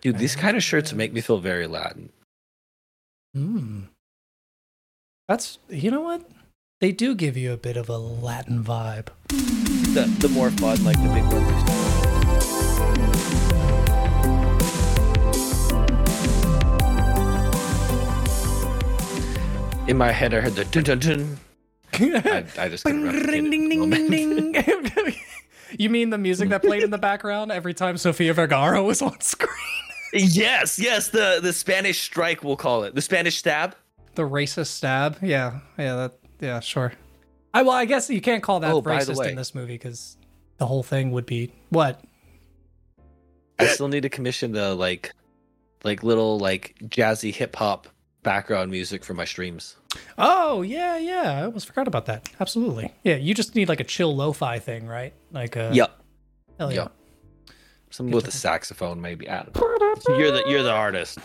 Dude, 0.00 0.18
these 0.18 0.36
kind 0.36 0.56
of 0.56 0.62
shirts 0.62 0.92
make 0.92 1.12
me 1.12 1.20
feel 1.20 1.38
very 1.38 1.66
Latin. 1.66 2.10
Hmm. 3.34 3.80
That's 5.26 5.58
you 5.68 5.90
know 5.90 6.02
what? 6.02 6.22
They 6.80 6.92
do 6.92 7.16
give 7.16 7.36
you 7.36 7.52
a 7.52 7.56
bit 7.56 7.76
of 7.76 7.88
a 7.88 7.98
Latin 7.98 8.62
vibe. 8.62 9.08
The, 9.28 10.04
the 10.20 10.28
more 10.28 10.50
fun, 10.52 10.84
like 10.84 10.96
the 11.02 11.08
big 11.08 11.24
ones. 11.24 11.64
In 19.88 19.96
my 19.96 20.12
head, 20.12 20.32
I 20.34 20.40
heard 20.40 20.54
the 20.54 20.64
dun 20.66 20.84
dun 20.84 20.98
dun. 21.00 21.38
I, 21.94 22.44
I 22.56 22.68
just 22.68 22.84
couldn't 22.84 23.08
it 23.08 23.26
Ding, 23.26 23.50
ding, 23.50 23.90
ding, 23.90 24.52
ding. 24.54 25.14
you 25.78 25.90
mean 25.90 26.10
the 26.10 26.18
music 26.18 26.50
that 26.50 26.62
played 26.62 26.84
in 26.84 26.90
the 26.90 26.98
background 26.98 27.50
every 27.50 27.74
time 27.74 27.96
Sofia 27.96 28.32
Vergara 28.34 28.82
was 28.82 29.02
on 29.02 29.20
screen? 29.20 29.87
Yes, 30.12 30.78
yes, 30.78 31.08
the 31.08 31.40
the 31.42 31.52
Spanish 31.52 32.00
strike, 32.02 32.42
we'll 32.42 32.56
call 32.56 32.84
it 32.84 32.94
the 32.94 33.02
Spanish 33.02 33.36
stab. 33.36 33.74
The 34.14 34.22
racist 34.22 34.68
stab. 34.68 35.18
Yeah, 35.22 35.60
yeah, 35.78 35.96
that. 35.96 36.18
Yeah, 36.40 36.60
sure. 36.60 36.92
I 37.54 37.62
well, 37.62 37.72
I 37.72 37.84
guess 37.84 38.10
you 38.10 38.20
can't 38.20 38.42
call 38.42 38.60
that 38.60 38.72
Oh, 38.72 38.82
racist 38.82 39.28
in 39.28 39.36
this 39.36 39.54
movie 39.54 39.74
because 39.74 40.16
the 40.58 40.66
whole 40.66 40.82
thing 40.82 41.10
would 41.12 41.26
be 41.26 41.52
what? 41.70 42.00
I 43.58 43.66
still 43.66 43.88
need 43.88 44.02
to 44.02 44.08
commission 44.08 44.52
the 44.52 44.74
like, 44.74 45.12
like 45.82 46.02
little 46.02 46.38
like 46.38 46.76
jazzy 46.84 47.34
hip 47.34 47.56
hop 47.56 47.88
background 48.22 48.70
music 48.70 49.04
for 49.04 49.14
my 49.14 49.24
streams. 49.24 49.76
Oh 50.16 50.62
yeah, 50.62 50.96
yeah. 50.98 51.40
I 51.40 51.44
almost 51.44 51.66
forgot 51.66 51.88
about 51.88 52.06
that. 52.06 52.28
Absolutely. 52.40 52.92
Yeah, 53.02 53.16
you 53.16 53.34
just 53.34 53.54
need 53.54 53.68
like 53.68 53.80
a 53.80 53.84
chill 53.84 54.14
lo-fi 54.14 54.58
thing, 54.58 54.86
right? 54.86 55.12
Like 55.32 55.56
uh, 55.56 55.70
a 55.72 55.74
Yep, 55.74 56.02
Hell 56.58 56.72
yeah. 56.72 56.82
yep. 56.82 56.92
Something 57.90 58.14
with 58.14 58.28
a 58.28 58.32
saxophone, 58.32 59.00
maybe. 59.00 59.26
Don't. 59.26 59.54
You're 60.08 60.30
the 60.30 60.44
you're 60.46 60.62
the 60.62 60.72
artist. 60.72 61.18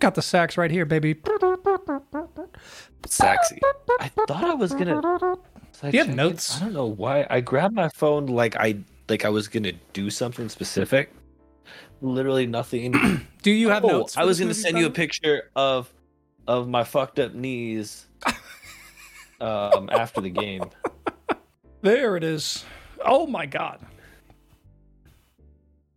Got 0.00 0.14
the 0.14 0.22
sax 0.22 0.56
right 0.56 0.70
here, 0.70 0.84
baby. 0.84 1.14
Sexy. 3.06 3.60
I 4.00 4.08
thought 4.26 4.44
I 4.44 4.54
was 4.54 4.72
gonna. 4.72 5.00
Do 5.82 5.90
you 5.90 5.98
have 6.04 6.14
notes? 6.14 6.56
I 6.56 6.64
don't 6.64 6.72
know 6.72 6.86
why. 6.86 7.26
I 7.28 7.40
grabbed 7.40 7.74
my 7.74 7.88
phone 7.90 8.26
like 8.26 8.56
I 8.56 8.76
like 9.08 9.24
I 9.24 9.28
was 9.28 9.48
gonna 9.48 9.72
do 9.92 10.08
something 10.10 10.48
specific. 10.48 11.12
Literally 12.00 12.46
nothing. 12.46 13.26
Do 13.42 13.50
you 13.50 13.68
have 13.70 13.84
Oh, 13.84 13.88
notes? 13.88 14.16
I 14.16 14.24
was 14.24 14.38
gonna 14.38 14.54
send 14.54 14.78
you 14.78 14.86
a 14.86 14.90
picture 14.90 15.50
of 15.56 15.92
of 16.46 16.68
my 16.68 16.84
fucked 16.84 17.18
up 17.18 17.34
knees 17.34 18.06
um 19.40 19.88
after 19.90 20.20
the 20.20 20.30
game. 20.30 20.64
There 21.82 22.16
it 22.16 22.24
is. 22.24 22.64
Oh 23.04 23.26
my 23.26 23.46
god. 23.46 23.80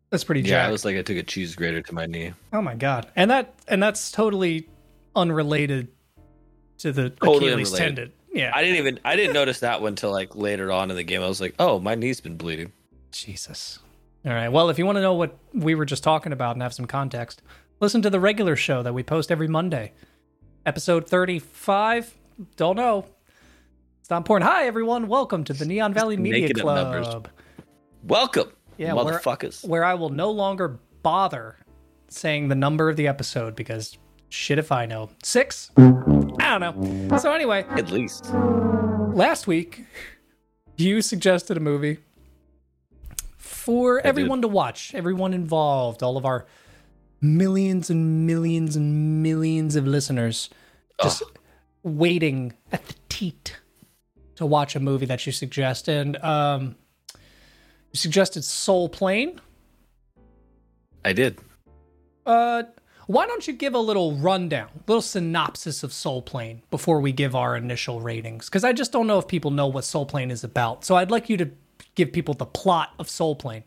That's 0.09 0.23
pretty 0.23 0.41
Yeah, 0.41 0.47
jacked. 0.49 0.69
it 0.69 0.71
was 0.71 0.85
like 0.85 0.95
I 0.97 1.01
took 1.01 1.17
a 1.17 1.23
cheese 1.23 1.55
grater 1.55 1.81
to 1.81 1.93
my 1.93 2.05
knee. 2.05 2.33
Oh 2.53 2.61
my 2.61 2.75
god. 2.75 3.07
And 3.15 3.29
that 3.31 3.53
and 3.67 3.81
that's 3.83 4.11
totally 4.11 4.69
unrelated 5.15 5.89
to 6.79 6.91
the 6.91 7.09
Totally 7.09 7.51
Achilles 7.51 7.73
unrelated. 7.73 7.95
tendon. 7.95 8.13
Yeah. 8.33 8.51
I 8.53 8.61
didn't 8.61 8.77
even 8.77 8.99
I 9.03 9.15
didn't 9.15 9.33
notice 9.33 9.59
that 9.61 9.81
one 9.81 9.89
until 9.93 10.11
like 10.11 10.35
later 10.35 10.71
on 10.71 10.89
in 10.91 10.95
the 10.95 11.03
game. 11.03 11.21
I 11.21 11.27
was 11.27 11.41
like, 11.41 11.55
oh, 11.59 11.79
my 11.79 11.95
knee's 11.95 12.21
been 12.21 12.37
bleeding. 12.37 12.71
Jesus. 13.11 13.79
All 14.25 14.33
right. 14.33 14.49
Well, 14.49 14.69
if 14.69 14.77
you 14.77 14.85
want 14.85 14.97
to 14.97 15.01
know 15.01 15.13
what 15.13 15.37
we 15.53 15.75
were 15.75 15.85
just 15.85 16.03
talking 16.03 16.31
about 16.33 16.55
and 16.55 16.61
have 16.61 16.73
some 16.73 16.85
context, 16.85 17.41
listen 17.79 18.01
to 18.03 18.09
the 18.09 18.19
regular 18.19 18.55
show 18.55 18.83
that 18.83 18.93
we 18.93 19.03
post 19.03 19.31
every 19.31 19.47
Monday. 19.47 19.93
Episode 20.65 21.07
35. 21.07 22.13
Don't 22.57 22.75
know. 22.75 23.05
It's 24.01 24.09
not 24.09 24.17
important. 24.17 24.49
Hi, 24.49 24.67
everyone. 24.67 25.07
Welcome 25.07 25.43
to 25.45 25.53
the 25.53 25.65
Neon 25.65 25.93
Valley 25.93 26.17
Media 26.17 26.49
up 26.49 26.65
numbers. 26.65 27.07
Club, 27.07 27.29
Welcome, 28.03 28.51
Yeah, 28.77 28.93
where- 28.93 29.05
motherfuckers. 29.19 29.67
where 29.67 29.83
I 29.83 29.93
will 29.95 30.09
no 30.09 30.31
longer 30.31 30.79
bother 31.03 31.57
saying 32.09 32.47
the 32.47 32.55
number 32.55 32.89
of 32.89 32.95
the 32.95 33.07
episode 33.07 33.55
because 33.55 33.97
shit 34.29 34.57
if 34.59 34.71
I 34.71 34.85
know. 34.85 35.09
Six? 35.23 35.71
I 35.77 36.57
don't 36.59 37.09
know. 37.09 37.17
So, 37.17 37.31
anyway, 37.33 37.65
At 37.69 37.91
least. 37.91 38.29
last 38.33 39.47
week 39.47 39.85
you 40.77 41.01
suggested 41.01 41.57
a 41.57 41.59
movie 41.59 41.97
for 43.37 43.99
everyone 44.05 44.41
to 44.41 44.47
watch 44.47 44.93
everyone 44.93 45.33
involved 45.33 46.03
all 46.03 46.17
of 46.17 46.25
our 46.25 46.45
millions 47.21 47.89
and 47.89 48.25
millions 48.27 48.75
and 48.75 49.23
millions 49.23 49.75
of 49.75 49.87
listeners 49.87 50.49
just 51.01 51.23
waiting 51.83 52.53
at 52.71 52.85
the 52.87 52.95
teat 53.09 53.57
to 54.35 54.45
watch 54.45 54.75
a 54.75 54.79
movie 54.79 55.05
that 55.07 55.25
you 55.25 55.31
suggest 55.31 55.87
and 55.87 56.15
um 56.17 56.75
you 57.97 58.01
suggested 58.01 58.43
soul 58.43 58.87
plane 58.87 59.41
I 61.03 61.13
did. 61.13 61.39
uh 62.25 62.63
why 63.07 63.25
don't 63.25 63.47
you 63.47 63.53
give 63.53 63.73
a 63.73 63.79
little 63.79 64.17
rundown, 64.17 64.67
little 64.85 65.01
synopsis 65.01 65.81
of 65.81 65.93
Soul 65.93 66.21
Plane 66.21 66.61
before 66.69 66.99
we 66.99 67.13
give 67.13 67.37
our 67.37 67.55
initial 67.55 68.01
ratings? 68.01 68.47
Because 68.47 68.65
I 68.65 68.73
just 68.73 68.91
don't 68.91 69.07
know 69.07 69.17
if 69.17 69.29
people 69.29 69.49
know 69.49 69.67
what 69.67 69.85
Soul 69.85 70.05
Plane 70.05 70.29
is 70.29 70.43
about. 70.43 70.83
So 70.83 70.97
I'd 70.97 71.09
like 71.09 71.29
you 71.29 71.37
to 71.37 71.49
give 71.95 72.11
people 72.11 72.33
the 72.33 72.45
plot 72.45 72.93
of 72.99 73.09
Soul 73.09 73.37
Plane. 73.37 73.63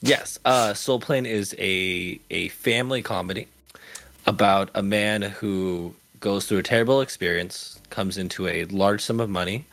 Yes, 0.00 0.38
uh, 0.44 0.74
Soul 0.74 1.00
Plane 1.00 1.26
is 1.26 1.56
a 1.58 2.20
a 2.30 2.48
family 2.50 3.02
comedy 3.02 3.48
about 4.26 4.70
a 4.76 4.82
man 4.82 5.22
who 5.22 5.96
goes 6.20 6.46
through 6.46 6.58
a 6.58 6.62
terrible 6.62 7.00
experience, 7.00 7.80
comes 7.90 8.16
into 8.16 8.46
a 8.46 8.64
large 8.66 9.02
sum 9.02 9.18
of 9.18 9.28
money, 9.28 9.66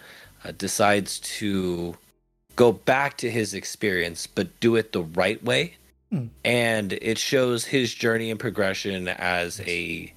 uh, 0.43 0.51
decides 0.57 1.19
to 1.19 1.95
go 2.55 2.71
back 2.71 3.17
to 3.17 3.29
his 3.31 3.53
experience, 3.53 4.27
but 4.27 4.59
do 4.59 4.75
it 4.75 4.91
the 4.91 5.01
right 5.03 5.41
way, 5.43 5.75
Hmm. 6.11 6.25
and 6.43 6.93
it 6.93 7.17
shows 7.17 7.65
his 7.65 7.93
journey 7.93 8.29
and 8.31 8.39
progression 8.39 9.07
as 9.07 9.61
a 9.61 10.13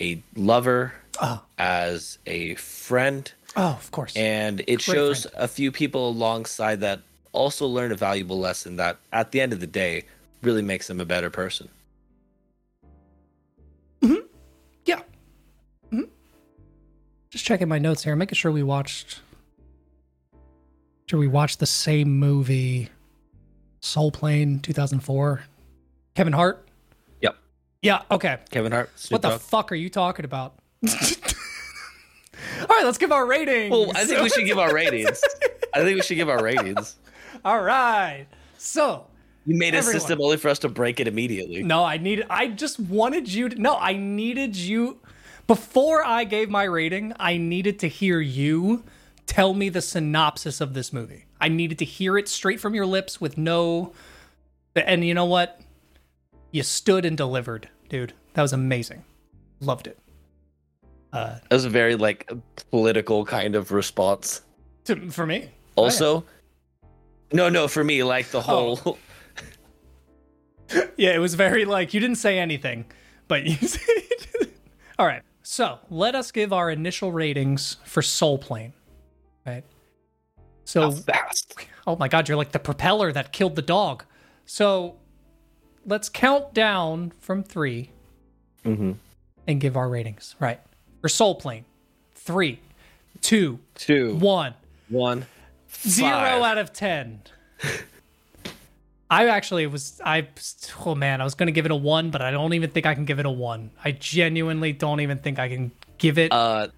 a 0.00 0.20
lover, 0.34 0.92
Oh, 1.20 1.42
as 1.58 2.18
a 2.26 2.54
friend, 2.56 3.30
oh, 3.56 3.62
of 3.78 3.90
course. 3.92 4.16
and 4.16 4.64
it 4.66 4.80
shows 4.80 5.26
a 5.36 5.46
few 5.46 5.70
people 5.70 6.08
alongside 6.08 6.80
that 6.80 7.00
also 7.32 7.66
learn 7.66 7.92
a 7.92 7.96
valuable 7.96 8.38
lesson 8.40 8.76
that 8.76 8.96
at 9.12 9.30
the 9.32 9.40
end 9.40 9.52
of 9.52 9.60
the 9.60 9.66
day 9.68 10.02
really 10.42 10.62
makes 10.62 10.86
them 10.88 10.98
a 11.00 11.04
better 11.04 11.30
person 11.30 11.68
yeah. 14.86 15.00
Mhm. 15.90 16.08
Just 17.30 17.44
checking 17.46 17.68
my 17.68 17.78
notes 17.78 18.04
here, 18.04 18.14
making 18.16 18.36
sure 18.36 18.52
we 18.52 18.62
watched. 18.62 19.20
Sure, 21.14 21.20
we 21.20 21.28
watched 21.28 21.60
the 21.60 21.66
same 21.66 22.18
movie, 22.18 22.88
Soul 23.78 24.10
Plane, 24.10 24.58
two 24.58 24.72
thousand 24.72 24.98
four. 24.98 25.44
Kevin 26.16 26.32
Hart. 26.32 26.66
Yep. 27.20 27.36
Yeah. 27.82 28.02
Okay. 28.10 28.38
kevin 28.50 28.72
hart 28.72 28.90
Snoop 28.98 29.12
What 29.12 29.22
the 29.22 29.28
Dogg. 29.28 29.40
fuck 29.40 29.70
are 29.70 29.76
you 29.76 29.88
talking 29.88 30.24
about? 30.24 30.54
All 30.82 30.90
right, 32.68 32.84
let's 32.84 32.98
give 32.98 33.12
our 33.12 33.24
ratings. 33.26 33.70
well 33.70 33.92
i 33.94 34.04
think 34.04 34.22
we 34.22 34.28
should 34.28 34.44
give 34.44 34.58
our 34.58 34.74
ratings 34.82 35.20
i 35.72 35.82
think 35.84 35.94
we 35.94 36.02
should 36.02 36.16
give 36.16 36.28
our 36.28 36.42
ratings 36.42 36.96
All 37.44 37.60
right. 37.62 38.26
So, 38.58 39.06
you 39.46 39.56
made 39.56 39.74
a 39.74 39.78
Everyone. 39.78 40.00
system 40.00 40.20
only 40.20 40.36
for 40.36 40.48
us 40.48 40.58
to 40.60 40.68
break 40.68 40.98
it 40.98 41.06
immediately 41.06 41.62
no, 41.62 41.84
I 41.84 41.96
needed 41.98 42.26
I 42.28 42.48
just 42.48 42.80
wanted 42.80 43.32
you 43.32 43.50
to 43.50 43.60
No, 43.60 43.76
I 43.76 43.92
needed 43.92 44.56
you 44.56 44.98
before 45.46 46.04
I 46.04 46.24
gave 46.24 46.50
my 46.50 46.64
rating, 46.64 47.12
I 47.20 47.36
needed 47.36 47.78
to 47.80 47.88
hear 47.88 48.18
you 48.20 48.82
tell 49.26 49.54
me 49.54 49.68
the 49.68 49.80
synopsis 49.82 50.60
of 50.60 50.74
this 50.74 50.92
movie. 50.92 51.24
I 51.40 51.48
needed 51.48 51.78
to 51.80 51.84
hear 51.84 52.16
it 52.18 52.28
straight 52.28 52.60
from 52.60 52.74
your 52.74 52.86
lips 52.86 53.20
with 53.20 53.36
no 53.38 53.92
and 54.76 55.04
you 55.04 55.14
know 55.14 55.24
what? 55.26 55.60
You 56.50 56.62
stood 56.62 57.04
and 57.04 57.16
delivered, 57.16 57.68
dude. 57.88 58.12
That 58.34 58.42
was 58.42 58.52
amazing. 58.52 59.04
Loved 59.60 59.86
it. 59.86 59.98
Uh 61.12 61.38
that 61.48 61.52
was 61.54 61.64
a 61.64 61.70
very 61.70 61.96
like 61.96 62.30
political 62.70 63.24
kind 63.24 63.54
of 63.54 63.70
response 63.72 64.42
to, 64.84 65.10
for 65.10 65.26
me. 65.26 65.50
also 65.76 66.24
no 67.32 67.48
no 67.48 67.68
for 67.68 67.82
me 67.84 68.02
like 68.02 68.28
the 68.30 68.38
Oh. 68.38 68.74
whole 68.76 68.98
Yeah, 70.96 71.14
it 71.14 71.18
was 71.18 71.34
very 71.34 71.64
like 71.64 71.94
you 71.94 72.00
didn't 72.00 72.16
say 72.16 72.38
anything, 72.38 72.86
but 73.28 73.44
you 73.44 73.54
said. 73.68 74.48
All 74.98 75.06
right, 75.06 75.22
so 75.42 75.78
let 75.90 76.14
us 76.14 76.30
give 76.32 76.52
our 76.52 76.70
initial 76.70 77.12
ratings 77.12 77.76
for 77.84 78.00
Soul 78.02 78.38
Plane. 78.38 78.72
So, 80.64 80.92
fast 80.92 81.54
oh 81.86 81.96
my 81.96 82.08
God, 82.08 82.28
you're 82.28 82.36
like 82.36 82.52
the 82.52 82.58
propeller 82.58 83.12
that 83.12 83.32
killed 83.32 83.56
the 83.56 83.62
dog. 83.62 84.04
So, 84.46 84.96
let's 85.86 86.08
count 86.08 86.54
down 86.54 87.12
from 87.20 87.42
3 87.42 87.90
mm-hmm. 88.64 88.92
and 89.46 89.60
give 89.60 89.76
our 89.76 89.88
ratings. 89.88 90.34
Right. 90.40 90.60
For 91.00 91.08
Soul 91.08 91.34
Plane, 91.34 91.66
three, 92.14 92.60
two, 93.20 93.58
two 93.74 94.16
one. 94.16 94.54
one 94.88 95.26
Zero 95.86 96.10
five. 96.10 96.42
out 96.42 96.58
of 96.58 96.72
ten. 96.72 97.20
I 99.10 99.28
actually 99.28 99.66
was 99.66 100.00
I 100.04 100.26
oh 100.86 100.94
man, 100.94 101.20
I 101.20 101.24
was 101.24 101.34
gonna 101.34 101.52
give 101.52 101.66
it 101.66 101.70
a 101.70 101.76
one, 101.76 102.10
but 102.10 102.22
I 102.22 102.30
don't 102.30 102.54
even 102.54 102.70
think 102.70 102.86
I 102.86 102.94
can 102.94 103.04
give 103.04 103.18
it 103.18 103.26
a 103.26 103.30
one. 103.30 103.70
I 103.84 103.92
genuinely 103.92 104.72
don't 104.72 105.00
even 105.00 105.18
think 105.18 105.38
I 105.38 105.48
can 105.48 105.72
give 105.98 106.16
it 106.18 106.32
uh 106.32 106.68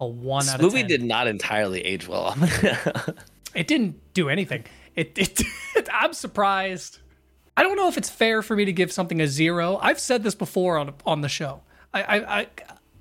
a 0.00 0.06
one 0.06 0.44
this 0.44 0.54
out 0.54 0.60
movie 0.60 0.80
of 0.80 0.88
ten. 0.88 1.00
did 1.00 1.02
not 1.04 1.26
entirely 1.26 1.80
age 1.80 2.08
well 2.08 2.36
It 3.56 3.66
didn't 3.66 4.14
do 4.14 4.28
anything. 4.28 4.64
It, 4.94 5.12
it 5.16 5.42
I'm 5.92 6.12
surprised. 6.12 6.98
I 7.56 7.62
don't 7.62 7.76
know 7.76 7.88
if 7.88 7.96
it's 7.96 8.10
fair 8.10 8.42
for 8.42 8.54
me 8.54 8.66
to 8.66 8.72
give 8.72 8.92
something 8.92 9.20
a 9.20 9.26
zero. 9.26 9.78
I've 9.80 9.98
said 9.98 10.22
this 10.22 10.34
before 10.34 10.78
on 10.78 10.94
on 11.06 11.22
the 11.22 11.28
show. 11.28 11.62
I 11.92 12.02
I 12.02 12.38
I, 12.40 12.46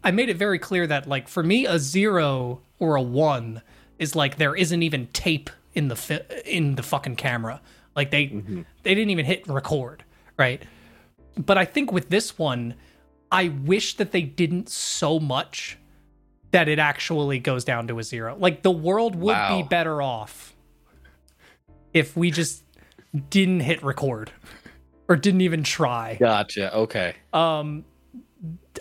I 0.05 0.11
made 0.11 0.29
it 0.29 0.37
very 0.37 0.59
clear 0.59 0.87
that 0.87 1.07
like 1.07 1.27
for 1.27 1.43
me 1.43 1.65
a 1.65 1.77
zero 1.77 2.61
or 2.79 2.95
a 2.95 3.01
one 3.01 3.61
is 3.99 4.15
like 4.15 4.37
there 4.37 4.55
isn't 4.55 4.81
even 4.81 5.07
tape 5.07 5.49
in 5.73 5.89
the 5.89 5.95
fi- 5.95 6.25
in 6.45 6.75
the 6.75 6.83
fucking 6.83 7.17
camera. 7.17 7.61
Like 7.95 8.11
they 8.11 8.27
mm-hmm. 8.27 8.61
they 8.83 8.95
didn't 8.95 9.11
even 9.11 9.25
hit 9.25 9.47
record, 9.47 10.03
right? 10.37 10.63
But 11.37 11.57
I 11.57 11.65
think 11.65 11.91
with 11.91 12.09
this 12.09 12.37
one, 12.37 12.75
I 13.31 13.49
wish 13.49 13.97
that 13.97 14.11
they 14.11 14.21
didn't 14.21 14.69
so 14.69 15.19
much 15.19 15.77
that 16.55 16.69
it 16.69 16.79
actually 16.79 17.37
goes 17.37 17.65
down 17.65 17.85
to 17.85 17.99
a 17.99 18.03
zero. 18.03 18.33
Like 18.39 18.61
the 18.61 18.71
world 18.71 19.13
would 19.17 19.33
wow. 19.33 19.57
be 19.57 19.67
better 19.67 20.01
off 20.01 20.55
if 21.93 22.15
we 22.15 22.31
just 22.31 22.63
didn't 23.29 23.59
hit 23.59 23.83
record 23.83 24.31
or 25.09 25.17
didn't 25.17 25.41
even 25.41 25.63
try. 25.63 26.15
Gotcha. 26.17 26.73
Okay. 26.73 27.15
Um 27.33 27.83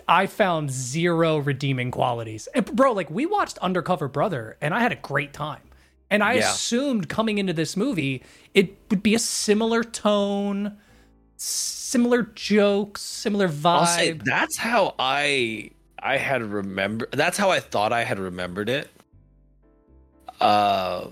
I 0.07 0.25
found 0.27 0.71
zero 0.71 1.39
redeeming 1.39 1.91
qualities. 1.91 2.47
And 2.55 2.65
bro, 2.65 2.93
like 2.93 3.09
we 3.09 3.25
watched 3.25 3.57
Undercover 3.57 4.07
Brother 4.07 4.55
and 4.61 4.73
I 4.73 4.79
had 4.79 4.93
a 4.93 4.97
great 4.97 5.33
time. 5.33 5.61
And 6.09 6.23
I 6.23 6.35
yeah. 6.35 6.49
assumed 6.49 7.09
coming 7.09 7.39
into 7.39 7.51
this 7.51 7.75
movie 7.75 8.23
it 8.53 8.77
would 8.89 9.03
be 9.03 9.15
a 9.15 9.19
similar 9.19 9.83
tone, 9.83 10.77
similar 11.35 12.23
jokes, 12.35 13.01
similar 13.01 13.49
vibe. 13.49 13.87
Say, 13.87 14.11
that's 14.13 14.57
how 14.57 14.95
I 14.97 15.71
I 16.05 16.17
had 16.17 16.43
remember 16.43 17.07
that's 17.11 17.35
how 17.35 17.49
I 17.49 17.59
thought 17.59 17.91
I 17.91 18.03
had 18.03 18.19
remembered 18.19 18.69
it. 18.69 18.89
Uh 20.39 21.07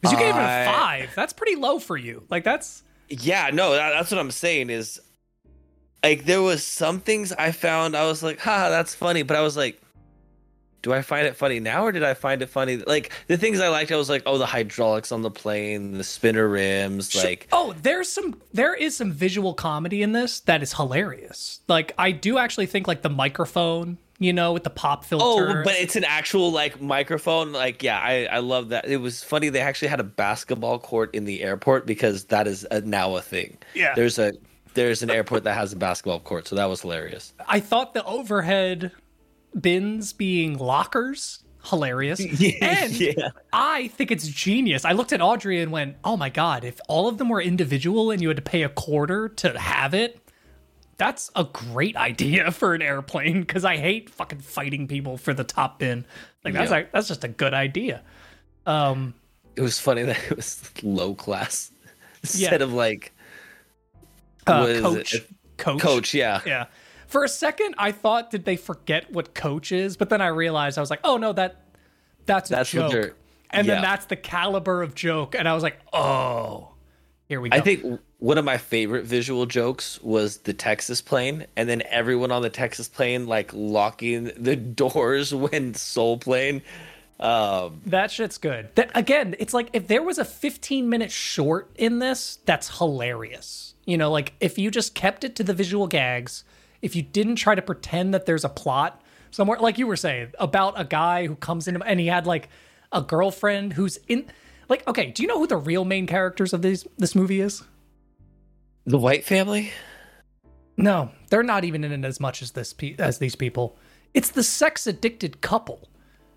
because 0.00 0.12
you 0.12 0.18
gave 0.18 0.36
it 0.36 0.38
a 0.38 0.64
five. 0.64 1.12
That's 1.16 1.32
pretty 1.32 1.56
low 1.56 1.80
for 1.80 1.96
you. 1.96 2.22
Like 2.30 2.44
that's 2.44 2.84
yeah, 3.08 3.50
no, 3.52 3.72
that, 3.72 3.90
that's 3.90 4.12
what 4.12 4.20
I'm 4.20 4.30
saying 4.30 4.70
is 4.70 5.00
like 6.04 6.24
there 6.24 6.40
was 6.40 6.62
some 6.62 7.00
things 7.00 7.32
I 7.32 7.50
found 7.50 7.96
I 7.96 8.06
was 8.06 8.22
like, 8.22 8.38
ha, 8.38 8.68
that's 8.70 8.94
funny, 8.94 9.24
but 9.24 9.36
I 9.36 9.40
was 9.40 9.56
like, 9.56 9.81
do 10.82 10.92
I 10.92 11.02
find 11.02 11.26
it 11.26 11.36
funny 11.36 11.60
now 11.60 11.84
or 11.84 11.92
did 11.92 12.02
I 12.02 12.14
find 12.14 12.42
it 12.42 12.48
funny? 12.48 12.76
Like 12.76 13.12
the 13.28 13.36
things 13.36 13.60
I 13.60 13.68
liked, 13.68 13.92
I 13.92 13.96
was 13.96 14.10
like, 14.10 14.22
oh, 14.26 14.38
the 14.38 14.46
hydraulics 14.46 15.12
on 15.12 15.22
the 15.22 15.30
plane, 15.30 15.92
the 15.92 16.04
spinner 16.04 16.48
rims, 16.48 17.14
like 17.14 17.48
oh, 17.52 17.74
there's 17.82 18.08
some 18.08 18.40
there 18.52 18.74
is 18.74 18.96
some 18.96 19.12
visual 19.12 19.54
comedy 19.54 20.02
in 20.02 20.12
this 20.12 20.40
that 20.40 20.62
is 20.62 20.72
hilarious. 20.74 21.60
Like 21.68 21.92
I 21.96 22.10
do 22.10 22.38
actually 22.38 22.66
think 22.66 22.86
like 22.86 23.02
the 23.02 23.10
microphone 23.10 23.98
you 24.18 24.32
know, 24.32 24.52
with 24.52 24.62
the 24.62 24.70
pop 24.70 25.04
filter. 25.04 25.60
Oh, 25.60 25.64
but 25.64 25.74
it's 25.74 25.96
an 25.96 26.04
actual 26.04 26.52
like 26.52 26.80
microphone. 26.80 27.50
Like, 27.50 27.82
yeah, 27.82 27.98
I 27.98 28.26
I 28.26 28.38
love 28.38 28.68
that. 28.68 28.86
It 28.86 28.98
was 28.98 29.24
funny. 29.24 29.48
They 29.48 29.60
actually 29.60 29.88
had 29.88 29.98
a 29.98 30.04
basketball 30.04 30.78
court 30.78 31.12
in 31.12 31.24
the 31.24 31.42
airport 31.42 31.86
because 31.86 32.26
that 32.26 32.46
is 32.46 32.64
a, 32.70 32.80
now 32.82 33.16
a 33.16 33.20
thing. 33.20 33.58
Yeah, 33.74 33.94
there's 33.96 34.20
a 34.20 34.32
there's 34.74 35.02
an 35.02 35.10
airport 35.10 35.44
that 35.44 35.54
has 35.54 35.72
a 35.72 35.76
basketball 35.76 36.20
court, 36.20 36.46
so 36.46 36.56
that 36.56 36.66
was 36.66 36.82
hilarious. 36.82 37.34
I 37.46 37.58
thought 37.60 37.94
the 37.94 38.04
overhead 38.04 38.92
bins 39.60 40.12
being 40.12 40.58
lockers 40.58 41.42
hilarious. 41.64 42.20
Yeah, 42.42 42.52
and 42.60 42.92
yeah. 42.98 43.30
I 43.52 43.88
think 43.88 44.10
it's 44.10 44.26
genius. 44.26 44.84
I 44.84 44.92
looked 44.92 45.12
at 45.12 45.20
Audrey 45.20 45.60
and 45.60 45.70
went, 45.70 45.96
"Oh 46.02 46.16
my 46.16 46.28
god, 46.28 46.64
if 46.64 46.80
all 46.88 47.08
of 47.08 47.18
them 47.18 47.28
were 47.28 47.40
individual 47.40 48.10
and 48.10 48.20
you 48.20 48.28
had 48.28 48.36
to 48.36 48.42
pay 48.42 48.62
a 48.62 48.68
quarter 48.68 49.28
to 49.28 49.58
have 49.58 49.94
it, 49.94 50.18
that's 50.96 51.30
a 51.36 51.44
great 51.44 51.96
idea 51.96 52.50
for 52.50 52.74
an 52.74 52.82
airplane 52.82 53.40
because 53.40 53.64
I 53.64 53.76
hate 53.76 54.10
fucking 54.10 54.40
fighting 54.40 54.88
people 54.88 55.16
for 55.16 55.34
the 55.34 55.44
top 55.44 55.78
bin. 55.78 56.04
Like 56.44 56.54
that's 56.54 56.70
yeah. 56.70 56.76
like 56.76 56.92
that's 56.92 57.08
just 57.08 57.24
a 57.24 57.28
good 57.28 57.54
idea. 57.54 58.02
Um, 58.66 59.14
it 59.56 59.60
was 59.60 59.78
funny 59.78 60.02
that 60.02 60.18
it 60.30 60.36
was 60.36 60.62
low 60.82 61.14
class 61.14 61.70
instead 62.22 62.60
yeah. 62.60 62.64
of 62.64 62.72
like 62.72 63.12
uh, 64.46 64.66
coach, 64.80 65.14
it? 65.14 65.28
coach, 65.56 65.80
coach. 65.80 66.14
Yeah, 66.14 66.40
yeah. 66.46 66.66
For 67.12 67.24
a 67.24 67.28
second, 67.28 67.74
I 67.76 67.92
thought 67.92 68.30
did 68.30 68.46
they 68.46 68.56
forget 68.56 69.12
what 69.12 69.34
coach 69.34 69.70
is, 69.70 69.98
but 69.98 70.08
then 70.08 70.22
I 70.22 70.28
realized 70.28 70.78
I 70.78 70.80
was 70.80 70.88
like, 70.88 71.00
oh 71.04 71.18
no, 71.18 71.34
that 71.34 71.60
that's 72.24 72.50
a 72.50 72.54
that's 72.54 72.70
joke. 72.70 73.14
And 73.50 73.66
yeah. 73.66 73.74
then 73.74 73.82
that's 73.82 74.06
the 74.06 74.16
caliber 74.16 74.80
of 74.80 74.94
joke, 74.94 75.34
and 75.34 75.46
I 75.46 75.52
was 75.52 75.62
like, 75.62 75.78
oh, 75.92 76.70
here 77.28 77.38
we 77.38 77.50
go. 77.50 77.56
I 77.58 77.60
think 77.60 78.00
one 78.18 78.38
of 78.38 78.46
my 78.46 78.56
favorite 78.56 79.04
visual 79.04 79.44
jokes 79.44 80.00
was 80.00 80.38
the 80.38 80.54
Texas 80.54 81.02
plane, 81.02 81.44
and 81.54 81.68
then 81.68 81.82
everyone 81.90 82.32
on 82.32 82.40
the 82.40 82.48
Texas 82.48 82.88
plane 82.88 83.26
like 83.26 83.50
locking 83.52 84.32
the 84.34 84.56
doors 84.80 85.34
when 85.34 85.74
Soul 85.74 86.16
plane. 86.16 86.62
Um, 87.20 87.82
that 87.84 88.10
shit's 88.10 88.38
good. 88.38 88.70
That, 88.76 88.90
again, 88.94 89.36
it's 89.38 89.52
like 89.52 89.68
if 89.74 89.86
there 89.86 90.02
was 90.02 90.16
a 90.16 90.24
15 90.24 90.88
minute 90.88 91.12
short 91.12 91.70
in 91.74 91.98
this, 91.98 92.38
that's 92.46 92.78
hilarious. 92.78 93.74
You 93.84 93.98
know, 93.98 94.10
like 94.10 94.32
if 94.40 94.56
you 94.56 94.70
just 94.70 94.94
kept 94.94 95.24
it 95.24 95.36
to 95.36 95.44
the 95.44 95.52
visual 95.52 95.86
gags, 95.86 96.44
if 96.82 96.96
you 96.96 97.02
didn't 97.02 97.36
try 97.36 97.54
to 97.54 97.62
pretend 97.62 98.12
that 98.12 98.26
there's 98.26 98.44
a 98.44 98.48
plot 98.48 99.00
somewhere, 99.30 99.58
like 99.58 99.78
you 99.78 99.86
were 99.86 99.96
saying 99.96 100.32
about 100.38 100.78
a 100.78 100.84
guy 100.84 101.26
who 101.26 101.36
comes 101.36 101.68
in 101.68 101.80
and 101.82 102.00
he 102.00 102.08
had 102.08 102.26
like 102.26 102.48
a 102.90 103.00
girlfriend 103.00 103.72
who's 103.72 103.98
in. 104.08 104.26
Like, 104.68 104.86
okay, 104.86 105.10
do 105.10 105.22
you 105.22 105.28
know 105.28 105.38
who 105.38 105.46
the 105.46 105.56
real 105.56 105.84
main 105.84 106.06
characters 106.06 106.52
of 106.52 106.62
this 106.62 106.86
this 106.98 107.14
movie 107.14 107.40
is? 107.40 107.62
The 108.84 108.98
White 108.98 109.24
family? 109.24 109.72
No, 110.76 111.10
they're 111.30 111.42
not 111.42 111.64
even 111.64 111.84
in 111.84 111.92
it 111.92 112.06
as 112.06 112.20
much 112.20 112.42
as 112.42 112.52
this 112.52 112.72
pe- 112.72 112.96
as 112.98 113.18
these 113.18 113.36
people. 113.36 113.76
It's 114.14 114.30
the 114.30 114.42
sex 114.42 114.86
addicted 114.86 115.40
couple. 115.40 115.88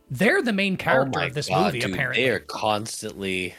They're 0.09 0.41
the 0.41 0.53
main 0.53 0.73
oh 0.73 0.77
character 0.77 1.19
oh 1.19 1.27
of 1.27 1.33
this 1.33 1.49
God, 1.49 1.65
movie. 1.65 1.79
Dude, 1.79 1.93
apparently, 1.93 2.23
they 2.23 2.29
are 2.29 2.39
constantly. 2.39 3.55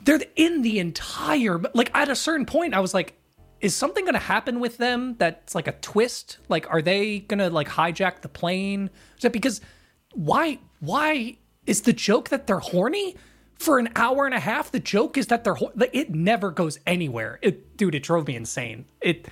They're 0.00 0.20
in 0.34 0.62
the 0.62 0.78
entire. 0.78 1.58
Like 1.74 1.90
at 1.94 2.08
a 2.08 2.16
certain 2.16 2.46
point, 2.46 2.74
I 2.74 2.80
was 2.80 2.94
like, 2.94 3.15
"Is 3.60 3.74
something 3.74 4.04
going 4.04 4.14
to 4.14 4.20
happen 4.20 4.60
with 4.60 4.76
them? 4.78 5.16
That's 5.18 5.54
like 5.54 5.68
a 5.68 5.72
twist. 5.72 6.38
Like, 6.48 6.70
are 6.70 6.82
they 6.82 7.20
going 7.20 7.38
to 7.38 7.50
like 7.50 7.68
hijack 7.68 8.20
the 8.20 8.28
plane? 8.28 8.90
Because 9.20 9.60
why? 10.14 10.58
Why 10.80 11.38
is 11.66 11.82
the 11.82 11.92
joke 11.92 12.28
that 12.28 12.46
they're 12.46 12.58
horny? 12.58 13.16
for 13.58 13.78
an 13.78 13.88
hour 13.96 14.26
and 14.26 14.34
a 14.34 14.40
half. 14.40 14.70
The 14.70 14.80
joke 14.80 15.16
is 15.16 15.26
that 15.28 15.44
they're 15.44 15.56
it 15.92 16.14
never 16.14 16.50
goes 16.50 16.78
anywhere. 16.86 17.38
It, 17.42 17.76
dude, 17.76 17.94
it 17.94 18.02
drove 18.02 18.26
me 18.26 18.36
insane. 18.36 18.86
It, 19.00 19.28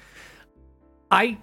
I, 1.10 1.38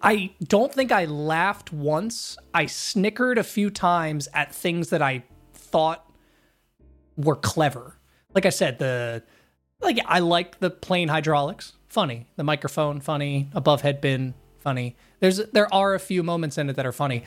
I 0.00 0.34
don't 0.42 0.72
think 0.72 0.92
I 0.92 1.06
laughed 1.06 1.72
once. 1.72 2.36
I 2.54 2.66
snickered 2.66 3.38
a 3.38 3.44
few 3.44 3.70
times 3.70 4.28
at 4.32 4.54
things 4.54 4.90
that 4.90 5.02
I 5.02 5.24
thought 5.54 6.08
were 7.16 7.36
clever. 7.36 7.98
Like 8.34 8.46
I 8.46 8.50
said, 8.50 8.78
the 8.78 9.22
like 9.80 9.98
I 10.06 10.18
liked 10.20 10.60
the 10.60 10.70
plain 10.70 11.08
hydraulics, 11.08 11.72
funny. 11.88 12.26
The 12.36 12.44
microphone, 12.44 13.00
funny. 13.00 13.48
Above 13.54 13.82
head 13.82 14.00
bin, 14.00 14.34
funny. 14.60 14.96
There's 15.20 15.38
there 15.52 15.72
are 15.72 15.94
a 15.94 15.98
few 15.98 16.22
moments 16.22 16.58
in 16.58 16.68
it 16.70 16.76
that 16.76 16.86
are 16.86 16.92
funny, 16.92 17.24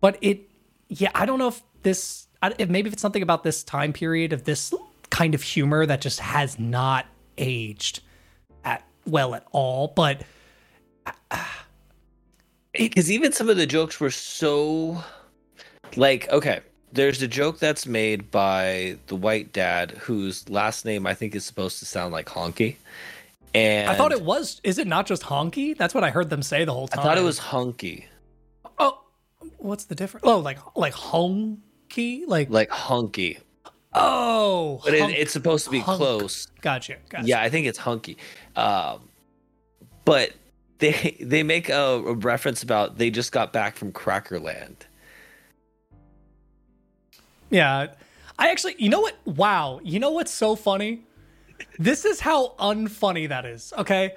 but 0.00 0.18
it, 0.20 0.48
yeah, 0.88 1.10
I 1.14 1.26
don't 1.26 1.38
know 1.38 1.48
if 1.48 1.62
this 1.82 2.26
if 2.58 2.68
maybe 2.68 2.88
if 2.88 2.92
it's 2.92 3.02
something 3.02 3.22
about 3.22 3.42
this 3.42 3.62
time 3.64 3.92
period 3.92 4.32
of 4.32 4.44
this 4.44 4.72
kind 5.10 5.34
of 5.34 5.42
humor 5.42 5.86
that 5.86 6.00
just 6.00 6.20
has 6.20 6.58
not 6.58 7.06
aged 7.36 8.00
at 8.64 8.84
well 9.06 9.34
at 9.34 9.46
all. 9.52 9.88
But 9.88 10.22
because 12.72 13.10
uh, 13.10 13.12
even 13.12 13.32
some 13.32 13.48
of 13.48 13.56
the 13.56 13.66
jokes 13.66 14.00
were 14.00 14.10
so 14.10 15.02
like 15.96 16.28
okay 16.30 16.60
there's 16.92 17.20
a 17.22 17.28
joke 17.28 17.58
that's 17.58 17.86
made 17.86 18.30
by 18.30 18.96
the 19.08 19.16
white 19.16 19.52
dad 19.52 19.90
whose 19.92 20.48
last 20.48 20.84
name 20.84 21.06
i 21.06 21.14
think 21.14 21.34
is 21.34 21.44
supposed 21.44 21.78
to 21.78 21.84
sound 21.84 22.12
like 22.12 22.26
honky 22.26 22.76
and 23.54 23.90
i 23.90 23.94
thought 23.94 24.12
it 24.12 24.22
was 24.22 24.60
is 24.64 24.78
it 24.78 24.86
not 24.86 25.06
just 25.06 25.22
honky 25.22 25.76
that's 25.76 25.94
what 25.94 26.04
i 26.04 26.10
heard 26.10 26.30
them 26.30 26.42
say 26.42 26.64
the 26.64 26.72
whole 26.72 26.88
time 26.88 27.00
i 27.00 27.02
thought 27.02 27.18
it 27.18 27.24
was 27.24 27.38
hunky 27.38 28.06
oh 28.78 29.00
what's 29.58 29.84
the 29.84 29.94
difference 29.94 30.24
oh 30.26 30.38
like 30.38 30.58
like 30.76 30.94
honky? 30.94 31.58
like 32.26 32.50
like 32.50 32.70
hunky. 32.70 33.38
Oh, 33.94 34.80
but 34.84 34.96
hunk, 34.96 35.12
it, 35.14 35.18
it's 35.20 35.32
supposed 35.32 35.64
to 35.64 35.70
be 35.70 35.80
hunk. 35.80 35.98
close. 35.98 36.46
Gotcha, 36.60 36.96
gotcha. 37.08 37.26
Yeah, 37.26 37.40
I 37.40 37.48
think 37.48 37.66
it's 37.66 37.78
hunky. 37.78 38.18
Um, 38.54 39.08
but 40.04 40.32
they 40.78 41.16
they 41.20 41.42
make 41.42 41.68
a, 41.68 41.74
a 41.74 42.14
reference 42.14 42.62
about 42.62 42.98
they 42.98 43.10
just 43.10 43.32
got 43.32 43.52
back 43.52 43.76
from 43.76 43.92
Crackerland. 43.92 44.76
Yeah, 47.50 47.88
I 48.38 48.50
actually, 48.50 48.76
you 48.78 48.88
know 48.88 49.00
what? 49.00 49.16
Wow, 49.24 49.80
you 49.82 49.98
know 49.98 50.10
what's 50.10 50.32
so 50.32 50.54
funny? 50.54 51.04
This 51.78 52.04
is 52.04 52.20
how 52.20 52.54
unfunny 52.58 53.28
that 53.28 53.44
is. 53.44 53.72
Okay, 53.76 54.14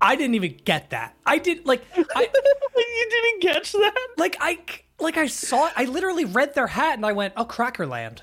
I 0.00 0.16
didn't 0.16 0.34
even 0.34 0.56
get 0.64 0.90
that. 0.90 1.14
I 1.26 1.38
did 1.38 1.66
like 1.66 1.82
I, 1.96 2.20
you 2.76 3.08
didn't 3.10 3.42
catch 3.42 3.72
that. 3.72 4.08
Like 4.16 4.36
I 4.40 4.58
like 4.98 5.16
I 5.16 5.26
saw 5.26 5.66
it. 5.66 5.72
I 5.76 5.84
literally 5.84 6.24
read 6.24 6.54
their 6.54 6.66
hat 6.66 6.94
and 6.94 7.04
I 7.04 7.12
went, 7.12 7.34
"Oh, 7.36 7.44
Crackerland." 7.44 8.20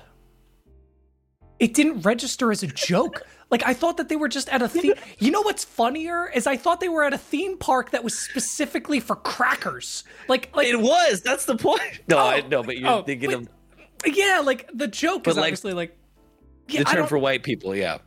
It 1.58 1.74
didn't 1.74 2.02
register 2.02 2.52
as 2.52 2.62
a 2.62 2.68
joke. 2.68 3.22
Like 3.50 3.62
I 3.64 3.72
thought 3.72 3.96
that 3.96 4.08
they 4.08 4.16
were 4.16 4.28
just 4.28 4.48
at 4.50 4.62
a 4.62 4.68
theme. 4.68 4.94
You 5.18 5.30
know 5.30 5.40
what's 5.40 5.64
funnier 5.64 6.30
is 6.30 6.46
I 6.46 6.56
thought 6.56 6.80
they 6.80 6.88
were 6.88 7.04
at 7.04 7.12
a 7.12 7.18
theme 7.18 7.56
park 7.56 7.90
that 7.90 8.04
was 8.04 8.16
specifically 8.18 9.00
for 9.00 9.16
crackers. 9.16 10.04
Like, 10.28 10.54
like 10.54 10.66
it 10.68 10.80
was. 10.80 11.22
That's 11.22 11.44
the 11.44 11.56
point. 11.56 11.80
No, 12.08 12.18
oh, 12.18 12.20
I, 12.20 12.40
no, 12.42 12.62
but 12.62 12.78
you're 12.78 12.88
oh, 12.88 13.02
thinking 13.02 13.30
but, 13.30 13.38
of. 13.40 13.48
Yeah, 14.16 14.42
like 14.44 14.68
the 14.72 14.86
joke 14.86 15.26
is 15.26 15.36
like, 15.36 15.44
obviously 15.44 15.72
like. 15.72 15.96
the 16.68 16.84
term 16.84 17.06
for 17.06 17.18
white 17.18 17.42
people, 17.42 17.74
yeah. 17.74 17.98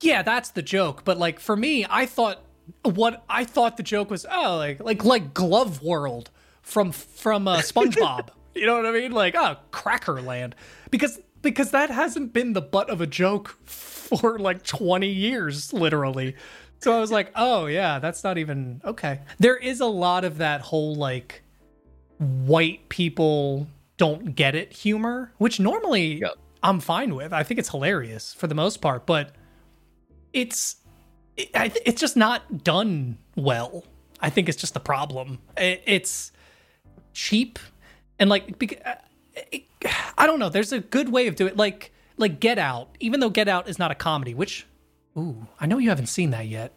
Yeah, 0.00 0.22
that's 0.22 0.50
the 0.50 0.62
joke. 0.62 1.04
But 1.04 1.18
like 1.18 1.40
for 1.40 1.56
me, 1.56 1.86
I 1.88 2.06
thought 2.06 2.42
what 2.82 3.24
I 3.28 3.44
thought 3.44 3.76
the 3.76 3.82
joke 3.82 4.10
was 4.10 4.26
oh 4.30 4.56
like 4.56 4.80
like 4.80 5.04
like 5.04 5.34
Glove 5.34 5.82
World 5.82 6.30
from 6.62 6.92
from 6.92 7.48
uh, 7.48 7.58
SpongeBob. 7.58 8.28
you 8.54 8.66
know 8.66 8.76
what 8.76 8.86
I 8.86 8.92
mean? 8.92 9.12
Like 9.12 9.34
oh 9.36 9.56
Cracker 9.70 10.20
Land 10.20 10.54
because 10.90 11.20
because 11.40 11.70
that 11.70 11.90
hasn't 11.90 12.32
been 12.32 12.52
the 12.52 12.62
butt 12.62 12.90
of 12.90 13.00
a 13.00 13.06
joke 13.06 13.58
for 14.20 14.38
like 14.38 14.62
20 14.62 15.08
years 15.08 15.72
literally. 15.72 16.36
So 16.80 16.92
I 16.92 16.98
was 16.98 17.12
like, 17.12 17.30
"Oh 17.36 17.66
yeah, 17.66 18.00
that's 18.00 18.24
not 18.24 18.38
even 18.38 18.80
okay." 18.84 19.20
There 19.38 19.56
is 19.56 19.80
a 19.80 19.86
lot 19.86 20.24
of 20.24 20.38
that 20.38 20.60
whole 20.60 20.96
like 20.96 21.42
white 22.18 22.88
people 22.88 23.68
don't 23.96 24.34
get 24.34 24.54
it 24.54 24.72
humor, 24.72 25.32
which 25.38 25.60
normally 25.60 26.20
yep. 26.20 26.34
I'm 26.62 26.80
fine 26.80 27.14
with. 27.14 27.32
I 27.32 27.44
think 27.44 27.60
it's 27.60 27.68
hilarious 27.68 28.34
for 28.34 28.48
the 28.48 28.54
most 28.54 28.80
part, 28.80 29.06
but 29.06 29.32
it's 30.32 30.76
it, 31.36 31.50
it's 31.86 32.00
just 32.00 32.16
not 32.16 32.64
done 32.64 33.18
well. 33.36 33.84
I 34.20 34.30
think 34.30 34.48
it's 34.48 34.58
just 34.58 34.74
the 34.74 34.80
problem. 34.80 35.38
It, 35.56 35.82
it's 35.86 36.32
cheap 37.12 37.58
and 38.18 38.30
like 38.30 38.80
uh, 38.84 38.94
it, 39.36 39.64
I 40.16 40.26
don't 40.26 40.38
know. 40.38 40.48
There's 40.48 40.72
a 40.72 40.80
good 40.80 41.10
way 41.10 41.26
of 41.26 41.36
doing 41.36 41.52
it. 41.52 41.56
Like 41.56 41.92
like 42.22 42.40
Get 42.40 42.58
Out, 42.58 42.96
even 43.00 43.20
though 43.20 43.30
Get 43.30 43.48
Out 43.48 43.68
is 43.68 43.78
not 43.78 43.90
a 43.90 43.94
comedy, 43.94 44.32
which 44.34 44.66
ooh, 45.16 45.46
I 45.60 45.66
know 45.66 45.78
you 45.78 45.90
haven't 45.90 46.06
seen 46.06 46.30
that 46.30 46.46
yet. 46.46 46.72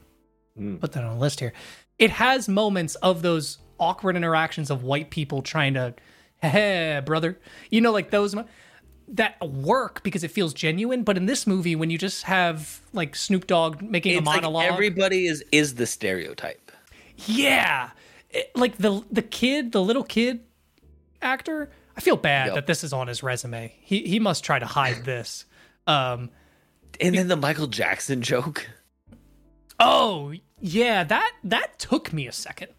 Mm. 0.60 0.80
Put 0.80 0.92
that 0.94 1.04
on 1.04 1.16
a 1.16 1.20
list 1.20 1.40
here. 1.40 1.54
It 1.98 2.12
has 2.12 2.50
moments 2.50 2.96
of 2.96 3.22
those 3.22 3.60
awkward 3.80 4.16
interactions 4.16 4.70
of 4.70 4.84
white 4.84 5.10
people 5.10 5.42
trying 5.42 5.74
to, 5.76 5.94
hey, 6.42 7.02
brother, 7.06 7.40
you 7.70 7.82
know, 7.82 7.92
like 7.92 8.12
those 8.12 8.36
that 9.08 9.40
work 9.42 10.02
because 10.04 10.24
it 10.24 10.32
feels 10.32 10.54
genuine. 10.54 11.04
But 11.04 11.18
in 11.18 11.26
this 11.26 11.46
movie, 11.46 11.76
when 11.76 11.90
you 11.90 11.98
just 11.98 12.24
have 12.24 12.82
like 12.94 13.16
Snoop 13.16 13.48
Dogg 13.48 13.82
making 13.82 14.14
it's 14.14 14.22
a 14.22 14.24
monologue, 14.24 14.64
like 14.64 14.72
everybody 14.72 15.28
is 15.28 15.44
is 15.52 15.76
the 15.76 15.86
stereotype. 15.86 16.72
Yeah, 17.18 17.92
it, 18.30 18.52
like 18.56 18.78
the 18.78 19.04
the 19.12 19.22
kid, 19.22 19.72
the 19.72 19.82
little 19.82 20.04
kid 20.04 20.42
actor. 21.22 21.70
I 21.98 22.02
feel 22.02 22.18
bad 22.18 22.48
yep. 22.48 22.56
that 22.56 22.68
this 22.68 22.84
is 22.84 22.94
on 22.94 23.08
his 23.08 23.24
resume. 23.24 23.74
He 23.82 24.02
he 24.02 24.20
must 24.20 24.44
try 24.44 24.60
to 24.60 24.66
hide 24.66 25.04
this. 25.06 25.46
Um, 25.88 26.30
and 27.00 27.16
then 27.16 27.28
the 27.28 27.36
Michael 27.36 27.68
Jackson 27.68 28.22
joke. 28.22 28.70
Oh 29.80 30.34
yeah, 30.60 31.04
that 31.04 31.32
that 31.44 31.80
took 31.80 32.14
me 32.14 32.28
a 32.28 32.32
second. 32.32 32.72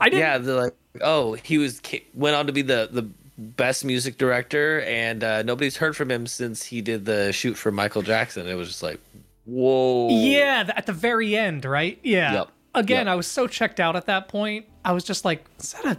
I 0.00 0.08
didn't. 0.08 0.20
Yeah, 0.20 0.38
they're 0.38 0.54
like, 0.54 0.74
oh, 1.00 1.34
he 1.34 1.58
was 1.58 1.80
went 2.14 2.36
on 2.36 2.46
to 2.46 2.52
be 2.52 2.62
the 2.62 2.88
the 2.90 3.08
best 3.38 3.84
music 3.84 4.18
director, 4.18 4.80
and 4.82 5.22
uh, 5.22 5.42
nobody's 5.42 5.76
heard 5.76 5.96
from 5.96 6.10
him 6.10 6.26
since 6.26 6.64
he 6.64 6.80
did 6.80 7.04
the 7.04 7.32
shoot 7.32 7.54
for 7.54 7.70
Michael 7.70 8.02
Jackson. 8.02 8.46
It 8.46 8.54
was 8.54 8.68
just 8.68 8.82
like, 8.82 9.00
whoa. 9.44 10.08
Yeah, 10.10 10.70
at 10.74 10.86
the 10.86 10.92
very 10.92 11.36
end, 11.36 11.64
right? 11.64 11.98
Yeah. 12.02 12.32
Yep. 12.32 12.48
Again, 12.74 13.06
yep. 13.06 13.12
I 13.12 13.14
was 13.14 13.26
so 13.26 13.46
checked 13.46 13.80
out 13.80 13.96
at 13.96 14.06
that 14.06 14.28
point. 14.28 14.66
I 14.84 14.92
was 14.92 15.04
just 15.04 15.24
like, 15.24 15.44
is 15.58 15.72
that 15.72 15.96
a 15.96 15.98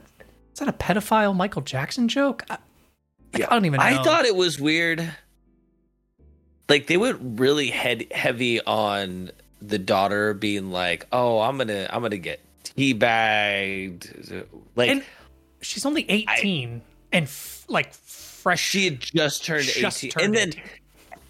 is 0.58 0.66
that 0.66 0.70
a 0.70 0.74
pedophile 0.74 1.36
Michael 1.36 1.62
Jackson 1.62 2.08
joke? 2.08 2.44
I, 2.50 2.58
yeah. 3.36 3.46
I 3.48 3.54
don't 3.54 3.66
even 3.66 3.78
know. 3.78 3.86
I 3.86 4.02
thought 4.02 4.26
it 4.26 4.36
was 4.36 4.60
weird. 4.60 5.08
Like 6.68 6.88
they 6.88 6.98
went 6.98 7.20
really 7.40 7.68
head 7.68 8.08
heavy 8.10 8.60
on 8.62 9.30
the 9.62 9.78
daughter 9.78 10.34
being 10.34 10.72
like, 10.72 11.06
"Oh, 11.12 11.42
I'm 11.42 11.60
gonna, 11.60 11.88
I'm 11.92 12.02
gonna 12.02 12.18
get 12.18 12.40
teabagged." 12.64 14.48
Like, 14.76 14.90
and 14.90 15.04
she's 15.62 15.86
only 15.86 16.10
18 16.10 16.28
I, 16.28 17.16
and 17.16 17.26
f- 17.26 17.64
like 17.68 17.94
fresh. 17.94 18.60
She 18.60 18.86
had 18.86 19.00
just 19.00 19.46
turned 19.46 19.66
just 19.66 20.04
18, 20.04 20.10
turned 20.10 20.26
and 20.26 20.36
then, 20.36 20.48
18. 20.50 20.64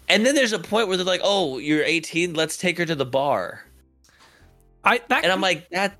and 0.08 0.24
then 0.24 0.34
there's 0.36 0.54
a 0.54 0.58
point 0.58 0.88
where 0.88 0.96
they're 0.96 1.04
like, 1.04 1.20
"Oh, 1.22 1.58
you're 1.58 1.84
18. 1.84 2.32
Let's 2.32 2.56
take 2.56 2.78
her 2.78 2.86
to 2.86 2.94
the 2.94 3.04
bar." 3.04 3.62
I 4.84 5.02
that 5.08 5.22
and 5.22 5.30
I'm 5.30 5.42
like 5.42 5.68
that. 5.68 5.98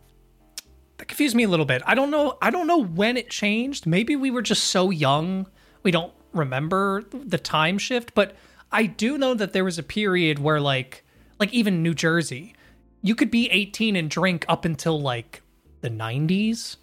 That 0.99 1.09
confused 1.09 1.35
me 1.35 1.45
a 1.45 1.49
little 1.49 1.65
bit. 1.65 1.83
I 1.87 1.95
don't 1.95 2.11
know. 2.11 2.37
I 2.43 2.51
don't 2.51 2.67
know 2.67 2.83
when 2.83 3.17
it 3.17 3.31
changed. 3.31 3.87
Maybe 3.87 4.17
we 4.17 4.31
were 4.31 4.43
just 4.43 4.65
so 4.65 4.91
young 4.91 5.47
we 5.83 5.91
don't 5.91 6.13
remember 6.33 7.05
the 7.11 7.39
time 7.39 7.79
shift. 7.79 8.15
But 8.15 8.37
I 8.71 8.87
do 8.87 9.17
know 9.17 9.35
that 9.35 9.53
there 9.53 9.65
was 9.65 9.79
a 9.79 9.83
period 9.83 10.39
where 10.39 10.61
like 10.61 11.05
like 11.39 11.53
even 11.53 11.83
New 11.83 11.95
Jersey, 11.95 12.55
you 13.01 13.15
could 13.15 13.31
be 13.31 13.49
18 13.51 13.97
and 13.97 14.11
drink 14.11 14.45
up 14.49 14.65
until 14.65 15.01
like 15.01 15.43
the 15.81 15.91
90s. 15.91 16.77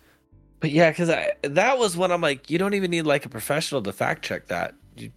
But 0.61 0.71
yeah, 0.71 0.89
because 0.89 1.09
that 1.43 1.77
was 1.77 1.97
when 1.97 2.11
I'm 2.11 2.21
like, 2.21 2.49
you 2.49 2.57
don't 2.57 2.73
even 2.73 2.89
need 2.91 3.03
like 3.03 3.25
a 3.25 3.29
professional 3.29 3.81
to 3.83 3.91
fact 3.91 4.23
check 4.23 4.47
that. 4.47 4.73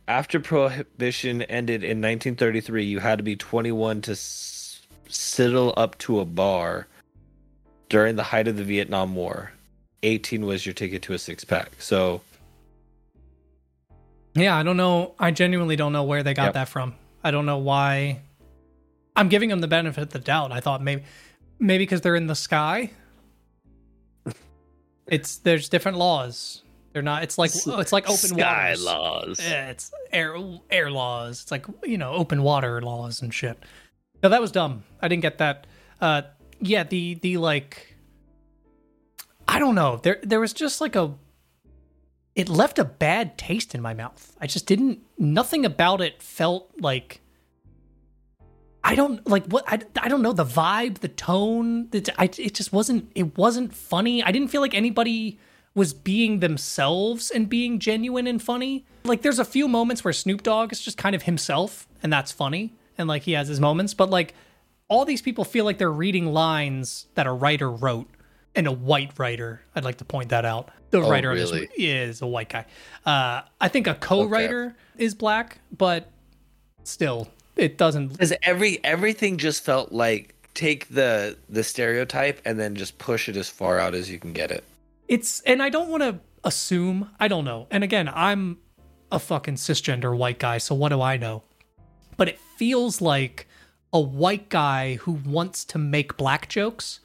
After 0.08 0.40
prohibition 0.40 1.42
ended 1.42 1.84
in 1.84 1.98
1933, 1.98 2.84
you 2.84 2.98
had 2.98 3.18
to 3.18 3.22
be 3.22 3.36
21 3.36 4.02
to 4.02 4.12
s- 4.12 4.82
sidle 5.08 5.72
up 5.76 5.96
to 5.98 6.18
a 6.18 6.24
bar 6.24 6.88
during 7.88 8.16
the 8.16 8.22
height 8.22 8.48
of 8.48 8.56
the 8.56 8.64
Vietnam 8.64 9.14
War. 9.14 9.52
18 10.02 10.46
was 10.46 10.64
your 10.64 10.74
ticket 10.74 11.02
to 11.02 11.12
a 11.12 11.18
six 11.18 11.44
pack. 11.44 11.70
So, 11.78 12.20
yeah, 14.34 14.56
I 14.56 14.62
don't 14.62 14.76
know. 14.76 15.14
I 15.18 15.30
genuinely 15.30 15.76
don't 15.76 15.92
know 15.92 16.04
where 16.04 16.22
they 16.22 16.34
got 16.34 16.44
yep. 16.44 16.54
that 16.54 16.68
from. 16.68 16.94
I 17.24 17.30
don't 17.30 17.46
know 17.46 17.58
why 17.58 18.20
I'm 19.16 19.28
giving 19.28 19.48
them 19.48 19.60
the 19.60 19.68
benefit 19.68 20.02
of 20.02 20.10
the 20.10 20.20
doubt. 20.20 20.52
I 20.52 20.60
thought 20.60 20.82
maybe 20.82 21.02
maybe 21.58 21.82
because 21.82 22.00
they're 22.00 22.16
in 22.16 22.26
the 22.26 22.36
sky. 22.36 22.90
It's 25.10 25.38
there's 25.38 25.70
different 25.70 25.96
laws. 25.96 26.62
They're 26.92 27.00
not. 27.00 27.22
It's 27.22 27.38
like 27.38 27.50
it's 27.54 27.92
like 27.94 28.04
open 28.04 28.16
sky 28.16 28.72
waters. 28.72 28.84
laws. 28.84 29.40
Yeah, 29.42 29.70
it's 29.70 29.90
air 30.12 30.36
air 30.68 30.90
laws. 30.90 31.40
It's 31.40 31.50
like 31.50 31.64
you 31.82 31.96
know 31.96 32.12
open 32.12 32.42
water 32.42 32.82
laws 32.82 33.22
and 33.22 33.32
shit. 33.32 33.58
No, 34.22 34.28
that 34.28 34.42
was 34.42 34.52
dumb. 34.52 34.84
I 35.00 35.08
didn't 35.08 35.22
get 35.22 35.38
that. 35.38 35.66
Uh, 35.98 36.22
yeah, 36.60 36.84
the 36.84 37.14
the 37.14 37.36
like. 37.36 37.94
I 39.46 39.58
don't 39.58 39.74
know. 39.74 39.98
There 40.02 40.20
there 40.22 40.40
was 40.40 40.52
just 40.52 40.80
like 40.80 40.96
a. 40.96 41.14
It 42.34 42.48
left 42.48 42.78
a 42.78 42.84
bad 42.84 43.36
taste 43.36 43.74
in 43.74 43.82
my 43.82 43.94
mouth. 43.94 44.36
I 44.40 44.46
just 44.46 44.66
didn't. 44.66 45.00
Nothing 45.18 45.64
about 45.64 46.00
it 46.00 46.22
felt 46.22 46.70
like 46.78 47.20
I 48.88 48.94
don't 48.94 49.26
like 49.28 49.44
what 49.46 49.64
I, 49.66 49.80
I 50.00 50.08
don't 50.08 50.22
know 50.22 50.32
the 50.32 50.46
vibe, 50.46 50.98
the 51.00 51.08
tone. 51.08 51.88
It, 51.92 52.08
I, 52.18 52.24
it 52.24 52.54
just 52.54 52.72
wasn't 52.72 53.10
it 53.14 53.36
wasn't 53.36 53.74
funny. 53.74 54.22
I 54.22 54.32
didn't 54.32 54.48
feel 54.48 54.60
like 54.60 54.74
anybody 54.74 55.38
was 55.74 55.92
being 55.92 56.40
themselves 56.40 57.30
and 57.30 57.48
being 57.50 57.80
genuine 57.80 58.26
and 58.26 58.42
funny. 58.42 58.86
Like 59.04 59.22
there's 59.22 59.38
a 59.38 59.44
few 59.44 59.68
moments 59.68 60.04
where 60.04 60.12
Snoop 60.14 60.42
Dogg 60.42 60.72
is 60.72 60.80
just 60.80 60.96
kind 60.96 61.14
of 61.14 61.24
himself 61.24 61.86
and 62.02 62.10
that's 62.12 62.32
funny 62.32 62.72
and 62.96 63.08
like 63.08 63.22
he 63.22 63.32
has 63.32 63.48
his 63.48 63.60
moments, 63.60 63.92
but 63.94 64.08
like 64.08 64.34
all 64.88 65.04
these 65.04 65.22
people 65.22 65.44
feel 65.44 65.64
like 65.64 65.78
they're 65.78 65.90
reading 65.92 66.32
lines 66.32 67.06
that 67.14 67.26
a 67.26 67.32
writer 67.32 67.70
wrote 67.70 68.08
and 68.54 68.66
a 68.66 68.72
white 68.72 69.12
writer. 69.18 69.62
I'd 69.74 69.84
like 69.84 69.98
to 69.98 70.04
point 70.04 70.30
that 70.30 70.44
out. 70.44 70.70
The 70.90 70.98
oh, 70.98 71.10
writer 71.10 71.30
really? 71.30 71.42
on 71.42 71.60
this 71.60 71.70
is 71.76 72.22
a 72.22 72.26
white 72.26 72.48
guy. 72.48 72.64
Uh, 73.04 73.42
I 73.60 73.68
think 73.68 73.86
a 73.86 73.94
co-writer 73.94 74.64
okay. 74.64 75.04
is 75.04 75.14
black, 75.14 75.58
but 75.76 76.10
still 76.84 77.28
it 77.56 77.76
doesn't 77.76 78.08
because 78.08 78.32
every 78.42 78.82
everything 78.84 79.36
just 79.36 79.62
felt 79.62 79.92
like 79.92 80.34
take 80.54 80.88
the 80.88 81.36
the 81.48 81.62
stereotype 81.62 82.40
and 82.44 82.58
then 82.58 82.74
just 82.74 82.96
push 82.98 83.28
it 83.28 83.36
as 83.36 83.48
far 83.50 83.78
out 83.78 83.94
as 83.94 84.10
you 84.10 84.18
can 84.18 84.32
get 84.32 84.50
it. 84.50 84.64
It's 85.08 85.40
and 85.40 85.62
I 85.62 85.68
don't 85.68 85.88
want 85.88 86.02
to 86.02 86.20
assume. 86.44 87.10
I 87.20 87.28
don't 87.28 87.44
know. 87.44 87.66
And 87.70 87.84
again, 87.84 88.10
I'm 88.14 88.58
a 89.12 89.18
fucking 89.18 89.56
cisgender 89.56 90.16
white 90.16 90.38
guy, 90.38 90.58
so 90.58 90.74
what 90.74 90.90
do 90.90 91.02
I 91.02 91.16
know? 91.16 91.42
But 92.16 92.28
it 92.28 92.38
feels 92.56 93.00
like 93.00 93.46
a 93.92 94.00
white 94.00 94.48
guy 94.48 94.94
who 94.96 95.12
wants 95.12 95.64
to 95.64 95.78
make 95.78 96.16
black 96.16 96.48
jokes 96.48 97.00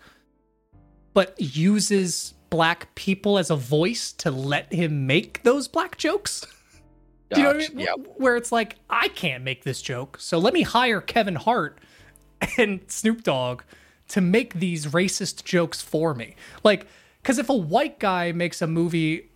but 1.14 1.40
uses 1.40 2.34
black 2.50 2.94
people 2.96 3.38
as 3.38 3.50
a 3.50 3.56
voice 3.56 4.12
to 4.12 4.32
let 4.32 4.72
him 4.74 5.08
make 5.08 5.44
those 5.44 5.68
black 5.68 5.98
jokes. 5.98 6.46
Do 7.30 7.40
you 7.40 7.48
know 7.48 7.56
what 7.56 7.66
I 7.72 7.74
mean? 7.74 7.80
Yep. 7.80 7.98
Where 8.18 8.36
it's 8.36 8.52
like, 8.52 8.76
I 8.90 9.08
can't 9.08 9.44
make 9.44 9.64
this 9.64 9.82
joke, 9.82 10.18
so 10.20 10.38
let 10.38 10.54
me 10.54 10.62
hire 10.62 11.02
Kevin 11.02 11.36
Hart 11.36 11.80
and 12.58 12.82
Snoop 12.88 13.24
Dogg 13.24 13.64
to 14.10 14.22
make 14.22 14.56
these 14.56 14.88
racist 14.88 15.44
jokes 15.44 15.82
for 15.82 16.14
me. 16.14 16.36
Like, 16.64 16.86
because 17.22 17.40
if 17.40 17.50
a 17.50 17.56
white 17.56 18.00
guy 18.00 18.32
makes 18.34 18.62
a 18.62 18.68
movie 18.68 19.32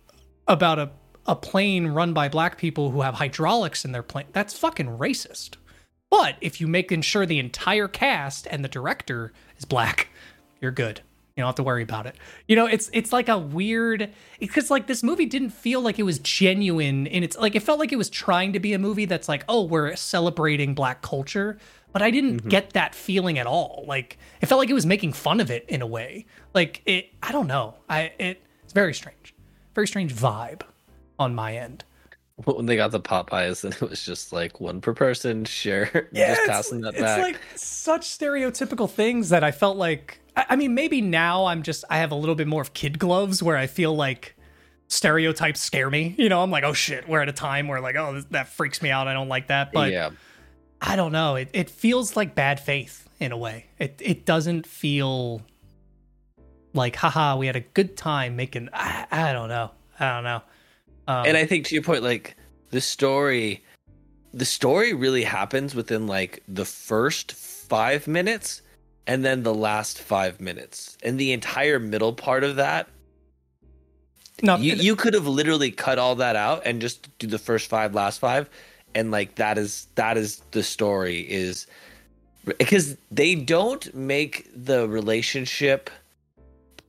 about 0.46 0.78
a, 0.78 0.90
a 1.26 1.34
plane 1.34 1.88
run 1.88 2.12
by 2.12 2.28
black 2.28 2.58
people 2.58 2.90
who 2.90 3.00
have 3.00 3.14
hydraulics 3.14 3.84
in 3.84 3.92
their 3.92 4.02
plane, 4.02 4.26
that's 4.32 4.56
fucking 4.56 4.98
racist. 4.98 5.56
But 6.10 6.36
if 6.40 6.60
you 6.60 6.66
make 6.66 6.90
ensure 6.90 7.26
the 7.26 7.38
entire 7.38 7.88
cast 7.88 8.46
and 8.46 8.64
the 8.64 8.68
director 8.68 9.32
is 9.56 9.64
black, 9.64 10.08
you're 10.60 10.70
good. 10.70 11.02
You 11.38 11.42
don't 11.42 11.48
have 11.48 11.54
to 11.56 11.62
worry 11.62 11.84
about 11.84 12.06
it. 12.06 12.16
You 12.48 12.56
know, 12.56 12.66
it's 12.66 12.90
it's 12.92 13.12
like 13.12 13.28
a 13.28 13.38
weird 13.38 14.12
because 14.40 14.72
like 14.72 14.88
this 14.88 15.04
movie 15.04 15.24
didn't 15.24 15.50
feel 15.50 15.80
like 15.80 16.00
it 16.00 16.02
was 16.02 16.18
genuine 16.18 17.06
and 17.06 17.22
it's 17.24 17.36
like 17.36 17.54
it 17.54 17.60
felt 17.60 17.78
like 17.78 17.92
it 17.92 17.96
was 17.96 18.10
trying 18.10 18.54
to 18.54 18.58
be 18.58 18.72
a 18.72 18.78
movie 18.78 19.04
that's 19.04 19.28
like, 19.28 19.44
oh, 19.48 19.62
we're 19.62 19.94
celebrating 19.94 20.74
black 20.74 21.00
culture. 21.00 21.56
But 21.92 22.02
I 22.02 22.10
didn't 22.10 22.38
mm-hmm. 22.38 22.48
get 22.48 22.70
that 22.70 22.92
feeling 22.92 23.38
at 23.38 23.46
all. 23.46 23.84
Like 23.86 24.18
it 24.40 24.46
felt 24.46 24.58
like 24.58 24.68
it 24.68 24.74
was 24.74 24.84
making 24.84 25.12
fun 25.12 25.38
of 25.38 25.48
it 25.48 25.64
in 25.68 25.80
a 25.80 25.86
way. 25.86 26.26
Like 26.54 26.82
it 26.86 27.10
I 27.22 27.30
don't 27.30 27.46
know. 27.46 27.76
I 27.88 28.12
it 28.18 28.42
it's 28.64 28.72
very 28.72 28.92
strange. 28.92 29.32
Very 29.76 29.86
strange 29.86 30.12
vibe 30.12 30.62
on 31.20 31.36
my 31.36 31.56
end. 31.56 31.84
when 32.44 32.66
they 32.66 32.76
got 32.76 32.92
the 32.92 33.00
Popeyes 33.00 33.64
and 33.64 33.74
it 33.74 33.80
was 33.80 34.04
just 34.04 34.32
like 34.32 34.60
one 34.60 34.80
per 34.80 34.94
person, 34.94 35.44
share, 35.44 36.08
Yeah, 36.12 36.34
just 36.34 36.48
passing 36.48 36.80
that 36.82 36.94
it's 36.94 37.02
back. 37.02 37.22
like 37.22 37.40
such 37.56 38.02
stereotypical 38.02 38.88
things 38.88 39.30
that 39.30 39.42
I 39.42 39.50
felt 39.50 39.76
like. 39.76 40.20
I, 40.36 40.46
I 40.50 40.56
mean, 40.56 40.74
maybe 40.74 41.00
now 41.00 41.46
I'm 41.46 41.62
just 41.62 41.84
I 41.90 41.98
have 41.98 42.12
a 42.12 42.14
little 42.14 42.34
bit 42.34 42.46
more 42.46 42.62
of 42.62 42.74
kid 42.74 42.98
gloves 42.98 43.42
where 43.42 43.56
I 43.56 43.66
feel 43.66 43.94
like 43.94 44.36
stereotypes 44.86 45.60
scare 45.60 45.90
me. 45.90 46.14
You 46.16 46.28
know, 46.28 46.42
I'm 46.42 46.50
like, 46.50 46.64
oh 46.64 46.72
shit, 46.72 47.08
we're 47.08 47.20
at 47.20 47.28
a 47.28 47.32
time 47.32 47.66
where 47.68 47.80
like, 47.80 47.96
oh, 47.96 48.22
that 48.30 48.48
freaks 48.48 48.82
me 48.82 48.90
out. 48.90 49.08
I 49.08 49.14
don't 49.14 49.28
like 49.28 49.48
that. 49.48 49.72
But 49.72 49.90
yeah, 49.92 50.10
I 50.80 50.96
don't 50.96 51.12
know. 51.12 51.34
It 51.36 51.50
it 51.52 51.70
feels 51.70 52.16
like 52.16 52.34
bad 52.34 52.60
faith 52.60 53.08
in 53.18 53.32
a 53.32 53.36
way. 53.36 53.66
It 53.78 54.00
it 54.00 54.24
doesn't 54.24 54.66
feel 54.66 55.42
like 56.72 56.94
haha, 56.96 57.36
we 57.36 57.46
had 57.46 57.56
a 57.56 57.60
good 57.60 57.96
time 57.96 58.36
making. 58.36 58.68
I, 58.72 59.06
I 59.10 59.32
don't 59.32 59.48
know. 59.48 59.72
I 59.98 60.14
don't 60.14 60.24
know. 60.24 60.42
Um, 61.08 61.24
and 61.26 61.36
I 61.38 61.46
think 61.46 61.66
to 61.66 61.74
your 61.74 61.82
point, 61.82 62.02
like 62.02 62.36
the 62.70 62.82
story, 62.82 63.64
the 64.34 64.44
story 64.44 64.92
really 64.92 65.24
happens 65.24 65.74
within 65.74 66.06
like 66.06 66.42
the 66.46 66.66
first 66.66 67.32
five 67.32 68.06
minutes, 68.06 68.60
and 69.06 69.24
then 69.24 69.42
the 69.42 69.54
last 69.54 69.98
five 69.98 70.38
minutes, 70.38 70.98
and 71.02 71.18
the 71.18 71.32
entire 71.32 71.78
middle 71.78 72.12
part 72.12 72.44
of 72.44 72.56
that. 72.56 72.88
no, 74.42 74.56
You 74.56 74.74
you 74.74 74.94
could 74.94 75.14
have 75.14 75.26
literally 75.26 75.70
cut 75.70 75.98
all 75.98 76.14
that 76.16 76.36
out 76.36 76.62
and 76.66 76.80
just 76.80 77.18
do 77.18 77.26
the 77.26 77.38
first 77.38 77.70
five, 77.70 77.94
last 77.94 78.20
five, 78.20 78.50
and 78.94 79.10
like 79.10 79.36
that 79.36 79.56
is 79.56 79.88
that 79.94 80.18
is 80.18 80.42
the 80.50 80.62
story 80.62 81.20
is 81.20 81.66
because 82.58 82.98
they 83.10 83.34
don't 83.34 83.94
make 83.94 84.46
the 84.54 84.86
relationship 84.86 85.88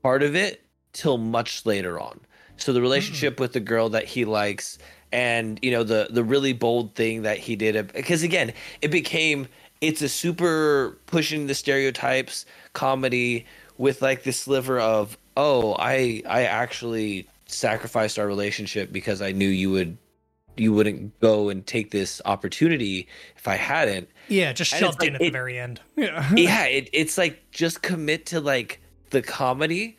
part 0.03 0.23
of 0.23 0.35
it 0.35 0.61
till 0.91 1.17
much 1.17 1.65
later 1.65 1.99
on. 1.99 2.19
So 2.59 2.73
the 2.73 2.79
mm. 2.79 2.83
relationship 2.83 3.39
with 3.39 3.53
the 3.53 3.59
girl 3.59 3.89
that 3.89 4.05
he 4.05 4.25
likes 4.25 4.77
and 5.11 5.59
you 5.61 5.71
know 5.71 5.83
the 5.83 6.07
the 6.11 6.23
really 6.23 6.53
bold 6.53 6.93
thing 6.93 7.23
that 7.23 7.37
he 7.37 7.55
did 7.55 7.91
because 7.93 8.21
again 8.21 8.53
it 8.81 8.89
became 8.89 9.47
it's 9.81 10.03
a 10.03 10.09
super 10.09 10.99
pushing 11.07 11.47
the 11.47 11.55
stereotypes 11.55 12.45
comedy 12.73 13.45
with 13.77 14.01
like 14.01 14.23
this 14.23 14.41
sliver 14.41 14.79
of 14.79 15.17
oh 15.35 15.75
I 15.79 16.21
I 16.27 16.43
actually 16.43 17.27
sacrificed 17.47 18.19
our 18.19 18.27
relationship 18.27 18.91
because 18.91 19.21
I 19.21 19.31
knew 19.31 19.49
you 19.49 19.71
would 19.71 19.97
you 20.57 20.73
wouldn't 20.73 21.19
go 21.21 21.49
and 21.49 21.65
take 21.65 21.89
this 21.89 22.21
opportunity 22.25 23.07
if 23.35 23.47
I 23.47 23.55
hadn't 23.55 24.09
yeah, 24.29 24.53
just 24.53 24.73
and 24.73 24.79
shoved 24.79 25.01
like 25.01 25.09
in 25.09 25.15
at 25.15 25.21
the 25.21 25.29
very 25.31 25.59
end. 25.59 25.81
Yeah. 25.95 26.29
yeah 26.35 26.65
it, 26.65 26.89
it's 26.93 27.17
like 27.17 27.51
just 27.51 27.81
commit 27.81 28.27
to 28.27 28.39
like 28.39 28.79
the 29.09 29.21
comedy 29.21 29.97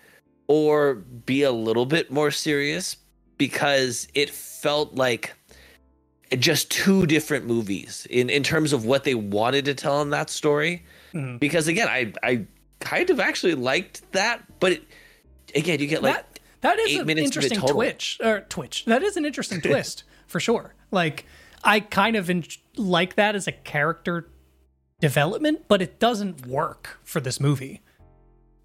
or 0.50 0.94
be 0.96 1.44
a 1.44 1.52
little 1.52 1.86
bit 1.86 2.10
more 2.10 2.32
serious 2.32 2.96
because 3.38 4.08
it 4.14 4.28
felt 4.30 4.96
like 4.96 5.32
just 6.40 6.72
two 6.72 7.06
different 7.06 7.46
movies 7.46 8.04
in 8.10 8.28
in 8.28 8.42
terms 8.42 8.72
of 8.72 8.84
what 8.84 9.04
they 9.04 9.14
wanted 9.14 9.64
to 9.64 9.74
tell 9.74 10.02
in 10.02 10.10
that 10.10 10.28
story 10.28 10.82
Mhm. 11.14 11.38
because 11.38 11.68
again 11.68 11.86
i 11.88 12.12
i 12.24 12.46
kind 12.80 13.10
of 13.10 13.20
actually 13.20 13.54
liked 13.54 14.02
that 14.12 14.42
but 14.58 14.72
it, 14.72 14.82
again 15.54 15.78
you 15.78 15.86
get 15.86 16.02
like 16.02 16.14
that 16.14 16.40
that 16.62 16.78
is 16.80 16.90
eight 16.90 17.00
an 17.02 17.06
minutes 17.06 17.36
of 17.36 17.44
it 17.44 17.52
interesting 17.52 17.68
twitch 17.72 18.18
or 18.22 18.40
twitch. 18.48 18.84
That 18.86 19.02
is 19.04 19.16
an 19.16 19.24
interesting 19.24 19.60
twist 19.68 20.02
for 20.26 20.40
sure. 20.40 20.74
Like 20.90 21.26
I 21.64 21.78
kind 21.80 22.16
of 22.16 22.28
en- 22.28 22.44
like 22.76 23.14
that 23.14 23.34
as 23.36 23.46
a 23.46 23.52
character 23.52 24.28
development, 25.00 25.66
but 25.68 25.80
it 25.80 25.98
doesn't 26.00 26.46
work 26.46 26.98
for 27.04 27.20
this 27.20 27.38
movie. 27.40 27.80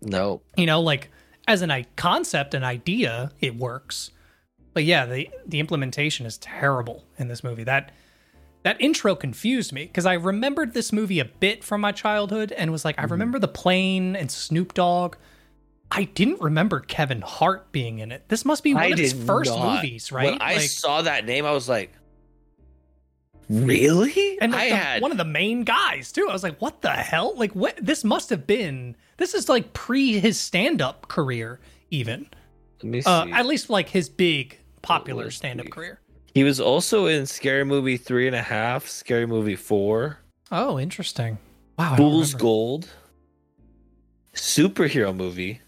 no 0.01 0.41
You 0.57 0.65
know, 0.65 0.81
like 0.81 1.09
as 1.47 1.61
an 1.61 1.71
i- 1.71 1.85
concept, 1.95 2.53
an 2.53 2.63
idea, 2.63 3.31
it 3.39 3.55
works. 3.55 4.11
But 4.73 4.83
yeah, 4.83 5.05
the 5.05 5.29
the 5.45 5.59
implementation 5.59 6.25
is 6.25 6.37
terrible 6.37 7.05
in 7.17 7.27
this 7.27 7.43
movie. 7.43 7.63
That 7.63 7.91
that 8.63 8.81
intro 8.81 9.15
confused 9.15 9.71
me 9.71 9.85
because 9.85 10.05
I 10.05 10.13
remembered 10.13 10.73
this 10.73 10.91
movie 10.91 11.19
a 11.19 11.25
bit 11.25 11.63
from 11.63 11.81
my 11.81 11.91
childhood 11.91 12.51
and 12.51 12.71
was 12.71 12.83
like, 12.83 12.97
I 12.97 13.03
mm-hmm. 13.03 13.11
remember 13.11 13.39
the 13.39 13.47
plane 13.47 14.15
and 14.15 14.29
Snoop 14.31 14.73
Dogg. 14.73 15.15
I 15.91 16.05
didn't 16.05 16.41
remember 16.41 16.79
Kevin 16.79 17.21
Hart 17.21 17.71
being 17.71 17.99
in 17.99 18.11
it. 18.11 18.27
This 18.27 18.43
must 18.43 18.63
be 18.63 18.73
one 18.73 18.83
I 18.83 18.87
of 18.87 18.97
his 18.97 19.13
first 19.13 19.51
not. 19.51 19.75
movies, 19.75 20.11
right? 20.11 20.31
when 20.31 20.41
i 20.41 20.57
saw 20.57 21.03
that 21.03 21.25
name 21.25 21.45
i 21.45 21.51
was 21.51 21.69
like 21.69 21.93
really 23.47 24.39
and 24.41 24.55
i 24.55 24.69
the- 24.69 24.75
had 24.75 25.01
one 25.01 25.11
of 25.11 25.17
the 25.17 25.25
main 25.25 25.63
guys 25.63 26.11
too. 26.11 26.27
I 26.27 26.33
was 26.33 26.43
like, 26.43 26.59
what 26.59 26.81
the 26.81 26.89
hell? 26.89 27.33
Like, 27.37 27.53
what? 27.53 27.77
This 27.79 28.03
must 28.03 28.29
have 28.29 28.47
been. 28.47 28.95
This 29.17 29.33
is 29.33 29.47
like 29.49 29.73
pre 29.73 30.19
his 30.19 30.39
stand 30.39 30.81
up 30.81 31.07
career, 31.07 31.59
even. 31.89 32.27
let 32.81 32.89
me 32.91 33.01
see 33.01 33.09
Uh, 33.09 33.27
at 33.27 33.45
least 33.45 33.69
like 33.69 33.89
his 33.89 34.09
big 34.09 34.59
popular 34.81 35.31
stand 35.31 35.59
up 35.61 35.69
career. 35.69 35.99
He 36.33 36.43
was 36.43 36.59
also 36.59 37.05
in 37.05 37.25
Scary 37.25 37.63
Movie 37.63 37.97
three 37.97 38.27
and 38.27 38.35
a 38.35 38.41
half, 38.41 38.87
Scary 38.87 39.25
Movie 39.25 39.55
four, 39.55 40.19
Oh, 40.51 40.77
interesting. 40.79 41.37
Wow. 41.79 41.95
Fool's. 41.95 42.33
Gold, 42.33 42.87
superhero 44.33 45.15
movie. 45.15 45.61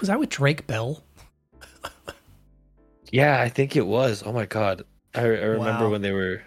Was 0.00 0.08
that 0.08 0.18
with 0.18 0.30
Drake 0.30 0.66
Bell? 0.66 1.02
Yeah, 3.12 3.40
I 3.40 3.48
think 3.48 3.76
it 3.76 3.86
was. 3.86 4.22
Oh 4.26 4.32
my 4.32 4.46
god, 4.46 4.82
I, 5.14 5.20
I 5.20 5.24
remember 5.26 5.84
Wow. 5.84 5.90
when 5.90 6.02
they 6.02 6.10
were. 6.12 6.42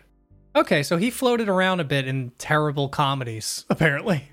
Okay, 0.56 0.84
so 0.84 0.97
he 0.97 1.10
floated 1.12 1.47
around 1.47 1.80
a 1.80 1.84
bit 1.84 2.08
in 2.08 2.32
terrible 2.38 2.89
comedies, 2.89 3.65
apparently. 3.69 4.30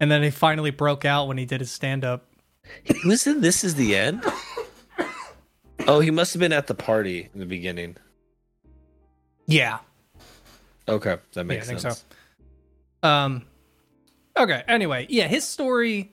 And 0.00 0.10
then 0.10 0.22
he 0.22 0.30
finally 0.30 0.70
broke 0.70 1.04
out 1.04 1.26
when 1.28 1.38
he 1.38 1.44
did 1.44 1.60
his 1.60 1.70
stand 1.70 2.04
up. 2.04 2.26
He 2.84 3.06
was 3.06 3.26
in 3.26 3.40
This 3.40 3.64
Is 3.64 3.76
the 3.76 3.96
End. 3.96 4.24
Oh, 5.86 6.00
he 6.00 6.10
must 6.10 6.34
have 6.34 6.40
been 6.40 6.52
at 6.52 6.66
the 6.66 6.74
party 6.74 7.28
in 7.32 7.38
the 7.40 7.46
beginning. 7.46 7.96
Yeah. 9.46 9.78
Okay, 10.88 11.16
that 11.32 11.36
Yeah, 11.36 11.40
I 11.40 11.44
makes 11.44 11.66
think 11.68 11.80
sense. 11.80 12.04
so. 13.02 13.08
Um 13.08 13.46
Okay, 14.36 14.62
anyway, 14.68 15.06
yeah, 15.08 15.28
his 15.28 15.44
story 15.44 16.12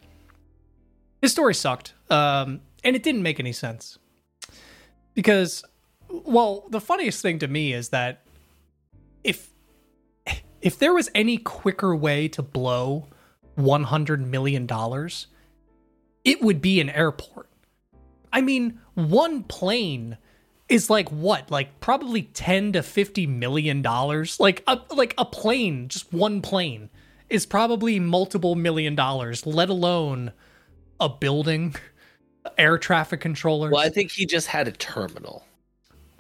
his 1.22 1.32
story 1.32 1.54
sucked. 1.56 1.94
Um 2.10 2.62
and 2.84 2.96
it 2.96 3.04
didn't 3.04 3.24
make 3.24 3.40
any 3.40 3.54
sense. 3.54 3.98
Because 5.16 5.64
well, 6.10 6.66
the 6.70 6.80
funniest 6.82 7.22
thing 7.22 7.40
to 7.40 7.48
me 7.48 7.74
is 7.74 7.90
that 7.90 8.22
if 9.24 9.50
if 10.62 10.78
there 10.78 10.94
was 10.94 11.10
any 11.16 11.38
quicker 11.38 11.96
way 11.96 12.28
to 12.30 12.42
blow 12.44 13.08
100 13.56 14.26
million 14.26 14.66
dollars, 14.66 15.28
it 16.24 16.42
would 16.42 16.62
be 16.62 16.80
an 16.80 16.90
airport. 16.90 17.50
I 18.32 18.42
mean, 18.42 18.80
one 18.96 19.44
plane 19.44 20.18
is 20.70 20.90
like 20.90 21.10
what? 21.10 21.52
Like 21.52 21.80
probably 21.80 22.24
10 22.24 22.74
to 22.74 22.84
50 22.84 23.28
million 23.28 23.82
dollars. 23.82 24.40
Like 24.40 24.64
a 24.68 24.80
like 24.96 25.14
a 25.18 25.26
plane, 25.26 25.88
just 25.88 26.12
one 26.14 26.42
plane 26.42 26.90
is 27.30 27.46
probably 27.46 28.00
multiple 28.00 28.56
million 28.56 28.96
dollars, 28.96 29.46
let 29.46 29.70
alone 29.70 30.32
a 31.00 31.10
building, 31.10 31.76
air 32.58 32.78
traffic 32.78 33.22
controllers. 33.22 33.72
Well, 33.72 33.82
I 33.86 33.90
think 33.90 34.12
he 34.12 34.26
just 34.26 34.48
had 34.48 34.68
a 34.68 34.72
terminal. 34.72 35.46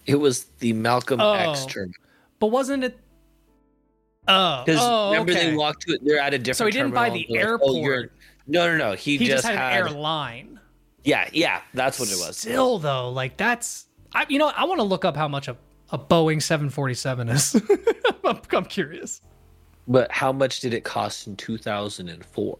It 0.05 0.15
was 0.15 0.45
the 0.59 0.73
Malcolm 0.73 1.19
X 1.21 1.63
Oh. 1.63 1.67
terminal. 1.69 1.95
But 2.39 2.47
wasn't 2.47 2.83
it 2.83 2.99
Oh, 4.27 4.63
Because 4.65 4.79
oh, 4.81 5.11
remember 5.11 5.31
okay. 5.33 5.49
they 5.51 5.55
walked 5.55 5.81
to 5.87 5.93
it. 5.93 6.01
They're 6.03 6.19
at 6.19 6.33
a 6.33 6.37
different. 6.37 6.57
So 6.57 6.65
he 6.65 6.71
didn't 6.71 6.93
buy 6.93 7.09
the 7.09 7.27
they're 7.29 7.53
like, 7.53 7.61
"Oh, 7.63 7.75
airport. 7.77 8.13
No, 8.47 8.67
no, 8.67 8.77
no. 8.77 8.93
He, 8.93 9.17
he 9.17 9.25
just, 9.25 9.43
just, 9.43 9.47
had, 9.47 9.57
had. 9.57 9.81
an 9.81 9.87
airline. 9.87 10.59
Yeah, 11.03 11.29
yeah. 11.33 11.61
That's 11.73 11.99
what 11.99 12.09
it 12.09 12.17
was. 12.17 12.37
Still 12.37 12.79
though, 12.79 13.09
like 13.09 13.35
that's 13.37 13.87
I 14.13 14.25
you 14.29 14.39
know, 14.39 14.51
I 14.55 14.63
want 14.65 14.79
to 14.79 14.83
look 14.83 15.05
up 15.05 15.15
how 15.15 15.27
much 15.27 15.47
a, 15.47 15.57
a 15.91 15.97
Boeing 15.97 16.41
747 16.41 17.29
is. 17.29 17.61
I'm, 18.25 18.39
I'm 18.51 18.65
curious. 18.65 19.21
But 19.87 20.11
how 20.11 20.31
much 20.31 20.61
did 20.61 20.73
it 20.73 20.83
cost 20.83 21.27
in 21.27 21.35
2004? 21.35 22.57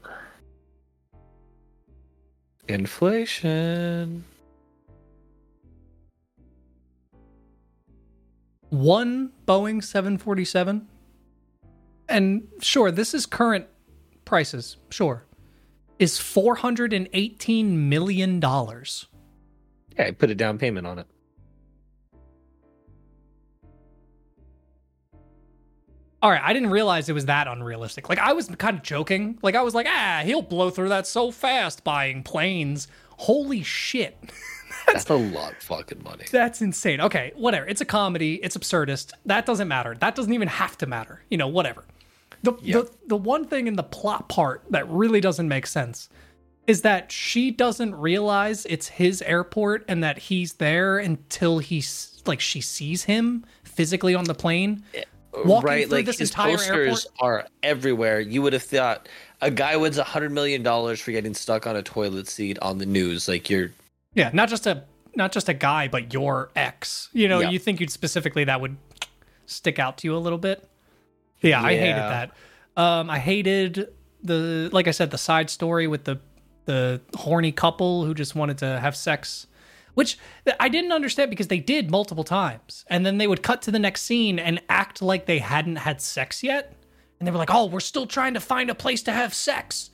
Inflation. 2.68 4.24
One 8.70 9.32
Boeing 9.48 9.84
747 9.84 10.88
and 12.10 12.48
sure, 12.62 12.92
this 12.92 13.14
is 13.14 13.26
current 13.26 13.66
prices, 14.26 14.78
sure. 14.90 15.26
Is 16.00 16.18
418 16.18 17.90
million 17.90 18.40
dollars. 18.40 19.08
Yeah, 19.98 20.08
I 20.08 20.12
put 20.12 20.30
a 20.30 20.36
down 20.36 20.58
payment 20.58 20.88
on 20.88 21.00
it. 21.00 21.08
All 26.22 26.32
right, 26.32 26.42
I 26.42 26.54
didn't 26.54 26.70
realize 26.70 27.10
it 27.10 27.14
was 27.14 27.26
that 27.26 27.48
unrealistic. 27.48 28.08
Like 28.08 28.18
I 28.18 28.32
was 28.32 28.48
kind 28.48 28.78
of 28.78 28.84
joking. 28.84 29.38
Like 29.42 29.56
I 29.56 29.62
was 29.62 29.76
like, 29.76 29.88
"Ah, 29.90 30.22
he'll 30.24 30.42
blow 30.42 30.70
through 30.70 30.90
that 30.90 31.06
so 31.06 31.32
fast 31.32 31.84
buying 31.84 32.24
planes." 32.24 32.88
Holy 33.18 33.62
shit. 33.62 34.18
That's 34.88 35.10
a 35.10 35.16
lot 35.16 35.52
of 35.52 35.58
fucking 35.60 36.02
money. 36.04 36.26
That's 36.32 36.62
insane. 36.62 37.02
Okay, 37.02 37.34
whatever. 37.36 37.68
It's 37.68 37.82
a 37.82 37.86
comedy. 37.86 38.36
It's 38.36 38.58
absurdist. 38.58 39.12
That 39.26 39.46
doesn't 39.46 39.68
matter. 39.68 39.96
That 39.96 40.16
doesn't 40.16 40.34
even 40.34 40.48
have 40.48 40.78
to 40.80 40.86
matter. 40.86 41.22
You 41.30 41.38
know, 41.38 41.48
whatever. 41.48 41.84
The 42.44 42.54
Yeah. 42.62 42.74
the 42.82 42.92
the 43.08 43.18
one 43.18 43.46
thing 43.46 43.68
in 43.68 43.76
the 43.76 43.84
plot 43.84 44.30
part 44.30 44.64
that 44.70 44.88
really 44.90 45.22
doesn't 45.22 45.48
make 45.48 45.66
sense 45.66 46.10
is 46.68 46.82
that 46.82 47.12
she 47.12 47.52
doesn't 47.52 47.94
realize 47.96 48.66
it's 48.68 48.88
his 48.88 49.22
airport 49.24 49.84
and 49.88 50.04
that 50.04 50.18
he's 50.18 50.54
there 50.54 50.98
until 50.98 51.60
he's 51.60 52.22
like 52.26 52.40
she 52.40 52.62
sees 52.62 53.04
him 53.04 53.46
physically 53.64 54.16
on 54.16 54.26
the 54.26 54.34
plane. 54.36 54.84
Uh, 54.96 55.02
Walking 55.46 55.68
right, 55.68 55.88
through 55.88 55.98
like 55.98 56.06
this 56.06 56.20
his 56.20 56.30
entire 56.30 56.58
posters 56.58 57.08
are 57.20 57.48
everywhere. 57.64 58.20
You 58.20 58.42
would 58.44 58.54
have 58.54 58.62
thought 58.64 59.10
a 59.42 59.50
guy 59.50 59.76
wins 59.78 59.98
a 59.98 60.04
hundred 60.04 60.32
million 60.32 60.62
dollars 60.64 61.02
for 61.02 61.12
getting 61.12 61.34
stuck 61.34 61.66
on 61.66 61.76
a 61.76 61.82
toilet 61.82 62.28
seat 62.28 62.60
on 62.62 62.78
the 62.78 62.86
news. 62.86 63.28
Like 63.28 63.50
you're 63.50 63.72
Yeah, 64.14 64.30
not 64.32 64.48
just 64.50 64.68
a 64.68 64.84
not 65.16 65.32
just 65.32 65.50
a 65.50 65.54
guy, 65.54 65.88
but 65.88 66.14
your 66.14 66.50
ex. 66.56 67.10
You 67.14 67.28
know, 67.28 67.40
Yeah. 67.40 67.50
you 67.50 67.60
think 67.60 67.80
you'd 67.80 67.90
specifically 67.92 68.44
that 68.46 68.62
would 68.62 68.78
stick 69.46 69.80
out 69.80 69.98
to 70.00 70.08
you 70.08 70.16
a 70.16 70.20
little 70.20 70.38
bit. 70.40 70.68
Yeah, 71.44 71.62
I 71.62 71.76
hated 71.76 71.96
that. 71.96 72.32
Um, 72.76 73.10
I 73.10 73.20
hated 73.20 73.90
the 74.24 74.70
like 74.72 74.88
I 74.88 74.92
said, 74.92 75.12
the 75.12 75.18
side 75.18 75.50
story 75.50 75.86
with 75.88 76.06
the 76.06 76.20
the 76.66 77.02
horny 77.16 77.52
couple 77.52 78.06
who 78.06 78.14
just 78.14 78.36
wanted 78.36 78.58
to 78.60 78.80
have 78.80 78.96
sex, 78.96 79.48
which 79.96 80.18
I 80.60 80.70
didn't 80.70 80.92
understand 80.94 81.30
because 81.30 81.50
they 81.50 81.60
did 81.60 81.92
multiple 81.92 82.24
times, 82.24 82.86
and 82.90 83.06
then 83.06 83.18
they 83.18 83.28
would 83.28 83.44
cut 83.44 83.62
to 83.64 83.72
the 83.72 83.80
next 83.80 84.04
scene 84.04 84.40
and 84.40 84.62
act 84.70 85.02
like 85.02 85.26
they 85.26 85.40
hadn't 85.40 85.76
had 85.76 86.02
sex 86.02 86.42
yet, 86.42 86.74
and 87.20 87.28
they 87.28 87.32
were 87.32 87.38
like, 87.38 87.54
"Oh, 87.54 87.66
we're 87.66 87.80
still 87.82 88.08
trying 88.08 88.34
to 88.36 88.40
find 88.40 88.70
a 88.70 88.76
place 88.76 89.04
to 89.04 89.12
have 89.12 89.34
sex," 89.34 89.92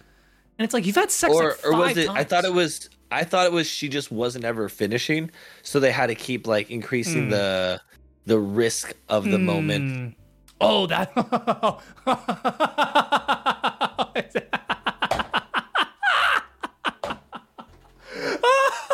and 0.58 0.64
it's 0.64 0.74
like 0.74 0.86
you've 0.86 0.96
had 0.96 1.12
sex 1.12 1.34
or 1.34 1.50
like 1.50 1.66
or 1.66 1.76
was 1.76 1.98
it? 1.98 2.10
I 2.10 2.24
thought 2.24 2.46
it 2.46 2.54
was. 2.54 2.90
I 3.12 3.24
thought 3.24 3.48
it 3.48 3.52
was 3.52 3.68
she 3.68 3.90
just 3.90 4.12
wasn't 4.12 4.46
ever 4.46 4.70
finishing, 4.70 5.32
so 5.64 5.80
they 5.80 5.92
had 5.92 6.08
to 6.08 6.16
keep 6.16 6.46
like 6.46 6.70
increasing 6.70 7.24
Hmm. 7.26 7.30
the 7.32 7.82
the 8.28 8.38
risk 8.40 8.94
of 9.10 9.26
the 9.26 9.40
moment. 9.40 10.16
Oh, 10.62 10.88
that. 10.88 11.14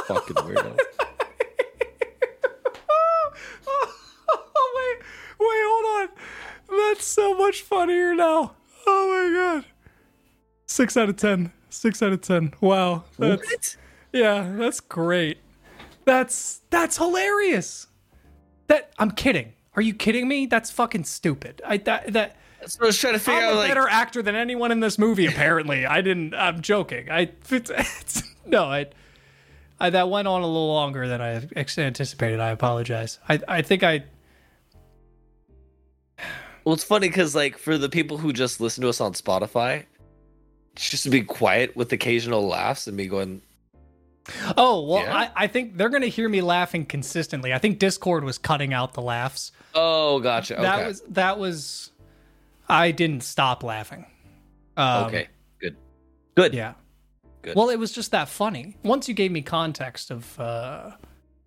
Fucking 0.07 0.35
weirdo. 0.35 0.77
oh, 3.67 4.71
wait, 4.75 4.97
wait, 5.39 5.63
hold 5.65 5.85
on. 6.01 6.09
That's 6.69 7.05
so 7.05 7.33
much 7.33 7.61
funnier 7.63 8.13
now. 8.13 8.53
Oh 8.85 9.07
my 9.09 9.33
god. 9.35 9.65
Six 10.67 10.95
out 10.97 11.09
of 11.09 11.17
ten. 11.17 11.51
Six 11.69 12.03
out 12.03 12.13
of 12.13 12.21
ten. 12.21 12.53
Wow. 12.61 13.05
That's, 13.17 13.41
what? 13.51 13.77
yeah, 14.13 14.51
that's 14.55 14.79
great. 14.79 15.39
That's 16.05 16.61
that's 16.69 16.97
hilarious. 16.97 17.87
That 18.67 18.93
I'm 18.99 19.11
kidding. 19.11 19.53
Are 19.75 19.81
you 19.81 19.93
kidding 19.93 20.27
me? 20.27 20.45
That's 20.45 20.71
fucking 20.71 21.03
stupid. 21.03 21.61
I 21.65 21.77
that 21.77 22.13
that. 22.13 22.37
So 22.67 22.83
I 22.83 22.85
was 22.87 22.97
trying 22.97 23.13
to 23.13 23.19
figure 23.19 23.41
I'm 23.41 23.49
out 23.49 23.53
a 23.53 23.57
like 23.57 23.67
better 23.69 23.87
actor 23.87 24.21
than 24.21 24.35
anyone 24.35 24.71
in 24.71 24.79
this 24.79 24.97
movie. 24.97 25.27
Apparently, 25.27 25.85
I 25.85 26.01
didn't. 26.01 26.33
I'm 26.33 26.61
joking. 26.61 27.11
I 27.11 27.31
it's, 27.49 27.69
it's, 27.69 28.23
no. 28.45 28.65
I, 28.65 28.87
I 29.79 29.89
that 29.89 30.09
went 30.09 30.27
on 30.27 30.41
a 30.41 30.47
little 30.47 30.73
longer 30.73 31.07
than 31.07 31.21
I 31.21 31.47
anticipated. 31.55 32.39
I 32.39 32.49
apologize. 32.49 33.19
I 33.27 33.39
I 33.47 33.61
think 33.61 33.83
I 33.83 34.05
Well, 36.63 36.73
it's 36.73 36.83
funny 36.83 37.09
because 37.09 37.35
like 37.35 37.57
for 37.57 37.77
the 37.77 37.89
people 37.89 38.17
who 38.17 38.33
just 38.33 38.61
listen 38.61 38.81
to 38.81 38.89
us 38.89 39.01
on 39.01 39.13
Spotify, 39.13 39.85
it's 40.73 40.89
just 40.89 41.03
to 41.03 41.09
be 41.09 41.21
quiet 41.21 41.75
with 41.75 41.91
occasional 41.91 42.47
laughs 42.47 42.87
and 42.87 42.97
me 42.97 43.07
going, 43.07 43.41
oh 44.57 44.81
well. 44.87 45.03
Yeah? 45.03 45.15
I 45.15 45.31
I 45.35 45.47
think 45.47 45.77
they're 45.77 45.89
gonna 45.89 46.07
hear 46.07 46.27
me 46.27 46.41
laughing 46.41 46.85
consistently. 46.85 47.53
I 47.53 47.57
think 47.59 47.79
Discord 47.79 48.23
was 48.23 48.37
cutting 48.37 48.73
out 48.73 48.93
the 48.93 49.01
laughs. 49.01 49.51
"Oh, 49.73 50.19
gotcha." 50.19 50.55
Okay. 50.55 50.63
That 50.63 50.87
was 50.87 51.01
that 51.09 51.39
was. 51.39 51.91
I 52.67 52.91
didn't 52.91 53.21
stop 53.21 53.63
laughing. 53.63 54.05
Um, 54.77 55.05
okay. 55.05 55.27
Good. 55.59 55.77
Good. 56.35 56.53
Yeah. 56.53 56.73
Good. 57.41 57.55
Well, 57.55 57.69
it 57.69 57.77
was 57.77 57.91
just 57.91 58.11
that 58.11 58.27
funny. 58.27 58.75
Once 58.83 59.07
you 59.07 59.13
gave 59.13 59.31
me 59.31 59.41
context 59.41 60.11
of. 60.11 60.39
uh 60.39 60.91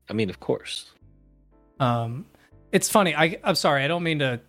I 0.08 0.12
mean, 0.12 0.30
of 0.30 0.40
course. 0.40 0.90
Um, 1.80 2.26
it's 2.72 2.88
funny. 2.88 3.14
I 3.14 3.38
I'm 3.44 3.54
sorry. 3.54 3.84
I 3.84 3.88
don't 3.88 4.02
mean 4.02 4.20
to. 4.20 4.40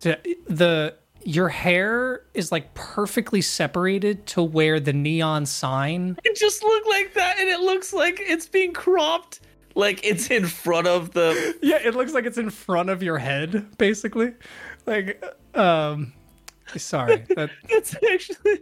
To 0.00 0.18
the 0.46 0.94
your 1.26 1.48
hair 1.48 2.22
is 2.34 2.52
like 2.52 2.72
perfectly 2.74 3.40
separated 3.40 4.26
to 4.26 4.42
where 4.42 4.78
the 4.78 4.92
neon 4.92 5.44
sign. 5.44 6.16
It 6.24 6.36
just 6.36 6.62
looked 6.62 6.86
like 6.88 7.14
that, 7.14 7.40
and 7.40 7.48
it 7.48 7.60
looks 7.60 7.92
like 7.92 8.20
it's 8.20 8.46
being 8.46 8.72
cropped. 8.72 9.40
Like 9.74 10.06
it's 10.06 10.30
in 10.30 10.46
front 10.46 10.86
of 10.86 11.12
the. 11.12 11.56
Yeah, 11.62 11.78
it 11.84 11.96
looks 11.96 12.14
like 12.14 12.26
it's 12.26 12.38
in 12.38 12.50
front 12.50 12.90
of 12.90 13.02
your 13.02 13.18
head, 13.18 13.76
basically. 13.76 14.34
Like, 14.86 15.22
um, 15.54 16.12
sorry. 16.76 17.24
That 17.34 17.50
It's 17.68 17.96
actually. 17.96 18.60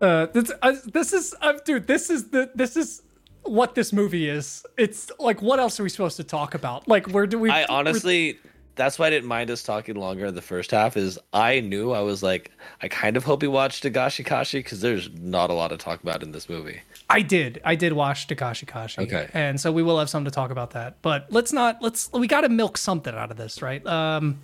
uh, 0.00 0.26
this 0.32 0.50
uh, 0.62 0.76
this 0.86 1.12
is 1.12 1.34
uh, 1.42 1.52
dude. 1.64 1.86
This 1.86 2.08
is 2.08 2.30
the 2.30 2.50
this 2.54 2.76
is 2.76 3.02
what 3.42 3.74
this 3.74 3.92
movie 3.92 4.30
is. 4.30 4.64
It's 4.78 5.10
like 5.18 5.42
what 5.42 5.60
else 5.60 5.78
are 5.78 5.82
we 5.82 5.90
supposed 5.90 6.16
to 6.16 6.24
talk 6.24 6.54
about? 6.54 6.88
Like, 6.88 7.06
where 7.10 7.26
do 7.26 7.38
we? 7.38 7.50
I 7.50 7.66
honestly. 7.66 8.38
That's 8.76 8.98
why 8.98 9.06
I 9.06 9.10
didn't 9.10 9.28
mind 9.28 9.50
us 9.50 9.62
talking 9.62 9.96
longer 9.96 10.26
in 10.26 10.34
the 10.34 10.42
first 10.42 10.70
half. 10.70 10.96
Is 10.96 11.18
I 11.32 11.60
knew 11.60 11.92
I 11.92 12.00
was 12.00 12.22
like 12.22 12.50
I 12.82 12.88
kind 12.88 13.16
of 13.16 13.24
hope 13.24 13.42
he 13.42 13.48
watched 13.48 13.82
Tagashi 13.84 14.24
Kashi 14.24 14.58
because 14.60 14.80
there's 14.80 15.10
not 15.14 15.50
a 15.50 15.54
lot 15.54 15.68
to 15.68 15.76
talk 15.76 16.02
about 16.02 16.22
in 16.22 16.32
this 16.32 16.48
movie. 16.48 16.80
I 17.08 17.22
did. 17.22 17.60
I 17.64 17.74
did 17.74 17.92
watch 17.94 18.28
Takashi 18.28 18.66
Kashi. 18.66 19.00
Okay. 19.02 19.28
And 19.32 19.60
so 19.60 19.72
we 19.72 19.82
will 19.82 19.98
have 19.98 20.10
some 20.10 20.24
to 20.24 20.30
talk 20.30 20.50
about 20.50 20.72
that. 20.72 21.00
But 21.02 21.26
let's 21.30 21.52
not 21.52 21.80
let's 21.82 22.10
we 22.12 22.26
gotta 22.26 22.48
milk 22.48 22.78
something 22.78 23.14
out 23.14 23.30
of 23.30 23.36
this, 23.36 23.62
right? 23.62 23.84
Um 23.86 24.40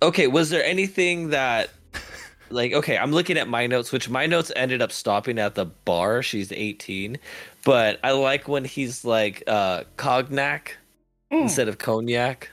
Okay, 0.00 0.28
was 0.28 0.50
there 0.50 0.64
anything 0.64 1.30
that 1.30 1.70
like 2.50 2.72
okay, 2.72 2.96
I'm 2.96 3.12
looking 3.12 3.36
at 3.36 3.48
my 3.48 3.66
notes, 3.66 3.90
which 3.92 4.08
my 4.08 4.26
notes 4.26 4.52
ended 4.54 4.80
up 4.80 4.92
stopping 4.92 5.38
at 5.38 5.54
the 5.54 5.64
bar. 5.66 6.22
She's 6.22 6.52
18. 6.52 7.18
But 7.64 7.98
I 8.04 8.12
like 8.12 8.46
when 8.46 8.64
he's 8.64 9.04
like 9.04 9.42
uh 9.46 9.84
cognac 9.96 10.76
Mm. 11.30 11.42
instead 11.42 11.68
of 11.68 11.76
cognac. 11.76 12.50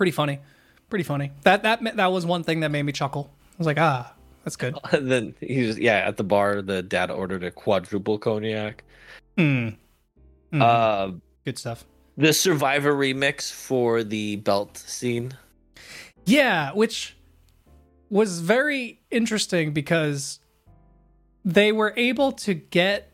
Pretty 0.00 0.12
funny. 0.12 0.38
Pretty 0.88 1.02
funny. 1.04 1.30
That 1.42 1.62
that 1.64 1.96
that 1.96 2.06
was 2.10 2.24
one 2.24 2.42
thing 2.42 2.60
that 2.60 2.70
made 2.70 2.84
me 2.84 2.92
chuckle. 2.92 3.30
I 3.52 3.54
was 3.58 3.66
like, 3.66 3.78
ah, 3.78 4.14
that's 4.44 4.56
good. 4.56 4.74
And 4.92 5.12
then 5.12 5.34
he's 5.40 5.78
yeah, 5.78 5.98
at 6.08 6.16
the 6.16 6.24
bar 6.24 6.62
the 6.62 6.82
dad 6.82 7.10
ordered 7.10 7.44
a 7.44 7.50
quadruple 7.50 8.18
cognac. 8.18 8.82
Mm. 9.36 9.76
Mhm. 10.52 10.62
Uh 10.62 11.12
good 11.44 11.58
stuff. 11.58 11.84
the 12.16 12.32
survivor 12.32 12.94
remix 12.94 13.52
for 13.52 14.02
the 14.02 14.36
belt 14.36 14.78
scene. 14.78 15.32
Yeah, 16.24 16.72
which 16.72 17.14
was 18.08 18.40
very 18.40 19.00
interesting 19.10 19.72
because 19.72 20.40
they 21.44 21.72
were 21.72 21.92
able 21.98 22.32
to 22.32 22.54
get 22.54 23.12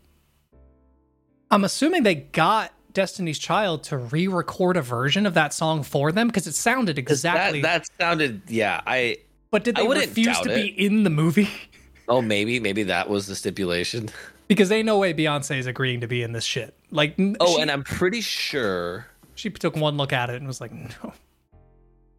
I'm 1.50 1.64
assuming 1.64 2.04
they 2.04 2.14
got 2.14 2.72
Destiny's 2.96 3.38
Child 3.38 3.84
to 3.84 3.98
re-record 3.98 4.76
a 4.78 4.82
version 4.82 5.26
of 5.26 5.34
that 5.34 5.52
song 5.52 5.82
for 5.82 6.10
them 6.12 6.26
because 6.28 6.46
it 6.46 6.54
sounded 6.54 6.98
exactly 6.98 7.60
That, 7.60 7.84
that 7.84 8.02
sounded 8.02 8.40
yeah, 8.48 8.80
I 8.86 9.18
but 9.50 9.62
did 9.64 9.76
they 9.76 9.86
refuse 9.86 10.40
to 10.40 10.50
it. 10.50 10.54
be 10.54 10.86
in 10.86 11.04
the 11.04 11.10
movie? 11.10 11.50
oh 12.08 12.22
maybe 12.22 12.58
maybe 12.58 12.84
that 12.84 13.10
was 13.10 13.26
the 13.26 13.36
stipulation. 13.36 14.08
because 14.48 14.70
they 14.70 14.82
no 14.82 14.98
way 14.98 15.12
Beyonce 15.12 15.58
is 15.58 15.66
agreeing 15.66 16.00
to 16.00 16.06
be 16.08 16.22
in 16.22 16.32
this 16.32 16.44
shit. 16.44 16.74
Like 16.90 17.14
Oh, 17.38 17.56
she, 17.56 17.60
and 17.60 17.70
I'm 17.70 17.84
pretty 17.84 18.22
sure 18.22 19.06
she 19.34 19.50
took 19.50 19.76
one 19.76 19.98
look 19.98 20.14
at 20.14 20.30
it 20.30 20.36
and 20.36 20.46
was 20.46 20.62
like, 20.62 20.72
no. 20.72 21.12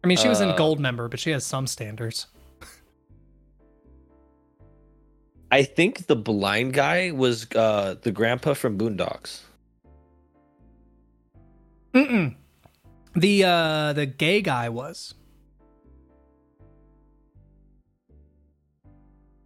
I 0.04 0.06
mean, 0.06 0.16
she 0.16 0.28
was 0.28 0.40
in 0.40 0.50
Uh, 0.50 0.56
Goldmember, 0.56 1.10
but 1.10 1.18
she 1.18 1.32
has 1.32 1.44
some 1.44 1.66
standards. 1.66 2.28
I 5.50 5.64
think 5.64 6.06
the 6.06 6.14
blind 6.14 6.72
guy 6.74 7.10
was 7.10 7.48
uh 7.56 7.96
the 8.00 8.12
grandpa 8.12 8.54
from 8.54 8.78
Boondocks. 8.78 9.40
Mm-mm. 11.98 12.34
The 13.14 13.44
uh 13.44 13.92
the 13.94 14.06
gay 14.06 14.40
guy 14.42 14.68
was 14.68 15.14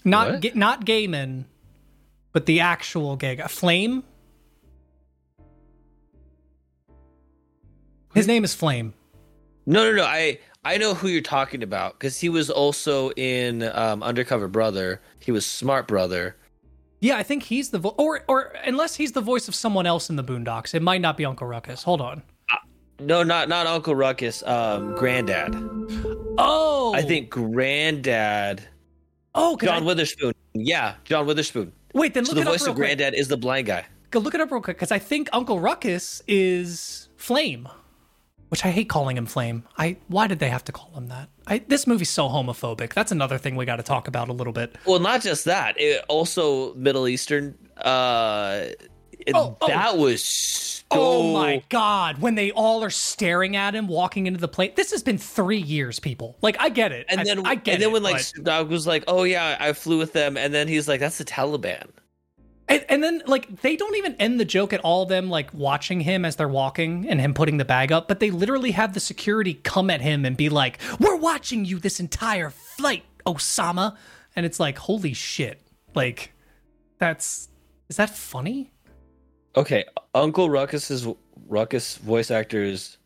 not 0.04 0.40
ga- 0.40 0.52
not 0.54 0.84
Gaymon, 0.84 1.44
but 2.32 2.46
the 2.46 2.60
actual 2.60 3.16
gay 3.16 3.36
guy. 3.36 3.46
Flame. 3.46 4.04
His 8.14 8.26
name 8.26 8.44
is 8.44 8.54
Flame. 8.54 8.92
No, 9.64 9.84
no, 9.84 9.96
no. 9.96 10.04
I 10.04 10.38
I 10.64 10.76
know 10.76 10.92
who 10.94 11.08
you're 11.08 11.22
talking 11.22 11.62
about 11.62 11.94
because 11.94 12.20
he 12.20 12.28
was 12.28 12.50
also 12.50 13.10
in 13.12 13.62
um, 13.62 14.02
Undercover 14.02 14.48
Brother. 14.48 15.00
He 15.20 15.32
was 15.32 15.46
Smart 15.46 15.88
Brother. 15.88 16.36
Yeah, 17.00 17.16
I 17.16 17.22
think 17.22 17.44
he's 17.44 17.70
the 17.70 17.78
vo- 17.78 17.94
or 17.96 18.22
or 18.28 18.52
unless 18.66 18.96
he's 18.96 19.12
the 19.12 19.22
voice 19.22 19.48
of 19.48 19.54
someone 19.54 19.86
else 19.86 20.10
in 20.10 20.16
the 20.16 20.24
Boondocks, 20.24 20.74
it 20.74 20.82
might 20.82 21.00
not 21.00 21.16
be 21.16 21.24
Uncle 21.24 21.46
Ruckus. 21.46 21.84
Hold 21.84 22.00
on. 22.00 22.22
No, 23.06 23.22
not 23.22 23.48
not 23.48 23.66
Uncle 23.66 23.94
Ruckus. 23.94 24.42
Um, 24.42 24.94
Granddad. 24.96 25.54
Oh, 26.38 26.92
I 26.94 27.02
think 27.02 27.30
Granddad. 27.30 28.62
Oh, 29.34 29.56
John 29.56 29.82
I- 29.82 29.86
Witherspoon. 29.86 30.32
Yeah, 30.54 30.94
John 31.04 31.26
Witherspoon. 31.26 31.72
wait. 31.94 32.14
Then 32.14 32.24
So 32.24 32.32
look 32.34 32.44
the 32.44 32.50
it 32.50 32.52
voice 32.52 32.62
of 32.66 32.74
quick. 32.74 32.86
Granddad 32.88 33.14
is 33.14 33.28
the 33.28 33.36
blind 33.36 33.66
guy. 33.66 33.86
Go 34.10 34.18
look 34.20 34.34
it 34.34 34.40
up 34.40 34.50
real 34.50 34.60
quick 34.60 34.76
because 34.76 34.92
I 34.92 34.98
think 34.98 35.28
Uncle 35.32 35.58
Ruckus 35.60 36.22
is 36.28 37.08
Flame. 37.16 37.68
which 38.50 38.66
I 38.66 38.70
hate 38.70 38.90
calling 38.90 39.16
him 39.16 39.24
Flame. 39.24 39.64
I 39.78 39.96
why 40.08 40.26
did 40.26 40.38
they 40.38 40.50
have 40.50 40.64
to 40.64 40.72
call 40.72 40.90
him 40.94 41.08
that? 41.08 41.30
I, 41.46 41.62
this 41.68 41.86
movie's 41.86 42.10
so 42.10 42.28
homophobic. 42.28 42.92
That's 42.92 43.10
another 43.10 43.38
thing 43.38 43.56
we 43.56 43.64
got 43.64 43.76
to 43.76 43.82
talk 43.82 44.08
about 44.08 44.28
a 44.28 44.32
little 44.34 44.52
bit. 44.52 44.76
Well, 44.86 45.00
not 45.00 45.22
just 45.22 45.46
that. 45.46 45.80
It 45.80 46.04
also 46.08 46.74
Middle 46.74 47.08
Eastern. 47.08 47.56
Uh, 47.78 48.66
Oh, 49.34 49.56
oh. 49.60 49.68
that 49.68 49.96
was. 49.98 50.84
Oh 50.90 50.96
so, 50.96 51.02
Oh 51.02 51.32
my 51.32 51.62
god, 51.68 52.20
when 52.20 52.34
they 52.34 52.50
all 52.52 52.84
are 52.84 52.90
staring 52.90 53.56
at 53.56 53.74
him 53.74 53.88
walking 53.88 54.26
into 54.26 54.40
the 54.40 54.48
plane. 54.48 54.72
This 54.76 54.90
has 54.90 55.02
been 55.02 55.18
3 55.18 55.56
years, 55.56 55.98
people. 55.98 56.36
Like 56.42 56.56
I 56.60 56.68
get 56.68 56.92
it. 56.92 57.06
And 57.08 57.20
I, 57.20 57.24
then, 57.24 57.46
I 57.46 57.54
get 57.54 57.74
and 57.74 57.82
then 57.82 57.90
it, 57.90 57.92
when 57.92 58.02
like 58.02 58.16
but- 58.16 58.22
Snoop 58.22 58.44
Dogg 58.44 58.68
was 58.68 58.86
like, 58.86 59.04
"Oh 59.08 59.24
yeah, 59.24 59.56
I 59.58 59.72
flew 59.72 59.98
with 59.98 60.12
them," 60.12 60.36
and 60.36 60.52
then 60.52 60.68
he's 60.68 60.88
like, 60.88 61.00
"That's 61.00 61.18
the 61.18 61.24
Taliban." 61.24 61.88
And, 62.68 62.84
and 62.88 63.02
then 63.02 63.22
like 63.26 63.60
they 63.60 63.76
don't 63.76 63.96
even 63.96 64.14
end 64.16 64.38
the 64.38 64.44
joke 64.44 64.72
at 64.72 64.80
all 64.80 65.04
them 65.04 65.28
like 65.28 65.52
watching 65.52 66.00
him 66.00 66.24
as 66.24 66.36
they're 66.36 66.48
walking 66.48 67.08
and 67.08 67.20
him 67.20 67.34
putting 67.34 67.56
the 67.56 67.64
bag 67.64 67.92
up, 67.92 68.08
but 68.08 68.20
they 68.20 68.30
literally 68.30 68.70
have 68.70 68.94
the 68.94 69.00
security 69.00 69.54
come 69.54 69.90
at 69.90 70.00
him 70.00 70.24
and 70.24 70.36
be 70.36 70.48
like, 70.48 70.78
"We're 70.98 71.16
watching 71.16 71.64
you 71.64 71.78
this 71.78 72.00
entire 72.00 72.50
flight, 72.50 73.04
Osama." 73.26 73.96
And 74.36 74.46
it's 74.46 74.60
like, 74.60 74.78
"Holy 74.78 75.12
shit." 75.12 75.60
Like 75.94 76.32
that's 76.98 77.48
is 77.88 77.96
that 77.96 78.10
funny? 78.10 78.72
Okay, 79.54 79.84
Uncle 80.14 80.48
Ruckus's 80.48 81.06
Ruckus 81.48 81.96
voice 81.98 82.30
actor 82.30 82.62
is 82.62 82.96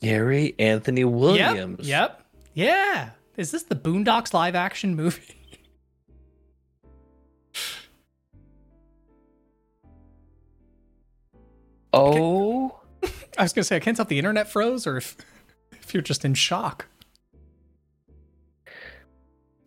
Gary 0.00 0.54
Anthony 0.58 1.04
Williams. 1.04 1.86
Yep. 1.88 1.88
Yep. 1.88 2.22
Yeah. 2.54 3.10
Is 3.36 3.50
this 3.50 3.62
the 3.62 3.76
Boondocks 3.76 4.34
live 4.34 4.54
action 4.54 4.94
movie? 4.94 5.22
Oh, 11.92 12.80
I 13.38 13.42
was 13.42 13.52
going 13.52 13.62
to 13.62 13.64
say 13.64 13.76
I 13.76 13.80
can't 13.80 13.96
tell 13.96 14.04
if 14.04 14.08
the 14.08 14.18
internet 14.18 14.48
froze 14.48 14.86
or 14.86 14.98
if 14.98 15.16
if 15.72 15.94
you're 15.94 16.02
just 16.02 16.24
in 16.24 16.34
shock. 16.34 16.86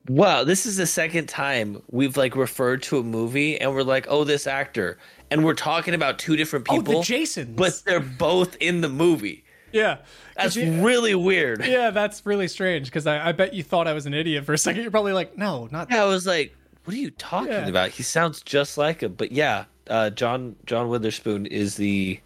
wow! 0.08 0.44
This 0.44 0.66
is 0.66 0.78
the 0.78 0.86
second 0.86 1.28
time 1.30 1.82
we've 1.90 2.18
like 2.18 2.36
referred 2.36 2.84
to 2.84 3.00
a 3.00 3.04
movie, 3.04 3.60
and 3.60 3.74
we're 3.74 3.82
like, 3.84 4.06
"Oh, 4.08 4.24
this 4.24 4.46
actor," 4.46 5.00
and 5.32 5.44
we're 5.44 5.56
talking 5.56 5.94
about 5.96 6.20
two 6.20 6.36
different 6.36 6.68
Oh, 6.70 6.76
people, 6.78 7.00
the 7.00 7.04
Jasons. 7.06 7.56
but 7.58 7.82
they're 7.86 8.00
both 8.00 8.56
in 8.60 8.82
the 8.82 8.90
movie. 8.90 9.44
yeah. 9.72 9.98
That's 10.36 10.56
you- 10.56 10.84
really 10.84 11.16
weird. 11.16 11.66
yeah, 11.66 11.90
that's 11.92 12.26
really 12.26 12.48
strange 12.48 12.86
because 12.88 13.08
I, 13.08 13.30
I 13.30 13.32
bet 13.32 13.54
you 13.54 13.64
thought 13.64 13.88
I 13.88 13.94
was 13.94 14.06
an 14.06 14.14
idiot 14.14 14.46
for 14.46 14.54
a 14.54 14.58
second. 14.58 14.82
You're 14.84 14.92
probably 14.92 15.14
like, 15.14 15.38
no, 15.38 15.68
not 15.72 15.90
Yeah, 15.92 16.04
I 16.04 16.08
was 16.08 16.26
like, 16.28 16.56
"What 16.86 16.94
are 16.96 17.00
you 17.00 17.12
talking 17.12 17.52
Yeah. 17.52 17.68
about?" 17.68 17.90
He 17.92 18.04
sounds 18.04 18.42
just 18.42 18.78
like 18.78 19.02
him. 19.02 19.14
But 19.14 19.32
yeah, 19.32 19.66
uh, 19.88 20.10
John 20.12 20.56
John 20.66 20.90
Witherspoon 20.90 21.46
is 21.46 21.76
the 21.76 22.20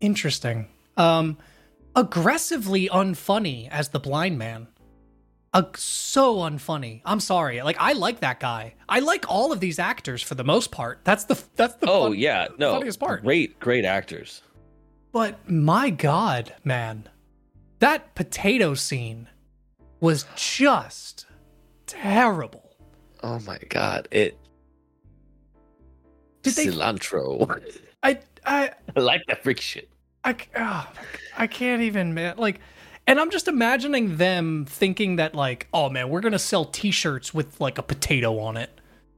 interesting. 0.00 0.66
Um, 0.96 1.38
aggressively 1.96 2.88
unfunny 2.88 3.68
as 3.70 3.90
the 3.90 4.00
blind 4.00 4.38
man. 4.38 4.66
Uh, 5.54 5.62
so 5.76 6.38
unfunny. 6.38 7.00
I'm 7.04 7.20
sorry. 7.20 7.62
Like 7.62 7.76
I 7.78 7.92
like 7.92 8.20
that 8.20 8.40
guy. 8.40 8.74
I 8.88 8.98
like 8.98 9.24
all 9.30 9.52
of 9.52 9.60
these 9.60 9.78
actors 9.78 10.20
for 10.20 10.34
the 10.34 10.42
most 10.42 10.72
part. 10.72 11.00
That's 11.04 11.24
the 11.24 11.40
that's 11.54 11.76
the 11.76 11.88
oh 11.88 12.08
fun- 12.08 12.18
yeah 12.18 12.48
no 12.58 12.72
funniest 12.72 12.98
part. 12.98 13.22
great 13.22 13.60
great 13.60 13.84
actors. 13.84 14.42
But 15.12 15.48
my 15.48 15.90
god, 15.90 16.54
man. 16.64 17.08
That 17.78 18.16
potato 18.16 18.74
scene 18.74 19.28
was 20.00 20.26
just 20.34 21.26
terrible. 21.86 22.76
Oh 23.22 23.38
my 23.40 23.58
god, 23.68 24.08
it 24.10 24.36
Did 26.42 26.54
they 26.54 26.66
cilantro. 26.66 27.60
I 28.02 28.18
I 28.44 28.72
I 28.96 29.00
like 29.00 29.22
that 29.28 29.44
freak 29.44 29.60
shit. 29.60 29.88
I, 30.24 30.34
oh, 30.56 30.90
I 31.36 31.46
can't 31.46 31.82
even, 31.82 32.14
man. 32.14 32.36
Like, 32.38 32.60
and 33.06 33.20
I'm 33.20 33.30
just 33.30 33.48
imagining 33.48 34.16
them 34.16 34.64
thinking 34.68 35.16
that, 35.16 35.34
like, 35.34 35.68
oh 35.72 35.88
man, 35.90 36.08
we're 36.08 36.20
gonna 36.20 36.38
sell 36.38 36.64
T-shirts 36.64 37.32
with 37.34 37.60
like 37.60 37.78
a 37.78 37.82
potato 37.82 38.38
on 38.38 38.56
it, 38.56 38.70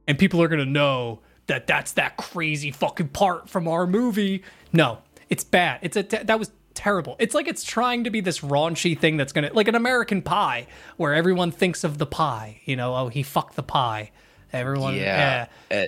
and 0.07 0.17
people 0.17 0.41
are 0.41 0.47
gonna 0.47 0.65
know 0.65 1.19
that 1.47 1.67
that's 1.67 1.93
that 1.93 2.17
crazy 2.17 2.71
fucking 2.71 3.09
part 3.09 3.49
from 3.49 3.67
our 3.67 3.87
movie. 3.87 4.43
No, 4.73 4.99
it's 5.29 5.43
bad. 5.43 5.79
It's 5.81 5.95
a 5.95 6.03
te- 6.03 6.23
that 6.23 6.37
was 6.39 6.51
terrible. 6.73 7.15
It's 7.19 7.33
like 7.33 7.47
it's 7.47 7.63
trying 7.63 8.03
to 8.03 8.09
be 8.09 8.19
this 8.21 8.39
raunchy 8.41 8.97
thing 8.97 9.17
that's 9.17 9.33
gonna 9.33 9.51
like 9.53 9.67
an 9.67 9.75
American 9.75 10.21
Pie, 10.21 10.67
where 10.97 11.13
everyone 11.13 11.51
thinks 11.51 11.83
of 11.83 11.97
the 11.97 12.05
pie. 12.05 12.61
You 12.65 12.75
know, 12.75 12.95
oh 12.95 13.07
he 13.07 13.23
fucked 13.23 13.55
the 13.55 13.63
pie. 13.63 14.11
Everyone, 14.53 14.95
yeah. 14.95 15.47
Yeah. 15.71 15.77
Uh, 15.77 15.85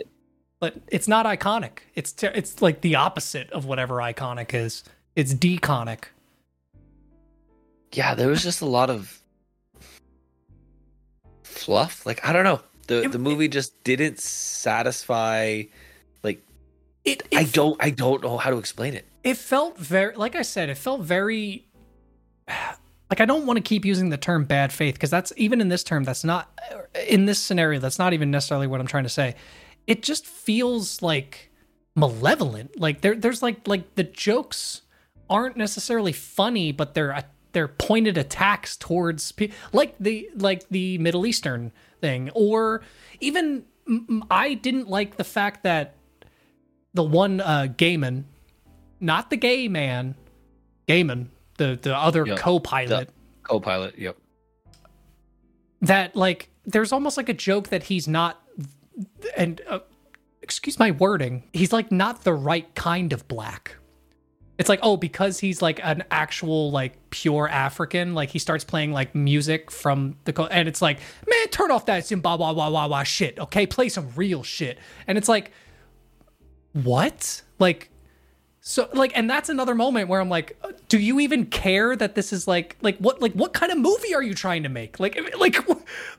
But 0.60 0.76
it's 0.90 1.08
not 1.08 1.26
iconic. 1.26 1.80
It's 1.96 2.12
ter- 2.12 2.34
it's 2.36 2.62
like 2.62 2.82
the 2.82 2.96
opposite 2.96 3.50
of 3.52 3.66
whatever 3.66 3.96
iconic 3.96 4.54
is. 4.54 4.84
It's 5.16 5.34
deconic. 5.34 6.06
Yeah, 7.92 8.16
there 8.16 8.28
was 8.28 8.44
just 8.44 8.62
a 8.62 8.66
lot 8.66 8.90
of 8.90 9.22
fluff. 11.44 12.06
Like 12.06 12.26
I 12.26 12.34
don't 12.34 12.44
know. 12.44 12.62
The 12.88 13.04
It- 13.04 13.12
the 13.12 13.20
movie 13.20 13.48
just 13.48 13.84
didn't 13.84 14.20
satisfy 14.20 15.64
like 16.24 16.42
It, 17.06 17.24
I 17.36 17.44
don't 17.44 17.78
I 17.84 17.90
don't 17.92 18.22
know 18.24 18.38
how 18.38 18.50
to 18.50 18.58
explain 18.58 18.94
it. 18.94 19.06
it 19.24 19.38
felt 19.38 19.78
very 19.78 20.16
like 20.16 20.36
I 20.36 20.42
said, 20.42 20.70
it 20.70 20.76
felt 20.78 21.02
very 21.02 21.68
like 22.48 23.20
I 23.22 23.26
don't 23.26 23.46
want 23.46 23.58
to 23.58 23.62
keep 23.64 23.86
using 23.86 24.10
the 24.10 24.18
term 24.18 24.46
bad 24.46 24.72
faith 24.74 24.96
because 24.96 25.10
that's 25.10 25.34
even 25.38 25.62
in 25.62 25.70
this 25.70 25.84
term 25.84 26.04
that's 26.04 26.24
not 26.24 26.50
uh, 26.72 27.00
in 27.08 27.26
this 27.26 27.40
scenario 27.40 27.80
that's 27.80 28.00
not 28.00 28.14
even 28.14 28.32
necessarily 28.32 28.68
what 28.68 28.80
I'm 28.80 28.88
trying 28.88 29.04
to 29.04 29.10
say. 29.10 29.36
It 29.88 30.04
just 30.04 30.26
feels 30.26 31.02
like 31.02 31.52
malevolent. 31.96 32.80
Like 32.80 33.02
there 33.02 33.16
there's 33.16 33.42
like 33.42 33.68
like 33.68 33.96
the 33.96 34.04
jokes 34.04 34.82
aren't 35.30 35.58
necessarily 35.58 36.12
funny, 36.14 36.72
but 36.72 36.94
they're 36.96 37.24
they're 37.52 37.68
pointed 37.68 38.18
attacks 38.18 38.78
towards 38.78 39.32
pe- 39.32 39.52
like 39.74 39.96
the 40.00 40.30
like 40.36 40.68
the 40.70 40.98
Middle 41.00 41.26
Eastern 41.26 41.72
thing 42.02 42.30
or 42.34 42.82
even 43.20 43.66
I 44.30 44.54
didn't 44.54 44.88
like 44.88 45.18
the 45.18 45.24
fact 45.24 45.64
that 45.64 45.96
the 46.94 47.04
one 47.04 47.42
uh 47.42 47.68
Gaymon 47.76 48.24
not 49.00 49.30
the 49.30 49.38
gay 49.38 49.68
man 49.68 50.16
Gaymon 50.88 51.28
the 51.58 51.78
the 51.82 51.96
other 51.96 52.26
Yeah, 52.26 52.36
co-pilot 52.36 53.10
Co-pilot. 53.44 53.98
Yep. 53.98 54.18
that 55.82 56.16
like 56.16 56.50
there's 56.66 56.92
almost 56.92 57.18
like 57.18 57.30
a 57.30 57.34
joke 57.34 57.70
that 57.70 57.84
he's 57.84 58.08
not 58.08 58.42
and 59.36 59.62
uh, 59.68 59.80
excuse 60.42 60.78
my 60.78 60.92
wording 60.92 61.44
he's 61.54 61.74
like 61.74 61.92
not 61.92 62.24
the 62.24 62.34
right 62.34 62.74
kind 62.76 63.12
of 63.14 63.28
black 63.28 63.76
it's 64.60 64.70
like 64.70 64.80
oh 64.84 64.96
because 64.96 65.40
he's 65.40 65.62
like 65.62 65.80
an 65.84 66.04
actual 66.12 66.70
like 66.70 66.94
pure 67.10 67.50
african 67.50 68.14
like 68.14 68.30
he 68.30 68.38
starts 68.38 68.64
playing 68.64 68.92
like 68.92 69.16
music 69.16 69.72
from 69.72 70.16
the 70.26 70.34
co- 70.34 70.46
and 70.46 70.68
it's 70.68 70.82
like 70.82 71.00
man 71.28 71.48
turn 71.48 71.72
off 71.72 71.88
that 71.88 72.06
zimbabwe 72.06 72.54
wah 72.54 72.70
wah 72.70 72.88
wah 72.88 73.04
shit 73.04 73.40
okay? 73.40 73.66
Play 73.66 73.90
some 73.90 74.10
real 74.16 74.44
shit. 74.44 74.78
And 75.08 75.18
it's 75.18 75.28
like 75.28 75.52
what? 76.74 77.42
Like 77.58 77.90
so 78.70 78.88
like 78.94 79.12
and 79.16 79.28
that's 79.28 79.50
another 79.50 79.74
moment 79.74 80.08
where 80.08 80.22
i'm 80.22 80.30
like 80.30 80.56
do 80.90 80.98
you 80.98 81.20
even 81.20 81.46
care 81.46 81.96
that 81.96 82.16
this 82.16 82.34
is 82.34 82.48
like 82.48 82.76
like 82.82 82.98
what 82.98 83.22
like 83.22 83.34
what 83.34 83.54
kind 83.54 83.72
of 83.72 83.78
movie 83.78 84.14
are 84.14 84.24
you 84.24 84.34
trying 84.34 84.64
to 84.64 84.70
make? 84.70 85.00
Like 85.00 85.20
like 85.40 85.58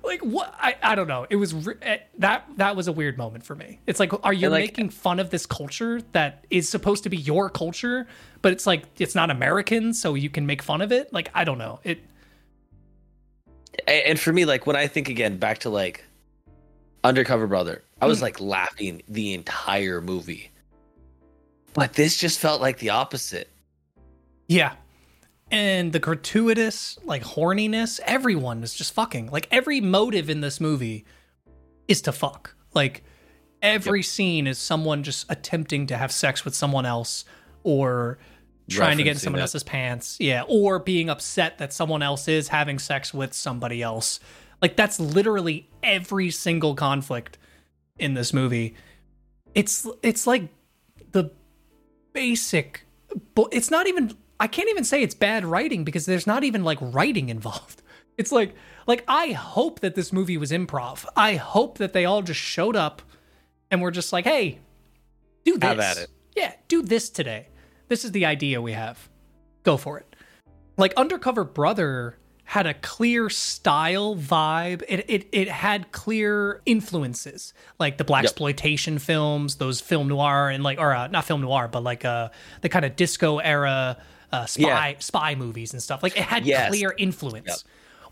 like 0.02 0.20
what 0.20 0.54
i, 0.58 0.76
I 0.82 0.94
don't 0.94 1.08
know. 1.08 1.26
It 1.28 1.36
was 1.36 1.52
re- 1.52 1.74
eh, 1.82 1.98
that 2.18 2.46
that 2.56 2.76
was 2.76 2.88
a 2.88 2.92
weird 2.92 3.18
moment 3.18 3.44
for 3.44 3.54
me. 3.54 3.80
It's 3.86 4.00
like 4.00 4.12
are 4.24 4.32
you 4.32 4.48
like- 4.48 4.62
making 4.62 4.90
fun 4.90 5.18
of 5.18 5.30
this 5.30 5.44
culture 5.44 6.00
that 6.12 6.44
is 6.50 6.68
supposed 6.68 7.02
to 7.04 7.10
be 7.10 7.16
your 7.16 7.50
culture 7.50 8.06
but 8.42 8.52
it's 8.52 8.66
like 8.66 8.84
it's 8.98 9.14
not 9.14 9.30
american 9.30 9.92
so 9.92 10.14
you 10.14 10.30
can 10.30 10.46
make 10.46 10.62
fun 10.62 10.80
of 10.80 10.92
it? 10.92 11.12
Like 11.12 11.30
i 11.34 11.44
don't 11.44 11.58
know. 11.58 11.80
It 11.84 12.00
And 13.86 14.18
for 14.18 14.32
me, 14.32 14.44
like 14.44 14.66
when 14.66 14.76
I 14.76 14.86
think 14.86 15.08
again 15.08 15.36
back 15.38 15.58
to 15.58 15.70
like 15.70 16.04
Undercover 17.02 17.46
Brother, 17.46 17.82
I 18.00 18.06
was 18.06 18.22
like 18.22 18.40
laughing 18.40 19.02
the 19.08 19.34
entire 19.34 20.00
movie. 20.00 20.50
But 21.74 21.94
this 21.94 22.16
just 22.16 22.38
felt 22.38 22.60
like 22.60 22.78
the 22.78 22.90
opposite. 22.90 23.48
Yeah. 24.48 24.72
And 25.50 25.92
the 25.92 25.98
gratuitous, 25.98 26.98
like 27.04 27.22
horniness, 27.22 28.00
everyone 28.04 28.62
is 28.62 28.74
just 28.74 28.94
fucking. 28.94 29.30
Like 29.30 29.48
every 29.50 29.80
motive 29.80 30.30
in 30.30 30.40
this 30.40 30.60
movie 30.60 31.04
is 31.88 32.02
to 32.02 32.12
fuck. 32.12 32.54
Like 32.74 33.02
every 33.62 34.02
scene 34.02 34.46
is 34.46 34.58
someone 34.58 35.02
just 35.02 35.26
attempting 35.28 35.86
to 35.88 35.96
have 35.96 36.12
sex 36.12 36.44
with 36.44 36.54
someone 36.54 36.86
else 36.86 37.24
or 37.62 38.18
trying 38.68 38.96
to 38.98 39.02
get 39.02 39.12
in 39.12 39.18
someone 39.18 39.38
that. 39.38 39.44
else's 39.44 39.64
pants. 39.64 40.16
Yeah. 40.20 40.42
Or 40.48 40.78
being 40.78 41.10
upset 41.10 41.58
that 41.58 41.72
someone 41.72 42.02
else 42.02 42.28
is 42.28 42.48
having 42.48 42.78
sex 42.78 43.12
with 43.12 43.34
somebody 43.34 43.82
else. 43.82 44.20
Like 44.62 44.76
that's 44.76 45.00
literally 45.00 45.68
every 45.82 46.30
single 46.30 46.74
conflict 46.74 47.38
in 47.98 48.14
this 48.14 48.32
movie. 48.32 48.74
It's 49.54 49.86
it's 50.02 50.26
like 50.26 50.48
the 51.12 51.30
basic 52.12 52.84
but 53.34 53.48
it's 53.52 53.70
not 53.70 53.86
even 53.86 54.16
I 54.38 54.46
can't 54.46 54.70
even 54.70 54.84
say 54.84 55.02
it's 55.02 55.14
bad 55.14 55.44
writing 55.44 55.84
because 55.84 56.06
there's 56.06 56.26
not 56.26 56.44
even 56.44 56.64
like 56.64 56.78
writing 56.80 57.28
involved. 57.28 57.82
It's 58.18 58.32
like 58.32 58.54
like 58.86 59.02
I 59.08 59.32
hope 59.32 59.80
that 59.80 59.94
this 59.94 60.12
movie 60.12 60.36
was 60.36 60.50
improv. 60.50 61.06
I 61.16 61.36
hope 61.36 61.78
that 61.78 61.94
they 61.94 62.04
all 62.04 62.20
just 62.20 62.40
showed 62.40 62.76
up 62.76 63.00
and 63.70 63.80
were 63.80 63.90
just 63.90 64.12
like, 64.12 64.26
"Hey, 64.26 64.58
do 65.46 65.56
this." 65.56 65.68
Have 65.70 65.80
at 65.80 65.96
it. 65.96 66.10
Yeah, 66.36 66.52
do 66.68 66.82
this 66.82 67.08
today. 67.08 67.48
This 67.88 68.04
is 68.04 68.12
the 68.12 68.26
idea 68.26 68.60
we 68.60 68.72
have. 68.72 69.08
Go 69.62 69.78
for 69.78 69.96
it. 69.96 70.14
like 70.76 70.92
Undercover 70.98 71.44
Brother 71.44 72.18
had 72.50 72.66
a 72.66 72.74
clear 72.74 73.30
style 73.30 74.16
vibe. 74.16 74.82
It 74.88 75.04
it 75.08 75.28
it 75.30 75.48
had 75.48 75.92
clear 75.92 76.60
influences, 76.66 77.54
like 77.78 77.96
the 77.96 78.02
black 78.02 78.24
exploitation 78.24 78.98
films, 78.98 79.54
those 79.56 79.80
film 79.80 80.08
noir 80.08 80.48
and 80.50 80.64
like 80.64 80.80
or 80.80 80.92
uh, 80.92 81.06
not 81.06 81.24
film 81.24 81.42
noir, 81.42 81.68
but 81.68 81.84
like 81.84 82.04
uh 82.04 82.30
the 82.62 82.68
kind 82.68 82.84
of 82.84 82.96
disco 82.96 83.38
era 83.38 83.96
uh, 84.32 84.46
spy 84.46 84.88
Yeah. 84.90 84.94
spy 84.98 85.34
movies 85.36 85.72
and 85.72 85.80
stuff. 85.80 86.02
Like 86.02 86.16
it 86.16 86.24
had 86.24 86.44
Yes. 86.44 86.70
clear 86.70 86.92
influence. 86.98 87.64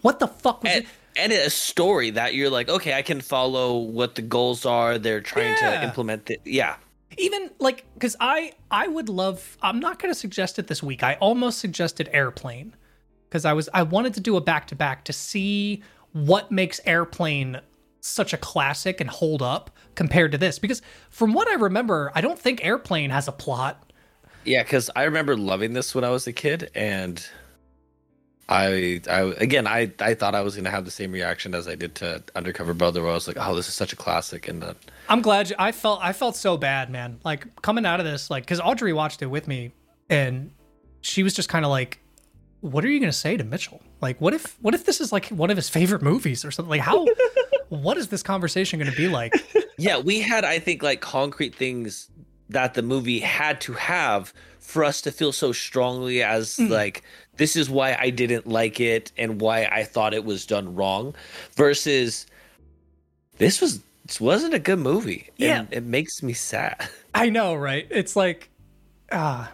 What 0.02 0.20
the 0.20 0.28
fuck 0.28 0.62
was 0.62 0.72
and, 0.72 0.84
it? 0.84 0.90
and 1.16 1.32
a 1.32 1.50
story 1.50 2.10
that 2.10 2.34
you're 2.34 2.50
like, 2.50 2.68
okay, 2.68 2.94
I 2.94 3.02
can 3.02 3.20
follow 3.20 3.76
what 3.78 4.14
the 4.14 4.22
goals 4.22 4.64
are. 4.64 4.98
They're 4.98 5.20
trying 5.20 5.56
Yeah. 5.60 5.80
to 5.80 5.84
implement 5.84 6.30
it. 6.30 6.40
Yeah. 6.44 6.76
even 7.16 7.50
like 7.58 7.84
because 7.94 8.14
i 8.20 8.52
i 8.70 8.86
would 8.86 9.08
love 9.08 9.56
i'm 9.62 9.80
not 9.80 9.98
going 9.98 10.12
to 10.14 10.18
suggest 10.18 10.58
it 10.60 10.66
this 10.68 10.82
week 10.84 11.02
i 11.02 11.14
almost 11.14 11.58
suggested 11.58 12.08
airplane 12.12 12.68
because 13.28 13.44
i 13.44 13.52
was 13.52 13.68
i 13.74 13.82
wanted 13.82 14.14
to 14.14 14.20
do 14.20 14.36
a 14.36 14.40
back 14.40 14.66
to 14.66 14.74
back 14.74 15.04
to 15.04 15.12
see 15.12 15.82
what 16.12 16.50
makes 16.50 16.80
airplane 16.84 17.60
such 18.00 18.32
a 18.32 18.36
classic 18.36 19.00
and 19.00 19.10
hold 19.10 19.42
up 19.42 19.70
compared 19.94 20.32
to 20.32 20.38
this. 20.38 20.58
Because 20.58 20.82
from 21.10 21.32
what 21.34 21.48
i 21.48 21.54
remember 21.54 22.10
i 22.14 22.20
don't 22.20 22.38
think 22.38 22.64
airplane 22.64 23.10
has 23.10 23.28
a 23.28 23.32
plot. 23.32 23.84
Yeah, 24.44 24.62
because 24.62 24.88
I 24.96 25.02
remember 25.02 25.36
loving 25.36 25.74
this 25.74 25.94
when 25.94 26.04
I 26.04 26.10
was 26.10 26.26
a 26.26 26.32
kid, 26.32 26.70
and 26.74 27.22
I, 28.48 29.02
I 29.10 29.20
again, 29.36 29.66
I, 29.66 29.92
I 30.00 30.14
thought 30.14 30.34
I 30.34 30.40
was 30.40 30.56
gonna 30.56 30.70
have 30.70 30.86
the 30.86 30.90
same 30.90 31.12
reaction 31.12 31.54
as 31.54 31.68
I 31.68 31.74
did 31.74 31.94
to 31.96 32.22
Undercover 32.34 32.72
Brother, 32.72 33.02
where 33.02 33.10
I 33.10 33.14
was 33.14 33.28
like, 33.28 33.36
oh, 33.38 33.54
this 33.54 33.68
is 33.68 33.74
such 33.74 33.92
a 33.92 33.96
classic, 33.96 34.48
and 34.48 34.64
uh, 34.64 34.74
i'm 35.10 35.20
glad 35.20 35.50
you, 35.50 35.56
i 35.58 35.72
felt 35.72 36.00
i 36.02 36.12
felt 36.12 36.34
so 36.34 36.56
bad 36.56 36.88
man. 36.88 37.18
Like 37.24 37.60
coming 37.60 37.84
out 37.84 38.00
of 38.00 38.06
this 38.06 38.30
like 38.30 38.44
because 38.44 38.60
audrey 38.60 38.92
watched 38.92 39.20
it 39.20 39.26
with 39.26 39.48
me 39.48 39.72
and 40.08 40.50
she 41.02 41.22
was 41.22 41.34
just 41.34 41.48
kind 41.48 41.64
of 41.64 41.70
like 41.70 42.00
what 42.60 42.84
are 42.84 42.88
you 42.88 42.98
going 42.98 43.10
to 43.10 43.16
say 43.16 43.36
to 43.36 43.44
mitchell 43.44 43.80
like 44.00 44.20
what 44.20 44.34
if 44.34 44.56
what 44.60 44.74
if 44.74 44.84
this 44.84 45.00
is 45.00 45.12
like 45.12 45.26
one 45.28 45.50
of 45.50 45.56
his 45.56 45.68
favorite 45.68 46.02
movies 46.02 46.44
or 46.44 46.50
something 46.50 46.70
like 46.70 46.80
how 46.80 47.06
what 47.68 47.96
is 47.96 48.08
this 48.08 48.22
conversation 48.22 48.78
going 48.78 48.90
to 48.90 48.96
be 48.96 49.08
like 49.08 49.32
yeah, 49.80 49.98
we 50.00 50.20
had, 50.20 50.44
I 50.44 50.58
think, 50.58 50.82
like 50.82 51.00
concrete 51.00 51.54
things 51.54 52.08
that 52.48 52.74
the 52.74 52.82
movie 52.82 53.20
had 53.20 53.60
to 53.60 53.74
have 53.74 54.34
for 54.58 54.82
us 54.82 55.00
to 55.02 55.12
feel 55.12 55.30
so 55.30 55.52
strongly 55.52 56.20
as 56.20 56.56
Mm. 56.56 56.70
like 56.70 57.04
this 57.36 57.54
is 57.54 57.70
why 57.70 57.96
I 57.96 58.10
didn't 58.10 58.48
like 58.48 58.80
it 58.80 59.12
and 59.16 59.40
why 59.40 59.66
I 59.66 59.84
thought 59.84 60.14
it 60.14 60.24
was 60.24 60.46
done 60.46 60.74
wrong, 60.74 61.14
versus 61.54 62.26
this 63.36 63.60
was 63.60 63.80
this 64.06 64.20
wasn't 64.20 64.54
a 64.54 64.58
good 64.58 64.80
movie. 64.80 65.30
Yeah. 65.36 65.60
and 65.60 65.68
it 65.72 65.84
makes 65.84 66.22
me 66.24 66.32
sad. 66.32 66.88
I 67.14 67.28
know, 67.28 67.54
right? 67.54 67.86
It's 67.90 68.16
like, 68.16 68.50
ah, 69.12 69.48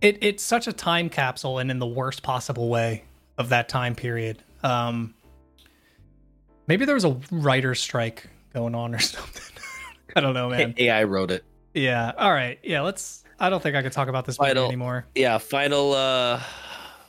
it 0.00 0.18
it's 0.20 0.42
such 0.44 0.66
a 0.66 0.72
time 0.72 1.08
capsule, 1.08 1.58
and 1.58 1.70
in 1.70 1.78
the 1.78 1.86
worst 1.86 2.22
possible 2.22 2.68
way 2.68 3.04
of 3.36 3.50
that 3.50 3.68
time 3.68 3.94
period. 3.94 4.42
Um, 4.62 5.14
maybe 6.66 6.84
there 6.84 6.94
was 6.94 7.04
a 7.04 7.16
writer's 7.30 7.80
strike 7.80 8.28
going 8.54 8.74
on 8.74 8.94
or 8.94 8.98
something. 9.00 9.42
I 10.16 10.20
don't 10.20 10.34
know, 10.34 10.48
man. 10.50 10.74
AI 10.76 11.04
wrote 11.04 11.30
it. 11.30 11.44
Yeah. 11.74 12.12
All 12.16 12.32
right. 12.32 12.58
Yeah. 12.62 12.82
Let's. 12.82 13.24
I 13.40 13.50
don't 13.50 13.62
think 13.62 13.76
I 13.76 13.82
can 13.82 13.92
talk 13.92 14.08
about 14.08 14.24
this 14.24 14.38
movie 14.38 14.50
Final- 14.50 14.66
anymore. 14.66 15.06
Yeah, 15.14 15.38
final 15.38 15.92
uh 15.92 16.42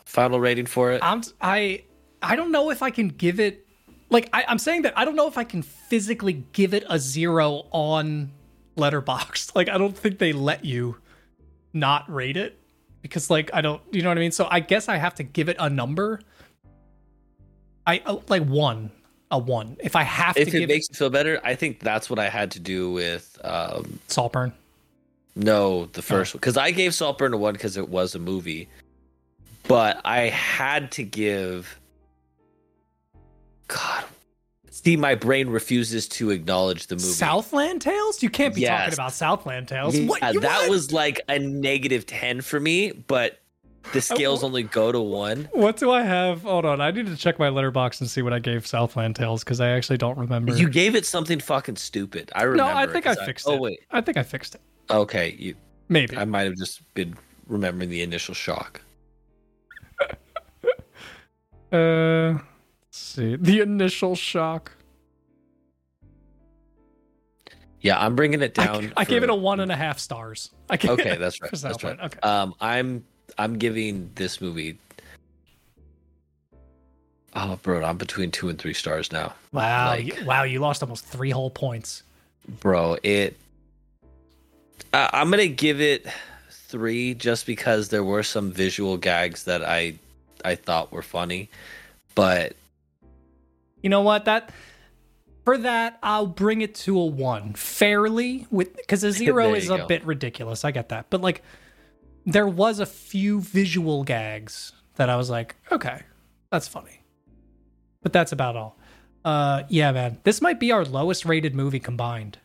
final 0.05 0.39
rating 0.39 0.65
for 0.65 0.91
it. 0.91 1.01
I'm. 1.03 1.23
I. 1.41 1.83
I 2.21 2.35
don't 2.35 2.51
know 2.51 2.69
if 2.69 2.83
I 2.83 2.89
can 2.89 3.07
give 3.07 3.39
it. 3.39 3.65
Like 4.09 4.29
I, 4.33 4.43
I'm 4.47 4.59
saying 4.59 4.81
that 4.83 4.97
I 4.97 5.05
don't 5.05 5.15
know 5.15 5.27
if 5.27 5.37
I 5.37 5.43
can 5.43 5.61
physically 5.61 6.43
give 6.51 6.73
it 6.73 6.83
a 6.89 6.99
zero 6.99 7.65
on 7.71 8.31
Letterboxd. 8.77 9.51
Like 9.55 9.69
I 9.69 9.77
don't 9.77 9.97
think 9.97 10.19
they 10.19 10.33
let 10.33 10.65
you 10.65 10.97
not 11.73 12.11
rate 12.11 12.35
it 12.37 12.59
because 13.01 13.29
like 13.29 13.49
I 13.53 13.61
don't. 13.61 13.81
You 13.91 14.01
know 14.01 14.09
what 14.09 14.17
I 14.17 14.21
mean? 14.21 14.31
So 14.31 14.47
I 14.49 14.59
guess 14.59 14.89
I 14.89 14.97
have 14.97 15.15
to 15.15 15.23
give 15.23 15.49
it 15.49 15.57
a 15.59 15.69
number. 15.69 16.21
I 17.87 18.01
uh, 18.05 18.17
like 18.27 18.43
one, 18.45 18.91
a 19.31 19.39
one. 19.39 19.77
If 19.79 19.95
I 19.95 20.03
have 20.03 20.37
if 20.37 20.49
to 20.49 20.57
it 20.57 20.59
give 20.59 20.69
makes 20.69 20.87
you 20.89 20.95
feel 20.95 21.09
better, 21.09 21.39
I 21.43 21.55
think 21.55 21.79
that's 21.79 22.09
what 22.09 22.19
I 22.19 22.29
had 22.29 22.51
to 22.51 22.59
do 22.59 22.91
with 22.91 23.39
um 23.43 23.99
it 24.05 24.11
Saltburn. 24.11 24.53
no, 25.35 25.85
the 25.87 26.01
first 26.01 26.33
one 26.33 26.41
cuz 26.41 26.57
I 26.57 26.71
gave 26.71 26.93
Saltburn 26.93 27.33
a 27.33 27.37
1 27.37 27.55
cuz 27.55 27.77
it 27.77 27.89
was 27.89 28.15
a 28.15 28.19
movie. 28.19 28.69
But 29.67 30.01
I 30.03 30.29
had 30.29 30.91
to 30.93 31.03
give 31.03 31.79
God 33.67 34.05
See, 34.83 34.95
my 34.95 35.13
brain 35.13 35.49
refuses 35.49 36.07
to 36.09 36.31
acknowledge 36.31 36.87
the 36.87 36.95
movie. 36.95 37.07
Southland 37.07 37.81
Tales? 37.81 38.23
You 38.23 38.29
can't 38.29 38.55
be 38.55 38.63
talking 38.63 38.93
about 38.93 39.11
Southland 39.11 39.67
Tales. 39.67 39.97
Yeah, 39.97 40.07
what? 40.07 40.21
That 40.21 40.41
what? 40.41 40.69
was 40.69 40.93
like 40.93 41.19
a 41.27 41.37
negative 41.37 42.05
10 42.05 42.39
for 42.39 42.61
me, 42.61 42.91
but 42.91 43.39
the 43.91 43.99
scales 43.99 44.41
only 44.41 44.63
go 44.63 44.91
to 44.93 44.99
1. 45.01 45.49
What 45.51 45.75
do 45.75 45.91
I 45.91 46.03
have? 46.03 46.43
Hold 46.43 46.63
on, 46.63 46.79
I 46.79 46.91
need 46.91 47.07
to 47.07 47.17
check 47.17 47.39
my 47.39 47.49
Letterboxd 47.49 47.99
and 47.99 48.09
see 48.09 48.21
what 48.21 48.31
I 48.31 48.39
gave 48.39 48.65
Southland 48.65 49.17
Tales 49.17 49.43
because 49.43 49.59
I 49.59 49.69
actually 49.69 49.97
don't 49.97 50.17
remember. 50.17 50.53
You 50.53 50.69
gave 50.69 50.95
it 50.95 51.05
something 51.05 51.41
fucking 51.41 51.75
stupid. 51.75 52.31
I 52.33 52.43
remember. 52.43 52.71
no. 52.71 52.77
I 52.77 52.87
think 52.87 53.05
I 53.05 53.15
fixed 53.15 53.47
oh, 53.49 53.55
it. 53.55 53.61
wait. 53.61 53.79
I 53.91 53.99
think 53.99 54.17
I 54.17 54.23
fixed 54.23 54.55
it. 54.55 54.61
Okay, 54.89 55.35
you 55.37 55.55
Maybe. 55.89 56.15
I 56.15 56.23
might 56.23 56.43
have 56.43 56.55
just 56.55 56.81
been 56.93 57.17
remembering 57.47 57.89
the 57.89 58.01
initial 58.01 58.33
shock. 58.33 58.81
Uh, 61.71 62.39
see. 62.99 63.35
The 63.35 63.61
initial 63.61 64.15
shock. 64.15 64.71
Yeah, 67.81 67.97
I'm 68.03 68.15
bringing 68.15 68.41
it 68.41 68.57
I, 68.59 68.65
down. 68.65 68.93
I 68.97 69.05
gave 69.05 69.19
for- 69.21 69.25
it 69.25 69.29
a 69.29 69.35
one 69.35 69.59
and 69.61 69.71
a 69.71 69.75
half 69.75 69.99
stars. 69.99 70.51
I 70.69 70.77
gave 70.77 70.91
Okay, 70.91 71.15
that's 71.17 71.41
right. 71.41 71.51
That's 71.51 71.83
right. 71.83 71.99
Okay. 71.99 72.19
Um, 72.21 72.53
I'm 72.59 73.05
I'm 73.37 73.57
giving 73.57 74.11
this 74.15 74.41
movie. 74.41 74.77
Oh, 77.35 77.57
bro, 77.61 77.83
I'm 77.85 77.97
between 77.97 78.31
two 78.31 78.49
and 78.49 78.57
three 78.59 78.73
stars 78.73 79.11
now, 79.11 79.33
Wow. 79.53 79.89
like- 79.89 80.05
you, 80.05 80.25
wow. 80.25 80.43
You 80.43 80.59
lost 80.59 80.81
almost 80.81 81.05
three 81.05 81.29
whole 81.29 81.49
points. 81.51 82.03
bro. 82.59 82.97
It. 83.03 83.37
Uh, 84.91 85.07
I'm 85.13 85.29
gonna 85.29 85.47
give 85.47 85.79
it 85.79 86.07
three 86.49 87.13
just 87.13 87.45
because 87.45 87.89
there 87.89 88.03
were 88.03 88.23
some 88.23 88.51
visual 88.51 88.97
gags 88.97 89.43
that 89.45 89.63
I 89.63 89.93
I 90.43 90.55
thought 90.55 90.91
were 90.91 91.01
funny, 91.03 91.49
but 92.15 92.55
You 93.81 93.89
know 93.89 94.01
what? 94.01 94.25
That 94.25 94.51
for 95.45 95.57
that, 95.57 95.97
I'll 96.03 96.27
bring 96.27 96.61
it 96.61 96.75
to 96.75 96.99
a 96.99 97.05
one 97.05 97.53
fairly 97.53 98.45
with 98.51 98.75
because 98.75 99.03
a 99.03 99.11
zero 99.23 99.53
is 99.53 99.67
you 99.67 99.73
a 99.73 99.77
go. 99.79 99.87
bit 99.87 100.05
ridiculous. 100.05 100.63
I 100.65 100.71
get 100.71 100.89
that, 100.89 101.09
but 101.09 101.21
like 101.21 101.43
there 102.25 102.47
was 102.47 102.79
a 102.79 102.85
few 102.85 103.41
visual 103.41 104.03
gags 104.03 104.73
that 104.95 105.09
I 105.09 105.15
was 105.15 105.29
like, 105.29 105.55
okay, 105.71 106.03
that's 106.51 106.67
funny, 106.67 107.01
but 108.03 108.13
that's 108.13 108.31
about 108.31 108.55
all. 108.55 108.77
Uh, 109.25 109.63
yeah, 109.69 109.91
man, 109.91 110.19
this 110.23 110.41
might 110.41 110.59
be 110.59 110.71
our 110.71 110.85
lowest 110.85 111.25
rated 111.25 111.55
movie 111.55 111.79
combined, 111.79 112.37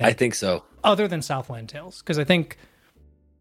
I 0.00 0.12
think 0.12 0.34
so. 0.34 0.64
other 0.84 1.08
than 1.08 1.22
Southland 1.22 1.68
Tales, 1.68 2.00
because 2.00 2.18
I 2.18 2.24
think. 2.24 2.56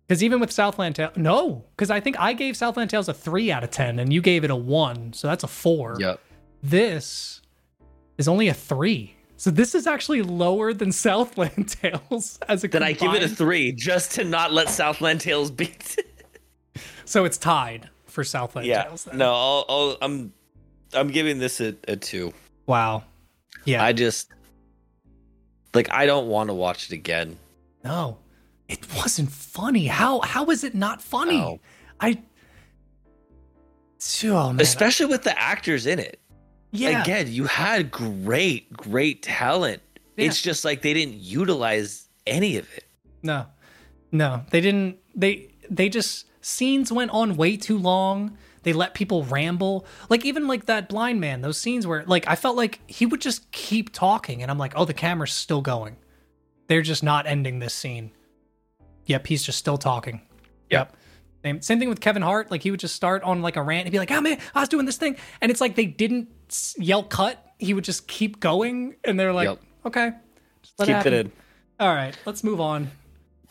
Because 0.07 0.23
even 0.23 0.39
with 0.39 0.51
Southland 0.53 0.95
Tales, 0.95 1.17
no, 1.17 1.65
because 1.75 1.89
I 1.91 1.99
think 1.99 2.17
I 2.17 2.31
gave 2.31 2.55
Southland 2.55 2.89
Tales 2.89 3.09
a 3.09 3.13
three 3.13 3.51
out 3.51 3.65
of 3.65 3.71
ten, 3.71 3.99
and 3.99 4.13
you 4.13 4.21
gave 4.21 4.45
it 4.45 4.49
a 4.51 4.55
one, 4.55 5.11
so 5.11 5.27
that's 5.27 5.43
a 5.43 5.47
four 5.47 5.97
Yep. 5.99 6.21
This 6.63 7.41
is 8.17 8.27
only 8.27 8.47
a 8.47 8.53
three. 8.53 9.15
So 9.37 9.51
this 9.51 9.75
is 9.75 9.85
actually 9.85 10.23
lower 10.23 10.73
than 10.73 10.91
Southland 11.05 11.69
Tales 11.69 12.39
as 12.47 12.63
a 12.63 12.67
Then 12.67 12.83
I 12.83 12.93
give 12.93 13.13
it 13.13 13.23
a 13.23 13.29
three 13.29 13.71
just 13.71 14.11
to 14.13 14.23
not 14.23 14.51
let 14.51 14.69
Southland 14.69 15.21
Tales 15.21 15.51
beat. 15.51 16.03
So 17.05 17.23
it's 17.23 17.37
tied 17.37 17.89
for 18.05 18.25
Southland 18.25 18.67
yeah. 18.67 18.83
Tales. 18.83 19.05
Then. 19.05 19.17
No, 19.17 19.33
I'll, 19.33 19.65
I'll, 19.69 19.97
I'm 20.01 20.33
I'm 20.93 21.07
giving 21.07 21.39
this 21.39 21.61
a, 21.61 21.73
a 21.87 21.95
two. 21.95 22.33
Wow. 22.65 23.05
Yeah. 23.63 23.81
I 23.81 23.93
just 23.93 24.29
like 25.73 25.89
I 25.89 26.05
don't 26.05 26.27
want 26.27 26.49
to 26.49 26.53
watch 26.53 26.87
it 26.87 26.91
again. 26.91 27.37
no. 27.83 28.17
It 28.67 28.85
wasn't 28.97 29.31
funny. 29.31 29.87
How 29.87 30.19
how 30.19 30.47
is 30.47 30.65
it 30.65 30.75
not 30.75 31.01
funny? 31.01 31.37
No. 31.37 31.61
I 32.01 32.21
Oh 34.25 34.51
man. 34.51 34.59
Especially 34.59 35.05
with 35.05 35.23
the 35.23 35.39
actors 35.39 35.85
in 35.85 35.99
it. 35.99 36.19
Yeah. 36.79 37.01
Again, 37.01 37.31
you 37.31 37.45
had 37.45 37.91
great, 37.91 38.71
great 38.73 39.23
talent. 39.23 39.81
Yeah. 40.15 40.25
It's 40.25 40.41
just 40.41 40.65
like 40.65 40.81
they 40.81 40.93
didn't 40.93 41.15
utilize 41.15 42.07
any 42.25 42.57
of 42.57 42.67
it. 42.75 42.85
No. 43.23 43.45
No. 44.11 44.43
They 44.51 44.61
didn't 44.61 44.97
they 45.15 45.49
they 45.69 45.89
just 45.89 46.25
scenes 46.41 46.91
went 46.91 47.11
on 47.11 47.35
way 47.35 47.57
too 47.57 47.77
long. 47.77 48.37
They 48.63 48.73
let 48.73 48.93
people 48.93 49.23
ramble. 49.23 49.85
Like 50.09 50.25
even 50.25 50.47
like 50.47 50.65
that 50.65 50.89
blind 50.89 51.21
man, 51.21 51.41
those 51.41 51.57
scenes 51.57 51.87
where 51.87 52.03
like 52.05 52.27
I 52.27 52.35
felt 52.35 52.57
like 52.57 52.79
he 52.87 53.05
would 53.05 53.21
just 53.21 53.51
keep 53.51 53.93
talking 53.93 54.41
and 54.41 54.51
I'm 54.51 54.57
like, 54.57 54.73
"Oh, 54.75 54.85
the 54.85 54.93
camera's 54.93 55.33
still 55.33 55.61
going." 55.61 55.97
They're 56.67 56.81
just 56.81 57.03
not 57.03 57.25
ending 57.27 57.59
this 57.59 57.73
scene. 57.73 58.11
Yep, 59.05 59.27
he's 59.27 59.43
just 59.43 59.57
still 59.57 59.77
talking. 59.77 60.21
Yep. 60.69 60.97
Same, 61.43 61.61
same 61.61 61.79
thing 61.79 61.87
with 61.87 62.01
Kevin 62.01 62.21
Hart. 62.21 62.51
Like 62.51 62.61
he 62.61 62.71
would 62.71 62.79
just 62.79 62.95
start 62.95 63.23
on 63.23 63.41
like 63.41 63.55
a 63.55 63.61
rant 63.61 63.85
and 63.85 63.91
be 63.91 63.99
like, 63.99 64.11
"Oh 64.11 64.19
man, 64.19 64.39
I 64.53 64.59
was 64.59 64.69
doing 64.69 64.85
this 64.85 64.97
thing," 64.97 65.15
and 65.39 65.49
it's 65.49 65.61
like 65.61 65.75
they 65.75 65.85
didn't 65.85 66.29
yell 66.77 67.03
cut. 67.03 67.43
He 67.59 67.73
would 67.73 67.83
just 67.83 68.07
keep 68.07 68.39
going, 68.39 68.95
and 69.03 69.19
they're 69.19 69.33
like, 69.33 69.47
Yep. 69.49 69.59
"Okay, 69.87 70.11
just 70.61 70.79
let 70.79 70.85
Keep 70.85 70.95
happen." 70.95 71.13
it 71.13 71.25
in. 71.27 71.31
All 71.79 71.93
right, 71.93 72.17
let's 72.25 72.43
move 72.43 72.59
on. 72.61 72.91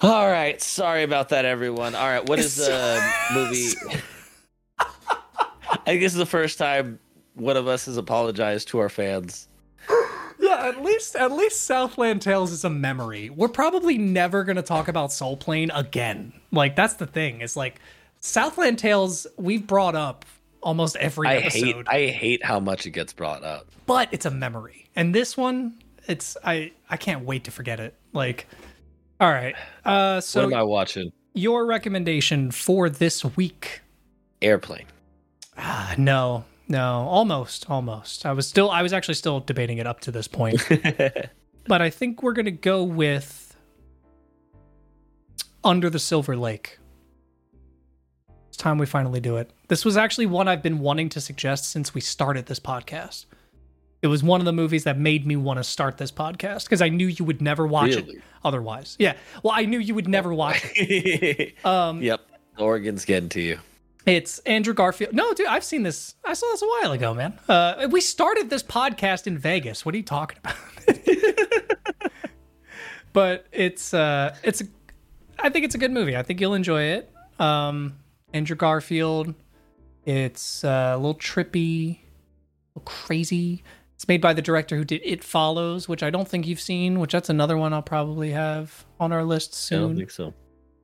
All 0.02 0.30
right. 0.30 0.60
Sorry 0.60 1.04
about 1.04 1.30
that, 1.30 1.44
everyone. 1.46 1.94
All 1.94 2.06
right. 2.06 2.26
What 2.28 2.38
is 2.38 2.56
the 2.56 3.02
movie? 3.32 3.72
I 4.78 5.76
think 5.86 6.00
this 6.00 6.12
is 6.12 6.18
the 6.18 6.26
first 6.26 6.58
time 6.58 6.98
one 7.34 7.56
of 7.56 7.66
us 7.66 7.86
has 7.86 7.96
apologized 7.96 8.68
to 8.68 8.78
our 8.78 8.88
fans. 8.88 9.48
Yeah, 10.38 10.66
at 10.68 10.82
least 10.82 11.16
at 11.16 11.32
least 11.32 11.62
Southland 11.62 12.20
Tales 12.20 12.52
is 12.52 12.62
a 12.64 12.70
memory. 12.70 13.30
We're 13.30 13.48
probably 13.48 13.96
never 13.96 14.44
gonna 14.44 14.62
talk 14.62 14.86
about 14.88 15.12
Soul 15.12 15.36
Plane 15.36 15.70
again. 15.70 16.32
Like 16.52 16.76
that's 16.76 16.94
the 16.94 17.06
thing. 17.06 17.40
It's 17.40 17.56
like 17.56 17.80
Southland 18.20 18.78
Tales 18.78 19.26
we've 19.38 19.66
brought 19.66 19.94
up 19.94 20.26
almost 20.66 20.96
every 20.96 21.28
I 21.28 21.36
episode, 21.36 21.64
hate 21.64 21.86
I 21.88 22.06
hate 22.08 22.44
how 22.44 22.58
much 22.60 22.86
it 22.86 22.90
gets 22.90 23.12
brought 23.12 23.44
up. 23.44 23.68
but 23.86 24.08
it's 24.10 24.26
a 24.26 24.30
memory. 24.30 24.88
And 24.96 25.14
this 25.14 25.36
one, 25.36 25.78
it's 26.08 26.36
I 26.44 26.72
I 26.90 26.96
can't 26.96 27.24
wait 27.24 27.44
to 27.44 27.50
forget 27.50 27.78
it. 27.80 27.94
Like, 28.12 28.46
all 29.20 29.30
right. 29.30 29.54
Uh, 29.84 30.20
so 30.20 30.44
what 30.44 30.52
am 30.52 30.58
I 30.58 30.62
watching? 30.64 31.12
your 31.34 31.66
recommendation 31.66 32.50
for 32.50 32.88
this 32.90 33.24
week? 33.36 33.82
Airplane. 34.42 34.86
Ah, 35.58 35.94
no, 35.98 36.44
no, 36.66 37.06
almost, 37.08 37.70
almost. 37.70 38.24
I 38.26 38.32
was 38.32 38.48
still, 38.48 38.70
I 38.70 38.82
was 38.82 38.92
actually 38.92 39.14
still 39.14 39.40
debating 39.40 39.78
it 39.78 39.86
up 39.86 40.00
to 40.00 40.10
this 40.10 40.28
point, 40.28 40.62
but 41.66 41.80
I 41.82 41.90
think 41.90 42.22
we're 42.22 42.32
gonna 42.32 42.50
go 42.50 42.82
with 42.82 43.54
Under 45.62 45.88
the 45.90 45.98
Silver 45.98 46.36
Lake. 46.36 46.78
It's 48.56 48.62
time 48.62 48.78
we 48.78 48.86
finally 48.86 49.20
do 49.20 49.36
it. 49.36 49.50
This 49.68 49.84
was 49.84 49.98
actually 49.98 50.24
one 50.24 50.48
I've 50.48 50.62
been 50.62 50.78
wanting 50.78 51.10
to 51.10 51.20
suggest 51.20 51.68
since 51.68 51.92
we 51.92 52.00
started 52.00 52.46
this 52.46 52.58
podcast. 52.58 53.26
It 54.00 54.06
was 54.06 54.22
one 54.22 54.40
of 54.40 54.46
the 54.46 54.52
movies 54.54 54.84
that 54.84 54.98
made 54.98 55.26
me 55.26 55.36
want 55.36 55.58
to 55.58 55.62
start 55.62 55.98
this 55.98 56.10
podcast 56.10 56.64
because 56.64 56.80
I 56.80 56.88
knew 56.88 57.06
you 57.06 57.22
would 57.26 57.42
never 57.42 57.66
watch 57.66 57.96
Really? 57.96 58.14
it 58.14 58.22
otherwise. 58.42 58.96
Yeah. 58.98 59.12
Well, 59.42 59.52
I 59.54 59.66
knew 59.66 59.78
you 59.78 59.94
would 59.94 60.08
never 60.08 60.32
watch 60.32 60.62
it. 60.74 61.54
Um, 61.66 62.00
yep. 62.00 62.22
Oregon's 62.56 63.04
getting 63.04 63.28
to 63.28 63.42
you. 63.42 63.58
It's 64.06 64.38
Andrew 64.38 64.72
Garfield. 64.72 65.12
No, 65.12 65.34
dude, 65.34 65.48
I've 65.48 65.62
seen 65.62 65.82
this. 65.82 66.14
I 66.24 66.32
saw 66.32 66.46
this 66.52 66.62
a 66.62 66.66
while 66.66 66.92
ago, 66.92 67.12
man. 67.12 67.38
Uh, 67.46 67.88
we 67.90 68.00
started 68.00 68.48
this 68.48 68.62
podcast 68.62 69.26
in 69.26 69.36
Vegas. 69.36 69.84
What 69.84 69.94
are 69.94 69.98
you 69.98 70.02
talking 70.02 70.38
about? 70.38 70.56
but 73.12 73.44
it's 73.52 73.92
uh, 73.92 74.34
it's. 74.42 74.62
A, 74.62 74.64
I 75.38 75.50
think 75.50 75.66
it's 75.66 75.74
a 75.74 75.78
good 75.78 75.92
movie. 75.92 76.16
I 76.16 76.22
think 76.22 76.40
you'll 76.40 76.54
enjoy 76.54 76.84
it. 76.84 77.12
Um, 77.38 77.96
Andrew 78.36 78.56
Garfield. 78.56 79.34
It's 80.04 80.62
uh, 80.62 80.92
a 80.94 80.96
little 80.96 81.14
trippy, 81.14 81.96
a 81.96 82.78
little 82.78 82.84
crazy. 82.84 83.64
It's 83.94 84.06
made 84.06 84.20
by 84.20 84.34
the 84.34 84.42
director 84.42 84.76
who 84.76 84.84
did 84.84 85.00
It 85.02 85.24
Follows, 85.24 85.88
which 85.88 86.02
I 86.02 86.10
don't 86.10 86.28
think 86.28 86.46
you've 86.46 86.60
seen. 86.60 87.00
Which 87.00 87.12
that's 87.12 87.30
another 87.30 87.56
one 87.56 87.72
I'll 87.72 87.82
probably 87.82 88.30
have 88.30 88.84
on 89.00 89.10
our 89.10 89.24
list 89.24 89.54
soon. 89.54 89.78
I 89.78 89.86
don't 89.86 89.96
think 89.96 90.10
so. 90.10 90.34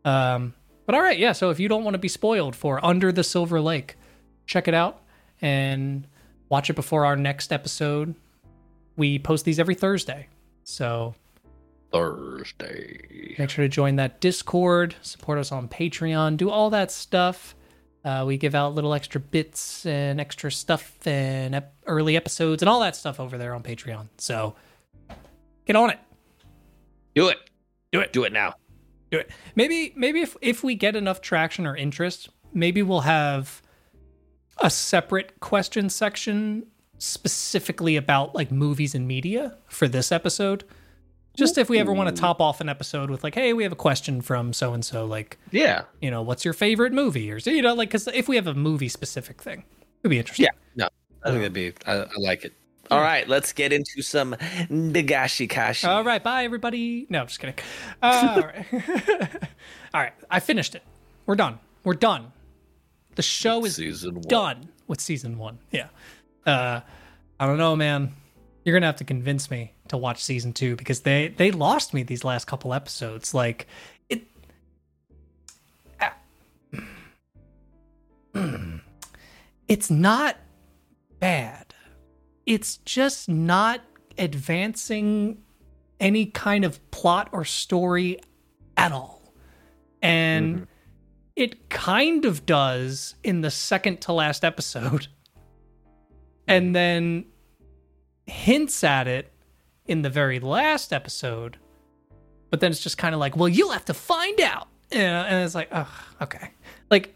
Um, 0.05 0.55
but 0.87 0.95
all 0.95 1.03
right, 1.03 1.19
yeah. 1.19 1.33
So 1.33 1.51
if 1.51 1.61
you 1.61 1.69
don't 1.69 1.85
want 1.85 1.95
to 1.95 1.99
be 1.99 2.09
spoiled 2.09 2.57
for 2.57 2.85
Under 2.85 3.13
the 3.13 3.23
Silver 3.23 3.61
Lake, 3.61 3.97
check 4.47 4.67
it 4.67 4.75
out 4.75 5.03
and 5.41 6.07
watch 6.49 6.71
it 6.71 6.75
before 6.75 7.05
our 7.05 7.17
next 7.17 7.53
episode. 7.53 8.15
We 8.97 9.19
post 9.19 9.45
these 9.45 9.59
every 9.59 9.75
Thursday, 9.75 10.29
so 10.65 11.15
Thursday. 11.93 13.35
make 13.39 13.51
sure 13.51 13.65
to 13.65 13.69
join 13.69 13.97
that 13.97 14.21
Discord, 14.21 14.95
support 15.03 15.39
us 15.39 15.53
on 15.53 15.69
Patreon, 15.69 16.37
do 16.37 16.51
all 16.51 16.71
that 16.71 16.91
stuff. 16.91 17.55
Uh, 18.05 18.25
we 18.27 18.37
give 18.37 18.55
out 18.55 18.75
little 18.75 18.95
extra 18.95 19.21
bits 19.21 19.87
and 19.87 20.21
extra 20.21 20.51
stuff 20.51 21.07
and 21.07 21.55
ep- 21.55 21.75
early 21.87 22.17
episodes 22.17 22.61
and 22.63 22.69
all 22.69 22.81
that 22.81 22.97
stuff 22.97 23.21
over 23.21 23.39
there 23.39 23.55
on 23.55 23.63
Patreon. 23.63 24.09
So 24.19 24.57
get 25.67 25.77
on 25.77 25.91
it. 25.91 26.01
Do 27.15 27.29
it. 27.29 27.39
Do 27.93 28.01
it. 28.01 28.13
Do 28.13 28.25
it 28.25 28.33
now. 28.33 28.55
do 29.11 29.19
it. 29.19 29.31
Maybe 29.55 29.93
maybe 29.95 30.21
if 30.23 30.37
if 30.41 30.65
we 30.65 30.75
get 30.75 30.97
enough 30.97 31.21
traction 31.21 31.67
or 31.67 31.77
interest, 31.77 32.31
maybe 32.53 32.83
we'll 32.83 33.01
have 33.03 33.63
a 34.59 34.71
separate 34.71 35.39
question 35.41 35.89
section 35.89 36.67
specifically 36.99 37.97
about 37.97 38.35
like 38.35 38.51
movies 38.51 38.95
and 38.95 39.07
media 39.07 39.59
for 39.69 39.87
this 39.87 40.11
episode. 40.11 40.65
Just 41.35 41.57
if 41.57 41.69
we 41.71 41.79
ever 41.79 41.93
want 41.93 42.15
to 42.15 42.21
top 42.21 42.41
off 42.41 42.61
an 42.61 42.69
episode 42.69 43.09
with 43.11 43.25
like, 43.25 43.35
hey, 43.35 43.53
we 43.55 43.63
have 43.63 43.73
a 43.73 43.77
question 43.77 44.21
from 44.21 44.53
so 44.53 44.75
and 44.75 44.85
so, 44.85 45.07
like, 45.07 45.39
Yeah. 45.51 45.83
you 46.01 46.11
know, 46.11 46.21
what's 46.23 46.45
your 46.45 46.53
favorite 46.55 46.93
movie, 46.93 47.33
or 47.33 47.39
you 47.39 47.63
know, 47.63 47.73
like, 47.75 47.89
because 47.89 48.07
if 48.09 48.29
we 48.29 48.37
have 48.37 48.47
a 48.47 48.55
movie 48.55 48.89
specific 48.89 49.41
thing, 49.41 49.65
it'd 50.03 50.11
be 50.11 50.19
interesting. 50.19 50.45
Yeah. 50.45 50.51
No. 50.77 50.89
I 51.25 51.29
think 51.31 51.39
that'd 51.41 51.53
be. 51.55 51.73
I, 51.87 52.01
I 52.03 52.09
like 52.19 52.45
it. 52.45 52.53
All 52.91 53.01
right. 53.01 53.27
Let's 53.27 53.53
get 53.55 53.73
into 53.73 54.03
some 54.03 54.35
Dagashi 54.35 55.49
Kashi. 55.49 55.87
All 55.87 56.05
right, 56.05 56.23
bye 56.23 56.45
everybody. 56.45 57.07
No, 57.09 57.21
I'm 57.21 57.27
just 57.29 57.41
kidding. 57.41 57.55
Uh, 58.03 58.33
all 58.37 58.43
right, 58.43 58.67
all 59.95 60.01
right. 60.03 60.13
I 60.31 60.41
finished 60.41 60.75
it. 60.75 60.83
We're 61.25 61.37
done. 61.37 61.59
We're 61.85 61.95
done. 61.95 62.33
The 63.15 63.23
show 63.23 63.65
is 63.65 63.77
Season 63.77 64.15
one. 64.15 64.23
done 64.29 64.69
with 64.89 65.01
season 65.01 65.39
one. 65.39 65.59
Yeah. 65.71 65.89
Uh, 66.45 66.81
I 67.41 67.47
don't 67.47 67.59
know, 67.59 67.75
man. 67.77 68.13
You're 68.65 68.75
gonna 68.77 68.87
have 68.87 68.97
to 68.97 69.05
convince 69.05 69.51
me 69.51 69.73
to 69.93 69.99
watch 69.99 70.23
season 70.23 70.53
two 70.53 70.75
because 70.77 71.01
they 71.01 71.29
they 71.29 71.51
lost 71.51 71.95
me 71.95 72.03
these 72.03 72.25
last 72.25 72.47
couple 72.47 72.75
episodes. 72.75 73.33
Like 73.33 73.67
it. 74.09 74.23
Ah. 76.01 76.15
It's 79.69 79.91
not 79.91 80.37
bad. 81.19 81.73
It's 82.45 82.77
just 82.79 83.27
not 83.27 83.81
advancing 84.19 85.39
any 85.99 86.27
kind 86.27 86.67
of 86.67 86.91
plot 86.91 87.31
or 87.33 87.47
story 87.47 88.19
at 88.77 88.93
all. 88.93 89.33
And 90.03 90.67
it 91.37 91.71
kind 91.71 92.27
of 92.27 92.45
does 92.45 93.15
in 93.23 93.41
the 93.41 93.51
second 93.51 94.03
to 94.03 94.13
last 94.13 94.45
episode. 94.45 95.07
And 96.49 96.75
then 96.75 97.27
hints 98.27 98.85
at 98.85 99.09
it 99.09 99.32
in 99.87 100.03
the 100.03 100.11
very 100.11 100.41
last 100.41 100.93
episode. 100.93 101.59
But 102.51 102.61
then 102.61 102.71
it's 102.71 102.81
just 102.81 102.99
kind 102.99 103.15
of 103.15 103.21
like, 103.21 103.37
well, 103.37 103.49
you'll 103.49 103.73
have 103.73 103.87
to 103.87 103.95
find 103.95 104.41
out. 104.41 104.69
And 104.91 105.43
it's 105.45 105.55
like, 105.55 105.69
oh, 105.73 105.89
okay. 106.21 106.51
Like, 106.91 107.15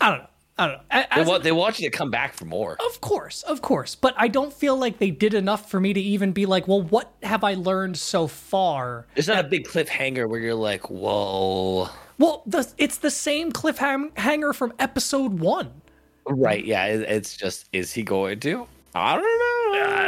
I 0.00 0.10
don't 0.10 0.18
know. 0.18 0.26
I 0.58 0.66
don't 0.66 0.76
know. 0.76 0.82
They, 0.90 1.32
as- 1.32 1.42
they 1.42 1.52
want 1.52 1.78
you 1.78 1.90
to 1.90 1.96
come 1.96 2.10
back 2.10 2.32
for 2.34 2.44
more. 2.46 2.76
of 2.86 3.00
course, 3.00 3.42
of 3.42 3.60
course. 3.60 3.94
But 3.94 4.14
I 4.16 4.28
don't 4.28 4.52
feel 4.52 4.76
like 4.76 4.98
they 4.98 5.10
did 5.10 5.34
enough 5.34 5.70
for 5.70 5.78
me 5.80 5.92
to 5.92 6.00
even 6.00 6.32
be 6.32 6.46
like, 6.46 6.66
well, 6.66 6.80
what 6.82 7.12
have 7.22 7.44
I 7.44 7.54
learned 7.54 7.96
so 7.98 8.26
far? 8.26 9.06
It's 9.16 9.28
not 9.28 9.44
a 9.44 9.48
big 9.48 9.66
cliffhanger 9.66 10.28
where 10.28 10.40
you're 10.40 10.54
like, 10.54 10.88
whoa. 10.90 11.88
Well, 12.18 12.42
the, 12.46 12.66
it's 12.78 12.98
the 12.98 13.10
same 13.10 13.52
cliffhanger 13.52 14.54
from 14.54 14.72
episode 14.78 15.38
one. 15.40 15.82
Right. 16.26 16.64
Yeah. 16.64 16.86
It, 16.86 17.00
it's 17.02 17.36
just, 17.36 17.68
is 17.74 17.92
he 17.92 18.02
going 18.02 18.40
to? 18.40 18.66
I 18.94 19.14
don't 19.14 19.22
know. 19.22 19.45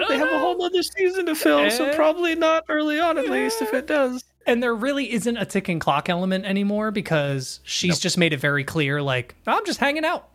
They 0.09 0.19
have 0.19 0.29
a 0.33 0.39
whole 0.39 0.63
other 0.63 0.83
season 0.83 1.27
to 1.27 1.35
film, 1.35 1.71
so 1.71 1.87
Eh. 1.87 1.95
probably 1.97 2.35
not 2.35 2.65
early 2.69 3.01
on, 3.01 3.19
at 3.19 3.29
least, 3.29 3.63
if 3.63 3.73
it 3.75 3.87
does. 3.87 4.25
And 4.47 4.63
there 4.63 4.75
really 4.75 5.13
isn't 5.13 5.37
a 5.37 5.45
ticking 5.45 5.79
clock 5.79 6.09
element 6.09 6.45
anymore 6.47 6.91
because 6.91 7.61
she's 7.65 7.91
Nope. 7.97 8.01
just 8.01 8.19
made 8.19 8.33
it 8.33 8.39
very 8.41 8.65
clear 8.65 9.03
like, 9.03 9.35
I'm 9.47 9.65
just 9.67 9.79
hanging 9.81 10.05
out. 10.05 10.29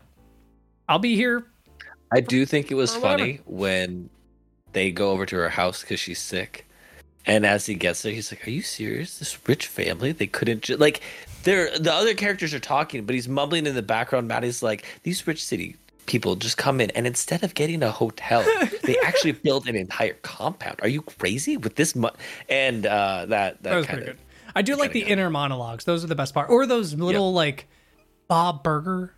I'll 0.88 0.98
be 1.00 1.16
here. 1.16 1.44
I 2.12 2.20
do 2.20 2.46
think 2.46 2.70
it 2.70 2.74
was 2.74 2.94
Or 2.94 3.00
whatever. 3.00 3.18
funny 3.18 3.40
when 3.46 4.10
they 4.72 4.90
go 4.92 5.10
over 5.10 5.26
to 5.26 5.36
her 5.36 5.48
house 5.48 5.80
because 5.80 5.98
she's 5.98 6.20
sick. 6.20 6.66
And 7.26 7.46
as 7.46 7.64
he 7.66 7.74
gets 7.74 8.02
there, 8.02 8.12
he's 8.12 8.30
like, 8.30 8.46
"Are 8.46 8.50
you 8.50 8.60
serious? 8.60 9.18
This 9.18 9.36
rich 9.48 9.66
family? 9.66 10.12
They 10.12 10.26
couldn't 10.26 10.62
ju-? 10.64 10.76
like." 10.76 11.00
They're 11.42 11.76
the 11.78 11.92
other 11.92 12.12
characters 12.14 12.52
are 12.52 12.60
talking, 12.60 13.04
but 13.06 13.14
he's 13.14 13.28
mumbling 13.28 13.66
in 13.66 13.74
the 13.74 13.82
background. 13.82 14.28
Maddie's 14.28 14.62
like, 14.62 14.84
"These 15.04 15.26
rich 15.26 15.42
city 15.42 15.76
people 16.06 16.36
just 16.36 16.56
come 16.56 16.80
in, 16.80 16.90
and 16.90 17.06
instead 17.06 17.42
of 17.42 17.54
getting 17.54 17.82
a 17.82 17.90
hotel, 17.90 18.44
they 18.82 18.96
actually 19.04 19.32
build 19.32 19.68
an 19.68 19.76
entire 19.76 20.14
compound. 20.14 20.78
Are 20.82 20.88
you 20.88 21.02
crazy 21.02 21.56
with 21.56 21.76
this 21.76 21.94
much?" 21.94 22.14
And 22.48 22.86
uh, 22.86 23.26
that 23.26 23.62
That 23.62 23.62
that 23.62 23.76
was 23.76 23.86
kind 23.86 23.98
pretty 23.98 24.10
of 24.12 24.16
good. 24.16 24.24
I 24.54 24.62
do 24.62 24.76
like 24.76 24.92
the 24.92 25.00
kinda 25.00 25.12
inner 25.12 25.30
monologues. 25.30 25.84
Those 25.84 26.04
are 26.04 26.06
the 26.06 26.14
best 26.14 26.34
part. 26.34 26.50
Or 26.50 26.66
those 26.66 26.94
little 26.94 27.32
like 27.32 27.66
Bob 28.28 28.62
Burger, 28.62 29.14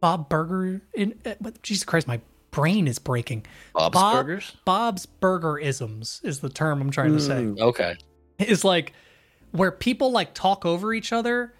Bob 0.00 0.28
Burger. 0.28 0.82
In 0.94 1.18
uh, 1.24 1.50
Jesus 1.62 1.84
Christ, 1.84 2.06
my 2.06 2.20
brain 2.50 2.86
is 2.86 2.98
breaking. 2.98 3.44
Bob's 3.74 3.94
Bob- 3.94 4.26
Burgers. 4.26 4.56
Bob's 4.64 5.06
Burger 5.06 5.58
isms 5.58 6.20
is 6.24 6.40
the 6.40 6.48
term 6.48 6.80
I'm 6.80 6.90
trying 6.90 7.12
to 7.12 7.20
say. 7.20 7.42
Mm, 7.42 7.60
okay, 7.60 7.96
is 8.38 8.64
like 8.64 8.92
where 9.52 9.72
people 9.72 10.12
like 10.12 10.34
talk 10.34 10.64
over 10.66 10.92
each 10.92 11.12
other 11.12 11.54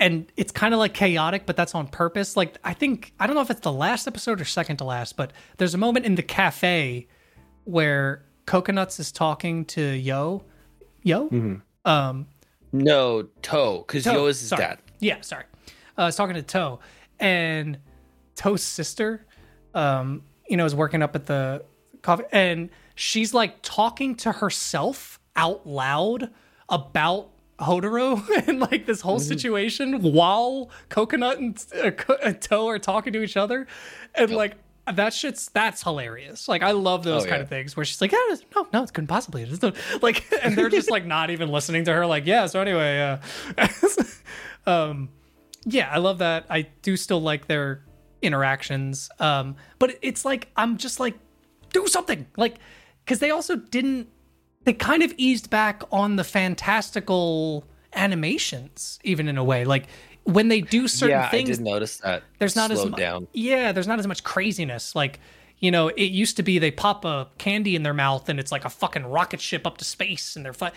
and 0.00 0.30
it's 0.36 0.52
kind 0.52 0.74
of 0.74 0.78
like 0.80 0.94
chaotic 0.94 1.46
but 1.46 1.56
that's 1.56 1.74
on 1.74 1.86
purpose 1.86 2.36
like 2.36 2.56
i 2.64 2.72
think 2.74 3.12
i 3.20 3.26
don't 3.26 3.36
know 3.36 3.42
if 3.42 3.50
it's 3.50 3.60
the 3.60 3.72
last 3.72 4.06
episode 4.06 4.40
or 4.40 4.44
second 4.44 4.76
to 4.76 4.84
last 4.84 5.16
but 5.16 5.32
there's 5.58 5.74
a 5.74 5.78
moment 5.78 6.04
in 6.04 6.14
the 6.16 6.22
cafe 6.22 7.06
where 7.64 8.24
coconuts 8.46 8.98
is 8.98 9.12
talking 9.12 9.64
to 9.64 9.80
yo 9.80 10.42
yo 11.02 11.60
um 11.84 12.26
no 12.74 13.22
toe 13.40 13.84
because 13.86 14.04
Yo 14.04 14.26
is 14.26 14.40
his 14.40 14.48
sorry. 14.48 14.62
dad. 14.62 14.78
Yeah, 14.98 15.20
sorry. 15.20 15.44
Uh, 15.96 16.02
I 16.02 16.04
was 16.06 16.16
talking 16.16 16.34
to 16.34 16.42
Toe, 16.42 16.80
and 17.20 17.78
Toe's 18.34 18.64
sister, 18.64 19.24
um, 19.74 20.22
you 20.48 20.56
know, 20.56 20.64
is 20.64 20.74
working 20.74 21.00
up 21.00 21.14
at 21.14 21.26
the 21.26 21.64
coffee, 22.02 22.24
and 22.32 22.70
she's 22.96 23.32
like 23.32 23.58
talking 23.62 24.16
to 24.16 24.32
herself 24.32 25.20
out 25.36 25.66
loud 25.66 26.30
about 26.68 27.30
Hotaru 27.58 28.28
and 28.48 28.60
like 28.60 28.86
this 28.86 29.00
whole 29.00 29.18
situation 29.20 30.00
while 30.02 30.70
Coconut 30.88 31.38
and 31.38 31.64
uh, 31.82 31.90
Co- 31.92 32.14
uh, 32.14 32.32
Toe 32.32 32.68
are 32.68 32.78
talking 32.78 33.12
to 33.12 33.22
each 33.22 33.36
other, 33.36 33.66
and 34.14 34.30
like 34.30 34.56
that 34.92 35.14
shit's 35.14 35.48
that's 35.50 35.82
hilarious. 35.82 36.46
Like 36.48 36.62
I 36.62 36.72
love 36.72 37.04
those 37.04 37.22
Oh, 37.22 37.26
kind 37.28 37.38
yeah. 37.38 37.42
of 37.44 37.48
things 37.48 37.76
where 37.76 37.84
she's 37.84 38.00
like, 38.00 38.12
yeah, 38.12 38.18
no, 38.54 38.66
no, 38.72 38.82
it's 38.82 38.90
couldn't 38.90 39.08
possibly. 39.08 39.42
It's 39.42 39.62
not-" 39.62 39.76
like, 40.02 40.24
and 40.42 40.56
they're 40.56 40.68
just 40.68 40.90
like 40.90 41.06
not 41.06 41.30
even 41.30 41.48
listening 41.48 41.84
to 41.86 41.92
her. 41.94 42.06
Like, 42.06 42.26
yeah. 42.26 42.46
So 42.46 42.60
anyway, 42.60 43.18
uh, 43.56 43.68
um, 44.66 45.08
yeah, 45.64 45.88
I 45.90 45.98
love 45.98 46.18
that. 46.18 46.46
I 46.50 46.68
do 46.82 46.96
still 46.96 47.20
like 47.22 47.46
their 47.46 47.82
interactions. 48.20 49.08
Um, 49.20 49.56
but 49.78 49.96
it's 50.02 50.24
like 50.24 50.48
I'm 50.56 50.76
just 50.76 51.00
like, 51.00 51.14
do 51.72 51.86
something, 51.86 52.26
like, 52.36 52.56
because 53.04 53.20
they 53.20 53.30
also 53.30 53.56
didn't. 53.56 54.08
They 54.64 54.72
kind 54.72 55.02
of 55.02 55.12
eased 55.16 55.50
back 55.50 55.82
on 55.92 56.16
the 56.16 56.24
fantastical 56.24 57.64
animations, 57.92 58.98
even 59.04 59.28
in 59.28 59.36
a 59.36 59.44
way. 59.44 59.64
Like 59.64 59.86
when 60.24 60.48
they 60.48 60.60
do 60.60 60.88
certain 60.88 61.10
yeah, 61.18 61.28
things, 61.30 61.50
I 61.50 61.52
did 61.54 61.60
notice 61.62 61.96
that. 61.98 62.22
there's 62.38 62.56
not 62.56 62.70
as 62.70 62.84
much 62.86 62.98
down. 62.98 63.28
yeah 63.34 63.72
there's 63.72 63.86
not 63.86 63.98
as 63.98 64.06
much 64.06 64.24
craziness 64.24 64.94
like 64.96 65.20
you 65.58 65.70
know 65.70 65.88
it 65.88 66.10
used 66.10 66.38
to 66.38 66.42
be 66.42 66.58
they 66.58 66.70
pop 66.70 67.04
a 67.04 67.28
candy 67.36 67.76
in 67.76 67.82
their 67.82 67.92
mouth 67.92 68.26
and 68.30 68.40
it's 68.40 68.50
like 68.50 68.64
a 68.64 68.70
fucking 68.70 69.04
rocket 69.04 69.38
ship 69.40 69.66
up 69.66 69.76
to 69.76 69.84
space 69.84 70.34
and 70.34 70.42
they're 70.44 70.54
fly- 70.54 70.72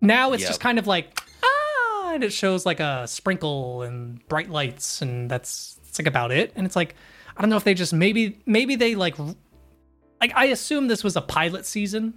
now 0.00 0.32
it's 0.32 0.40
Yep. 0.42 0.48
just 0.50 0.60
kind 0.60 0.78
of 0.80 0.88
like 0.88 1.20
ah 1.44 2.14
and 2.14 2.24
it 2.24 2.32
shows 2.32 2.66
like 2.66 2.80
a 2.80 3.06
sprinkle 3.06 3.82
and 3.82 4.26
bright 4.26 4.50
lights 4.50 5.00
and 5.02 5.30
that's 5.30 5.76
that's 5.84 6.00
like 6.00 6.08
about 6.08 6.32
it 6.32 6.52
and 6.56 6.66
it's 6.66 6.74
like 6.74 6.96
i 7.36 7.40
don't 7.40 7.48
know 7.50 7.56
if 7.56 7.62
they 7.64 7.74
just 7.74 7.92
maybe 7.92 8.40
maybe 8.44 8.74
they 8.74 8.96
like 8.96 9.14
like 10.20 10.32
i 10.34 10.46
assume 10.46 10.88
this 10.88 11.04
was 11.04 11.14
a 11.14 11.20
pilot 11.22 11.64
season 11.64 12.14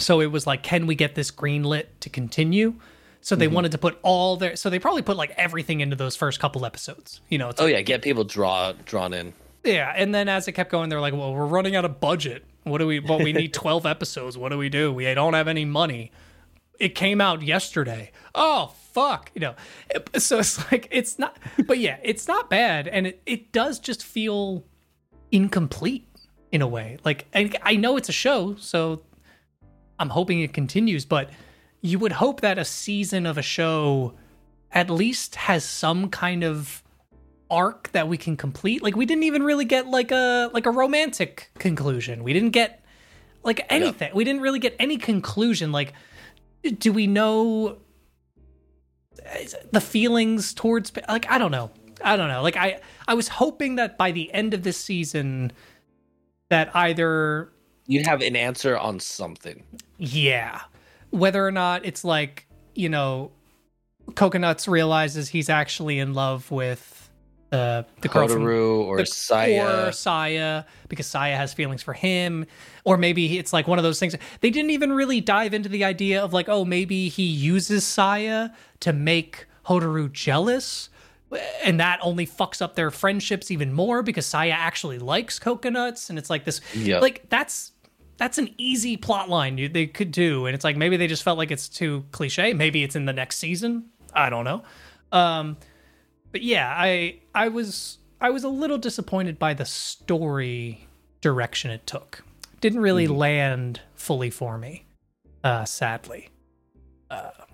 so 0.00 0.20
it 0.20 0.26
was 0.26 0.46
like 0.46 0.62
can 0.62 0.86
we 0.86 0.94
get 0.94 1.14
this 1.14 1.30
greenlit 1.30 1.86
to 2.00 2.08
continue 2.10 2.74
so 3.22 3.34
Mm-hmm. 3.34 3.40
they 3.40 3.48
wanted 3.48 3.72
to 3.72 3.78
put 3.78 3.98
all 4.02 4.36
their 4.36 4.56
so 4.56 4.70
they 4.70 4.78
probably 4.78 5.02
put 5.02 5.16
like 5.16 5.32
everything 5.36 5.80
into 5.80 5.94
those 5.96 6.16
first 6.16 6.40
couple 6.40 6.64
episodes 6.66 7.20
you 7.28 7.38
know 7.38 7.50
it's 7.50 7.60
Oh 7.60 7.66
yeah, 7.66 7.80
get 7.82 8.02
people 8.02 8.24
draw 8.24 8.72
drawn 8.86 9.12
in. 9.12 9.34
yeah, 9.64 9.92
and 9.94 10.14
then 10.14 10.28
as 10.28 10.48
it 10.48 10.52
kept 10.52 10.70
going, 10.70 10.88
they're 10.88 11.00
like, 11.02 11.12
"Well, 11.12 11.34
we're 11.34 11.44
running 11.44 11.76
out 11.76 11.84
of 11.84 12.00
budget. 12.00 12.44
What 12.64 12.78
do 12.78 12.86
we? 12.86 12.98
But 12.98 13.22
we 13.22 13.32
need 13.34 13.52
twelve 13.62 13.84
episodes. 13.84 14.38
What 14.38 14.48
do 14.48 14.56
we 14.58 14.70
do? 14.70 14.90
We 14.92 15.12
don't 15.14 15.34
have 15.34 15.48
any 15.48 15.66
money. 15.66 16.12
It 16.78 16.94
came 16.94 17.20
out 17.20 17.42
yesterday. 17.42 18.10
Oh 18.34 18.72
fuck, 18.92 19.30
you 19.34 19.40
know." 19.42 19.54
So 20.16 20.38
it's 20.38 20.56
like 20.72 20.88
it's 20.90 21.18
not, 21.18 21.36
but 21.66 21.78
yeah, 21.78 21.98
it's 22.02 22.26
not 22.26 22.48
bad, 22.48 22.88
and 22.88 23.06
it 23.06 23.20
it 23.26 23.52
does 23.52 23.78
just 23.78 24.02
feel 24.02 24.64
incomplete 25.30 26.06
in 26.52 26.62
a 26.62 26.66
way. 26.66 26.96
Like 27.04 27.26
I, 27.34 27.50
I 27.62 27.76
know 27.76 27.96
it's 27.98 28.08
a 28.08 28.12
show, 28.12 28.56
so 28.56 29.02
I'm 30.00 30.08
hoping 30.08 30.40
it 30.40 30.52
continues, 30.52 31.04
but 31.04 31.30
you 31.82 31.98
would 31.98 32.12
hope 32.12 32.40
that 32.40 32.58
a 32.58 32.64
season 32.64 33.26
of 33.26 33.38
a 33.38 33.42
show 33.42 34.14
at 34.72 34.88
least 34.90 35.34
has 35.34 35.64
some 35.64 36.08
kind 36.08 36.42
of 36.42 36.82
arc 37.50 37.90
that 37.92 38.08
we 38.08 38.16
can 38.16 38.36
complete. 38.36 38.82
Like 38.82 38.96
we 38.96 39.04
didn't 39.04 39.24
even 39.24 39.42
really 39.42 39.64
get 39.64 39.86
like 39.86 40.10
a 40.10 40.50
like 40.52 40.66
a 40.66 40.70
romantic 40.70 41.50
conclusion. 41.58 42.24
We 42.24 42.32
didn't 42.32 42.50
get 42.50 42.84
like 43.42 43.66
anything. 43.68 44.10
We 44.14 44.24
didn't 44.24 44.42
really 44.42 44.58
get 44.58 44.74
any 44.78 44.96
conclusion. 44.96 45.70
Like 45.70 45.92
do 46.78 46.92
we 46.92 47.06
know 47.06 47.78
eh, 49.24 49.48
the 49.72 49.80
feelings 49.80 50.54
towards 50.54 50.92
like 51.08 51.30
I 51.30 51.38
don't 51.38 51.50
know. 51.50 51.70
I 52.02 52.16
don't 52.16 52.28
know. 52.28 52.42
Like 52.42 52.56
I 52.56 52.80
I 53.06 53.14
was 53.14 53.28
hoping 53.28 53.76
that 53.76 53.98
by 53.98 54.12
the 54.12 54.32
end 54.32 54.54
of 54.54 54.62
this 54.62 54.76
season 54.76 55.52
that 56.48 56.74
either 56.74 57.52
You 57.90 58.02
have 58.04 58.20
an 58.22 58.36
answer 58.36 58.78
on 58.78 59.00
something. 59.00 59.62
yeah. 59.98 60.60
Whether 61.10 61.44
or 61.44 61.50
not 61.50 61.84
it's 61.84 62.04
like, 62.04 62.46
you 62.76 62.88
know, 62.88 63.32
Coconuts 64.14 64.68
realizes 64.68 65.28
he's 65.28 65.48
actually 65.48 65.98
in 65.98 66.14
love 66.14 66.48
with 66.52 67.10
uh, 67.50 67.82
the 68.00 68.06
girl 68.08 68.28
from 68.28 68.44
or 68.46 68.96
the- 68.98 69.06
Saya. 69.06 69.88
or 69.88 69.92
Saya 69.92 70.64
because 70.88 71.06
Saya 71.08 71.36
has 71.36 71.52
feelings 71.52 71.82
for 71.82 71.92
him, 71.92 72.46
or 72.84 72.96
maybe 72.96 73.38
it's 73.38 73.52
like 73.52 73.66
one 73.66 73.78
of 73.78 73.82
those 73.82 73.98
things. 73.98 74.14
They 74.40 74.50
didn't 74.50 74.70
even 74.70 74.92
really 74.92 75.20
dive 75.20 75.52
into 75.52 75.68
the 75.68 75.82
idea 75.82 76.22
of 76.22 76.32
like, 76.32 76.48
oh, 76.48 76.64
maybe 76.64 77.08
he 77.08 77.24
uses 77.24 77.84
Saya 77.84 78.50
to 78.80 78.92
make 78.92 79.46
Hotaru 79.66 80.12
jealous, 80.12 80.90
and 81.64 81.80
that 81.80 81.98
only 82.02 82.24
fucks 82.26 82.62
up 82.62 82.76
their 82.76 82.92
friendships 82.92 83.50
even 83.50 83.72
more 83.72 84.04
because 84.04 84.26
Saya 84.26 84.52
actually 84.52 85.00
likes 85.00 85.40
coconuts, 85.40 86.08
and 86.08 86.20
it's 86.20 86.30
like 86.30 86.44
this, 86.44 86.60
Yep. 86.76 87.02
like 87.02 87.28
that's. 87.30 87.72
That's 88.20 88.36
an 88.36 88.50
easy 88.58 88.98
plot 88.98 89.30
line 89.30 89.56
you, 89.56 89.70
they 89.70 89.86
could 89.86 90.12
do, 90.12 90.44
and 90.44 90.54
it's 90.54 90.62
like 90.62 90.76
maybe 90.76 90.98
they 90.98 91.06
just 91.06 91.22
felt 91.22 91.38
like 91.38 91.50
it's 91.50 91.70
too 91.70 92.04
cliche. 92.12 92.52
Maybe 92.52 92.82
it's 92.82 92.94
in 92.94 93.06
the 93.06 93.14
next 93.14 93.38
season. 93.38 93.86
I 94.12 94.28
don't 94.28 94.44
know. 94.44 94.62
Um, 95.10 95.56
but 96.30 96.42
yeah, 96.42 96.70
I 96.76 97.20
I 97.34 97.48
was 97.48 97.96
I 98.20 98.28
was 98.28 98.44
a 98.44 98.48
little 98.50 98.76
disappointed 98.76 99.38
by 99.38 99.54
the 99.54 99.64
story 99.64 100.86
direction 101.22 101.70
it 101.70 101.86
took. 101.86 102.22
Didn't 102.60 102.80
really 102.80 103.06
land 103.06 103.80
fully 103.94 104.28
for 104.28 104.58
me, 104.58 104.84
uh, 105.42 105.64
sadly. 105.64 106.28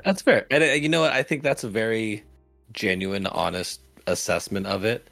That's 0.04 0.20
fair. 0.20 0.48
And 0.50 0.64
uh, 0.64 0.66
you 0.66 0.88
know 0.88 1.02
what? 1.02 1.12
I 1.12 1.22
think 1.22 1.44
that's 1.44 1.62
a 1.62 1.68
very 1.68 2.24
genuine, 2.72 3.28
honest 3.28 3.82
assessment 4.08 4.66
of 4.66 4.84
it. 4.84 5.08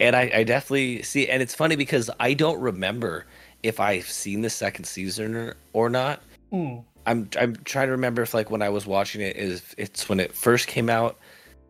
And 0.00 0.16
I, 0.16 0.30
I 0.34 0.44
definitely 0.44 1.02
see, 1.02 1.28
and 1.28 1.42
it's 1.42 1.54
funny 1.54 1.76
because 1.76 2.10
I 2.18 2.32
don't 2.32 2.60
remember 2.60 3.26
if 3.66 3.80
I've 3.80 4.08
seen 4.08 4.42
the 4.42 4.50
second 4.50 4.84
season 4.84 5.34
or, 5.34 5.56
or 5.72 5.90
not. 5.90 6.22
Hmm. 6.50 6.78
I'm 7.06 7.28
I'm 7.38 7.56
trying 7.64 7.86
to 7.86 7.92
remember 7.92 8.22
if 8.22 8.34
like 8.34 8.50
when 8.50 8.62
I 8.62 8.68
was 8.68 8.86
watching 8.86 9.20
it 9.20 9.36
is 9.36 9.74
it's 9.78 10.08
when 10.08 10.20
it 10.20 10.34
first 10.34 10.66
came 10.66 10.90
out. 10.90 11.18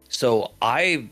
So 0.08 0.52
I 0.62 1.08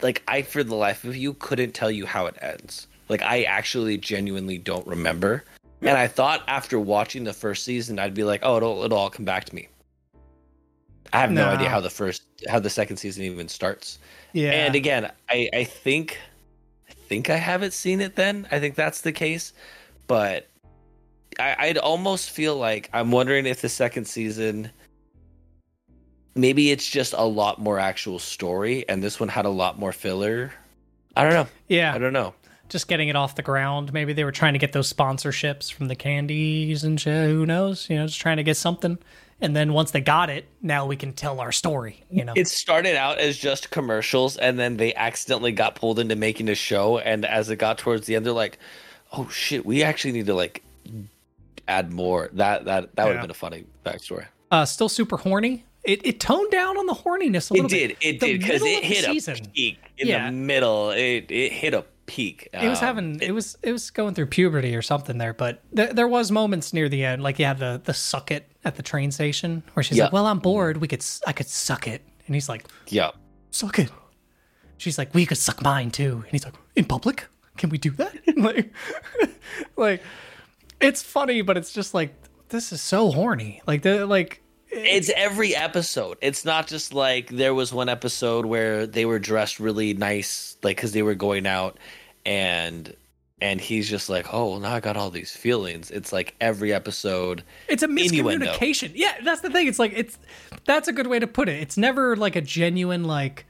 like 0.00 0.22
I 0.28 0.42
for 0.42 0.62
the 0.62 0.76
life 0.76 1.04
of 1.04 1.16
you 1.16 1.34
couldn't 1.34 1.72
tell 1.72 1.90
you 1.90 2.06
how 2.06 2.26
it 2.26 2.36
ends. 2.40 2.86
Like 3.08 3.22
I 3.22 3.42
actually 3.42 3.98
genuinely 3.98 4.58
don't 4.58 4.86
remember. 4.86 5.44
And 5.82 5.98
I 5.98 6.06
thought 6.06 6.42
after 6.46 6.80
watching 6.80 7.24
the 7.24 7.32
first 7.32 7.64
season 7.64 7.98
I'd 7.98 8.14
be 8.14 8.24
like, 8.24 8.40
"Oh, 8.42 8.56
it'll 8.56 8.84
it'll 8.84 8.96
all 8.96 9.10
come 9.10 9.24
back 9.24 9.44
to 9.46 9.54
me." 9.54 9.68
I 11.12 11.18
have 11.18 11.30
no 11.30 11.48
idea 11.48 11.68
how 11.68 11.80
the 11.80 11.90
first 11.90 12.22
how 12.48 12.58
the 12.58 12.70
second 12.70 12.96
season 12.96 13.24
even 13.24 13.48
starts. 13.48 13.98
Yeah, 14.32 14.50
And 14.50 14.74
again, 14.74 15.10
I 15.28 15.48
I 15.52 15.64
think 15.64 16.18
I 16.88 16.92
think 16.92 17.28
I 17.28 17.36
haven't 17.36 17.72
seen 17.72 18.00
it 18.00 18.16
then. 18.16 18.48
I 18.50 18.58
think 18.60 18.76
that's 18.76 19.00
the 19.00 19.12
case. 19.12 19.52
But 20.06 20.48
I, 21.38 21.56
I'd 21.58 21.78
almost 21.78 22.30
feel 22.30 22.56
like 22.56 22.90
I'm 22.92 23.10
wondering 23.10 23.46
if 23.46 23.60
the 23.60 23.68
second 23.68 24.06
season 24.06 24.70
maybe 26.34 26.70
it's 26.70 26.88
just 26.88 27.14
a 27.16 27.24
lot 27.24 27.60
more 27.60 27.78
actual 27.78 28.18
story 28.18 28.88
and 28.88 29.02
this 29.02 29.20
one 29.20 29.28
had 29.28 29.44
a 29.44 29.50
lot 29.50 29.78
more 29.78 29.92
filler. 29.92 30.52
I 31.16 31.22
don't 31.22 31.32
know. 31.32 31.46
yeah, 31.68 31.94
I 31.94 31.98
don't 31.98 32.12
know. 32.12 32.34
just 32.68 32.88
getting 32.88 33.08
it 33.08 33.16
off 33.16 33.36
the 33.36 33.42
ground. 33.42 33.92
Maybe 33.92 34.12
they 34.12 34.24
were 34.24 34.32
trying 34.32 34.54
to 34.54 34.58
get 34.58 34.72
those 34.72 34.92
sponsorships 34.92 35.72
from 35.72 35.86
the 35.86 35.94
candies 35.94 36.82
and 36.82 37.00
shit. 37.00 37.28
Who 37.28 37.46
knows? 37.46 37.88
You 37.88 37.96
know, 37.96 38.06
just 38.06 38.20
trying 38.20 38.38
to 38.38 38.42
get 38.42 38.56
something. 38.56 38.98
And 39.40 39.54
then 39.54 39.72
once 39.72 39.90
they 39.90 40.00
got 40.00 40.30
it, 40.30 40.46
now 40.62 40.86
we 40.86 40.96
can 40.96 41.12
tell 41.12 41.40
our 41.40 41.52
story. 41.52 42.02
You 42.10 42.24
know, 42.24 42.32
It 42.34 42.48
started 42.48 42.96
out 42.96 43.18
as 43.18 43.36
just 43.36 43.70
commercials 43.70 44.36
and 44.36 44.58
then 44.58 44.76
they 44.76 44.94
accidentally 44.94 45.52
got 45.52 45.76
pulled 45.76 45.98
into 45.98 46.16
making 46.16 46.48
a 46.48 46.54
show 46.54 46.98
and 46.98 47.24
as 47.24 47.50
it 47.50 47.56
got 47.56 47.78
towards 47.78 48.06
the 48.06 48.16
end 48.16 48.26
they're 48.26 48.32
like, 48.32 48.58
"Oh 49.16 49.28
shit, 49.28 49.64
we 49.64 49.82
actually 49.82 50.12
need 50.12 50.26
to 50.26 50.34
like 50.34 50.62
add 51.68 51.92
more." 51.92 52.30
That 52.32 52.64
that 52.66 52.94
that 52.96 53.06
would 53.06 53.16
have 53.16 53.22
been 53.22 53.30
a 53.30 53.34
funny 53.34 53.64
backstory. 53.84 54.26
uh, 54.50 54.64
still 54.64 54.88
super 54.88 55.16
horny. 55.16 55.64
It, 55.84 56.06
it 56.06 56.18
toned 56.20 56.50
down 56.50 56.78
on 56.78 56.86
the 56.86 56.94
horniness 56.94 57.50
a 57.50 57.54
It 57.54 57.56
little 57.56 57.68
did. 57.68 57.88
bit. 57.88 57.98
It 58.00 58.20
The 58.20 58.26
did 58.32 58.40
because 58.40 58.62
it 58.62 58.84
hit 58.84 59.04
season, 59.04 59.36
a 59.44 59.48
peak 59.48 59.78
in 59.98 60.08
Yeah. 60.08 60.26
the 60.26 60.32
middle. 60.32 60.90
It 60.90 61.30
it 61.30 61.52
hit 61.52 61.74
a 61.74 61.84
peak. 62.06 62.48
It 62.54 62.68
was 62.68 62.78
Um, 62.80 62.86
having 62.86 63.20
it 63.20 63.32
was 63.32 63.58
it 63.62 63.70
was 63.72 63.90
going 63.90 64.14
through 64.14 64.26
puberty 64.26 64.74
or 64.74 64.80
something 64.82 65.18
there, 65.18 65.34
but 65.34 65.62
th- 65.76 65.90
there 65.90 66.08
was 66.08 66.30
moments 66.30 66.72
near 66.72 66.88
the 66.88 67.04
end, 67.04 67.22
like 67.22 67.38
you 67.38 67.44
had 67.44 67.58
the 67.58 67.80
the 67.84 67.92
suck 67.92 68.30
it 68.30 68.46
at 68.64 68.76
the 68.76 68.82
train 68.82 69.10
station 69.10 69.62
where 69.74 69.82
she's 69.84 69.98
Yeah. 69.98 70.04
like, 70.04 70.12
"Well, 70.14 70.26
I'm 70.26 70.38
bored. 70.38 70.78
We 70.78 70.88
could 70.88 71.04
I 71.26 71.32
could 71.32 71.48
suck 71.48 71.86
it," 71.86 72.00
and 72.26 72.34
he's 72.34 72.48
like, 72.48 72.64
yeah. 72.88 73.10
"Suck 73.50 73.78
it." 73.78 73.90
She's 74.78 74.96
like, 74.96 75.14
"We 75.14 75.26
could 75.26 75.38
suck 75.38 75.62
mine 75.62 75.90
too," 75.90 76.22
and 76.24 76.30
he's 76.30 76.44
like, 76.46 76.54
"In 76.76 76.84
public? 76.86 77.26
Can 77.56 77.70
we 77.70 77.78
do 77.78 77.90
that?" 77.92 78.14
like, 78.36 78.72
like 79.76 80.02
it's 80.80 81.02
funny, 81.02 81.42
but 81.42 81.56
it's 81.56 81.72
just 81.72 81.94
like 81.94 82.14
this 82.48 82.72
is 82.72 82.80
so 82.80 83.10
horny. 83.10 83.62
Like 83.66 83.82
the 83.82 84.06
like 84.06 84.42
It's 84.70 85.10
every 85.14 85.54
episode. 85.54 86.18
It's 86.20 86.44
not 86.44 86.66
just 86.66 86.92
like 86.92 87.28
there 87.28 87.54
was 87.54 87.72
one 87.72 87.88
episode 87.88 88.46
where 88.46 88.86
they 88.86 89.04
were 89.06 89.18
dressed 89.18 89.60
really 89.60 89.94
nice, 89.94 90.56
like 90.62 90.76
because 90.76 90.92
they 90.92 91.02
were 91.02 91.14
going 91.14 91.46
out, 91.46 91.78
and 92.26 92.94
and 93.40 93.60
he's 93.60 93.90
just 93.90 94.08
like, 94.08 94.32
oh, 94.32 94.52
well, 94.52 94.60
now 94.60 94.74
I 94.74 94.80
got 94.80 94.96
all 94.96 95.10
these 95.10 95.32
feelings. 95.36 95.90
It's 95.90 96.12
like 96.12 96.34
every 96.40 96.72
episode. 96.72 97.42
It's 97.68 97.82
a 97.82 97.86
Innuendo. 97.86 98.46
miscommunication. 98.46 98.92
Yeah, 98.94 99.12
that's 99.22 99.42
the 99.42 99.50
thing. 99.50 99.66
It's 99.66 99.78
like 99.78 99.92
it's 99.94 100.18
that's 100.64 100.88
a 100.88 100.92
good 100.92 101.06
way 101.06 101.18
to 101.18 101.26
put 101.26 101.48
it. 101.48 101.60
It's 101.60 101.76
never 101.76 102.16
like 102.16 102.36
a 102.36 102.40
genuine 102.40 103.04
like 103.04 103.46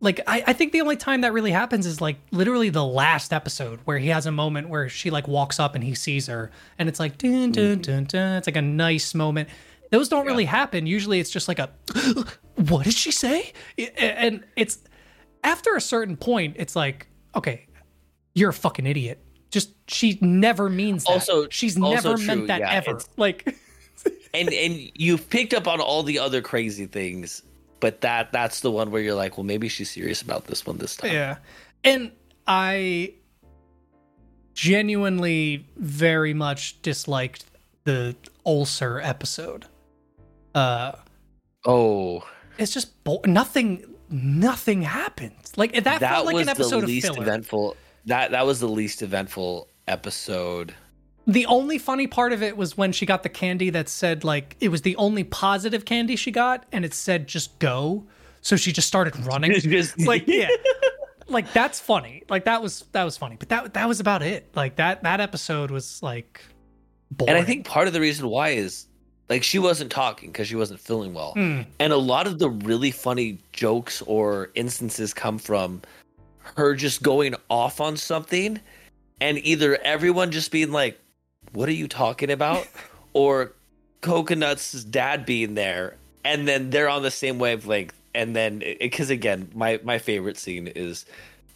like 0.00 0.20
I, 0.26 0.44
I 0.48 0.52
think 0.52 0.72
the 0.72 0.80
only 0.80 0.96
time 0.96 1.22
that 1.22 1.32
really 1.32 1.50
happens 1.50 1.86
is 1.86 2.00
like 2.00 2.16
literally 2.30 2.68
the 2.68 2.84
last 2.84 3.32
episode 3.32 3.80
where 3.84 3.98
he 3.98 4.08
has 4.08 4.26
a 4.26 4.32
moment 4.32 4.68
where 4.68 4.88
she 4.88 5.10
like 5.10 5.26
walks 5.26 5.58
up 5.58 5.74
and 5.74 5.82
he 5.82 5.94
sees 5.94 6.26
her 6.26 6.50
and 6.78 6.88
it's 6.88 7.00
like 7.00 7.18
dun 7.18 7.52
dun 7.52 7.64
mm-hmm. 7.76 7.80
dun 7.80 8.04
dun. 8.04 8.36
It's 8.36 8.46
like 8.46 8.56
a 8.56 8.62
nice 8.62 9.14
moment. 9.14 9.48
Those 9.90 10.08
don't 10.08 10.26
really 10.26 10.44
happen. 10.44 10.86
Usually 10.86 11.20
it's 11.20 11.30
just 11.30 11.48
like 11.48 11.58
a 11.58 11.70
what 12.56 12.84
did 12.84 12.94
she 12.94 13.10
say? 13.10 13.52
And 13.96 14.44
it's 14.56 14.78
after 15.42 15.76
a 15.76 15.80
certain 15.80 16.16
point, 16.16 16.56
it's 16.58 16.74
like, 16.74 17.06
okay, 17.34 17.66
you're 18.34 18.50
a 18.50 18.54
fucking 18.54 18.86
idiot. 18.86 19.20
Just 19.50 19.70
she 19.88 20.18
never 20.20 20.68
means 20.68 21.04
that. 21.04 21.12
Also- 21.12 21.48
she's 21.48 21.80
also 21.80 22.10
never 22.10 22.16
true, 22.16 22.26
meant 22.26 22.46
that 22.48 22.60
yeah, 22.60 22.72
ever. 22.72 23.00
Like 23.16 23.56
and 24.34 24.52
and 24.52 24.90
you've 24.94 25.30
picked 25.30 25.54
up 25.54 25.68
on 25.68 25.80
all 25.80 26.02
the 26.02 26.18
other 26.18 26.42
crazy 26.42 26.86
things, 26.86 27.42
but 27.80 28.00
that 28.02 28.32
that's 28.32 28.60
the 28.60 28.70
one 28.70 28.90
where 28.90 29.02
you're 29.02 29.14
like, 29.14 29.36
well, 29.36 29.44
maybe 29.44 29.68
she's 29.68 29.90
serious 29.90 30.22
about 30.22 30.46
this 30.46 30.66
one 30.66 30.78
this 30.78 30.96
time. 30.96 31.12
Yeah. 31.12 31.36
And 31.82 32.12
I 32.46 33.14
genuinely 34.54 35.66
very 35.76 36.32
much 36.34 36.80
disliked 36.82 37.44
the 37.84 38.16
ulcer 38.46 39.00
episode. 39.00 39.66
Uh 40.54 40.92
Oh, 41.66 42.26
it's 42.58 42.72
just 42.72 43.02
bo- 43.04 43.22
nothing 43.24 43.84
nothing 44.10 44.82
happened. 44.82 45.32
Like 45.56 45.72
that, 45.72 45.84
that, 45.84 46.00
felt 46.00 46.26
like 46.26 46.34
was 46.34 46.42
an 46.42 46.48
episode 46.50 46.70
the 46.70 46.82
of 46.84 46.88
least 46.88 47.06
filler. 47.06 47.22
eventful. 47.22 47.76
That 48.06 48.30
that 48.32 48.46
was 48.46 48.60
the 48.60 48.68
least 48.68 49.02
eventful 49.02 49.68
episode. 49.88 50.74
The 51.26 51.46
only 51.46 51.78
funny 51.78 52.06
part 52.06 52.32
of 52.32 52.42
it 52.42 52.56
was 52.56 52.76
when 52.76 52.92
she 52.92 53.06
got 53.06 53.22
the 53.22 53.28
candy 53.28 53.70
that 53.70 53.88
said 53.88 54.24
like 54.24 54.56
it 54.60 54.68
was 54.68 54.82
the 54.82 54.96
only 54.96 55.24
positive 55.24 55.84
candy 55.84 56.16
she 56.16 56.30
got 56.30 56.66
and 56.70 56.84
it 56.84 56.92
said 56.92 57.26
just 57.26 57.58
go. 57.58 58.04
So 58.42 58.56
she 58.56 58.72
just 58.72 58.88
started 58.88 59.16
running. 59.26 59.52
Just- 59.54 59.98
like 60.00 60.24
yeah. 60.26 60.48
Like 61.26 61.52
that's 61.54 61.80
funny. 61.80 62.24
Like 62.28 62.44
that 62.44 62.62
was 62.62 62.84
that 62.92 63.04
was 63.04 63.16
funny. 63.16 63.36
But 63.38 63.48
that 63.48 63.74
that 63.74 63.88
was 63.88 64.00
about 64.00 64.22
it. 64.22 64.50
Like 64.54 64.76
that 64.76 65.02
that 65.04 65.20
episode 65.20 65.70
was 65.70 66.02
like 66.02 66.42
boring. 67.10 67.30
And 67.34 67.42
I 67.42 67.46
think 67.46 67.66
part 67.66 67.86
of 67.86 67.94
the 67.94 68.00
reason 68.00 68.28
why 68.28 68.50
is 68.50 68.86
like 69.30 69.42
she 69.42 69.58
wasn't 69.58 69.90
talking 69.90 70.30
because 70.30 70.48
she 70.48 70.56
wasn't 70.56 70.80
feeling 70.80 71.14
well. 71.14 71.32
Mm. 71.34 71.64
And 71.78 71.92
a 71.92 71.96
lot 71.96 72.26
of 72.26 72.38
the 72.38 72.50
really 72.50 72.90
funny 72.90 73.38
jokes 73.52 74.02
or 74.02 74.50
instances 74.54 75.14
come 75.14 75.38
from 75.38 75.80
her 76.56 76.74
just 76.74 77.02
going 77.02 77.34
off 77.48 77.80
on 77.80 77.96
something 77.96 78.60
and 79.20 79.38
either 79.38 79.78
everyone 79.82 80.30
just 80.30 80.50
being 80.50 80.70
like, 80.72 81.00
What 81.54 81.68
are 81.68 81.72
you 81.72 81.88
talking 81.88 82.30
about? 82.30 82.68
or 83.14 83.52
Coconut's 84.02 84.84
dad 84.84 85.24
being 85.24 85.54
there 85.54 85.96
and 86.24 86.46
then 86.46 86.70
they're 86.70 86.88
on 86.88 87.02
the 87.02 87.10
same 87.10 87.38
wavelength. 87.38 87.94
And 88.14 88.36
then 88.36 88.62
because 88.80 89.10
again, 89.10 89.50
my, 89.54 89.80
my 89.82 89.98
favorite 89.98 90.36
scene 90.36 90.66
is 90.68 91.06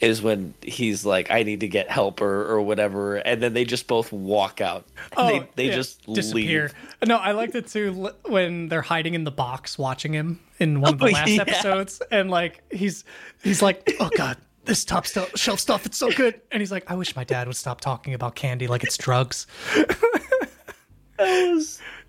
is 0.01 0.23
when 0.23 0.55
he's 0.63 1.05
like, 1.05 1.29
I 1.29 1.43
need 1.43 1.61
to 1.61 1.69
get 1.69 1.91
help 1.91 2.21
or, 2.21 2.45
or 2.47 2.63
whatever, 2.63 3.17
and 3.17 3.43
then 3.43 3.53
they 3.53 3.65
just 3.65 3.89
both 3.89 4.13
walk 4.13 4.61
out. 4.61 4.87
And 5.17 5.29
they 5.29 5.49
they 5.57 5.65
Oh, 5.67 5.71
yeah, 5.71 5.75
just 5.75 6.07
disappear. 6.15 6.63
leave. 7.03 7.09
No, 7.09 7.17
I 7.17 7.33
liked 7.33 7.55
it 7.57 7.67
too 7.67 8.11
when 8.27 8.69
they're 8.69 8.83
hiding 8.83 9.15
in 9.15 9.25
the 9.25 9.33
box 9.33 9.77
watching 9.77 10.13
him 10.13 10.39
in 10.61 10.81
one 10.81 10.95
of 10.95 10.99
the 11.01 11.07
Oh, 11.09 11.11
last 11.11 11.29
yeah. 11.31 11.43
episodes, 11.43 12.01
and 12.13 12.31
like 12.31 12.63
he's 12.73 13.05
he's 13.43 13.61
like, 13.61 13.93
oh 13.99 14.11
god, 14.17 14.37
this 14.69 14.85
top 14.85 15.07
st- 15.07 15.37
shelf 15.37 15.59
stuff, 15.59 15.85
it's 15.87 15.99
so 15.99 16.11
good, 16.13 16.41
and 16.53 16.61
he's 16.61 16.71
like, 16.71 16.89
I 16.91 16.95
wish 16.95 17.17
my 17.17 17.25
dad 17.25 17.49
would 17.49 17.57
stop 17.57 17.81
talking 17.81 18.15
about 18.15 18.37
candy 18.37 18.69
like 18.69 18.85
it's 18.85 18.97
drugs. 18.97 19.47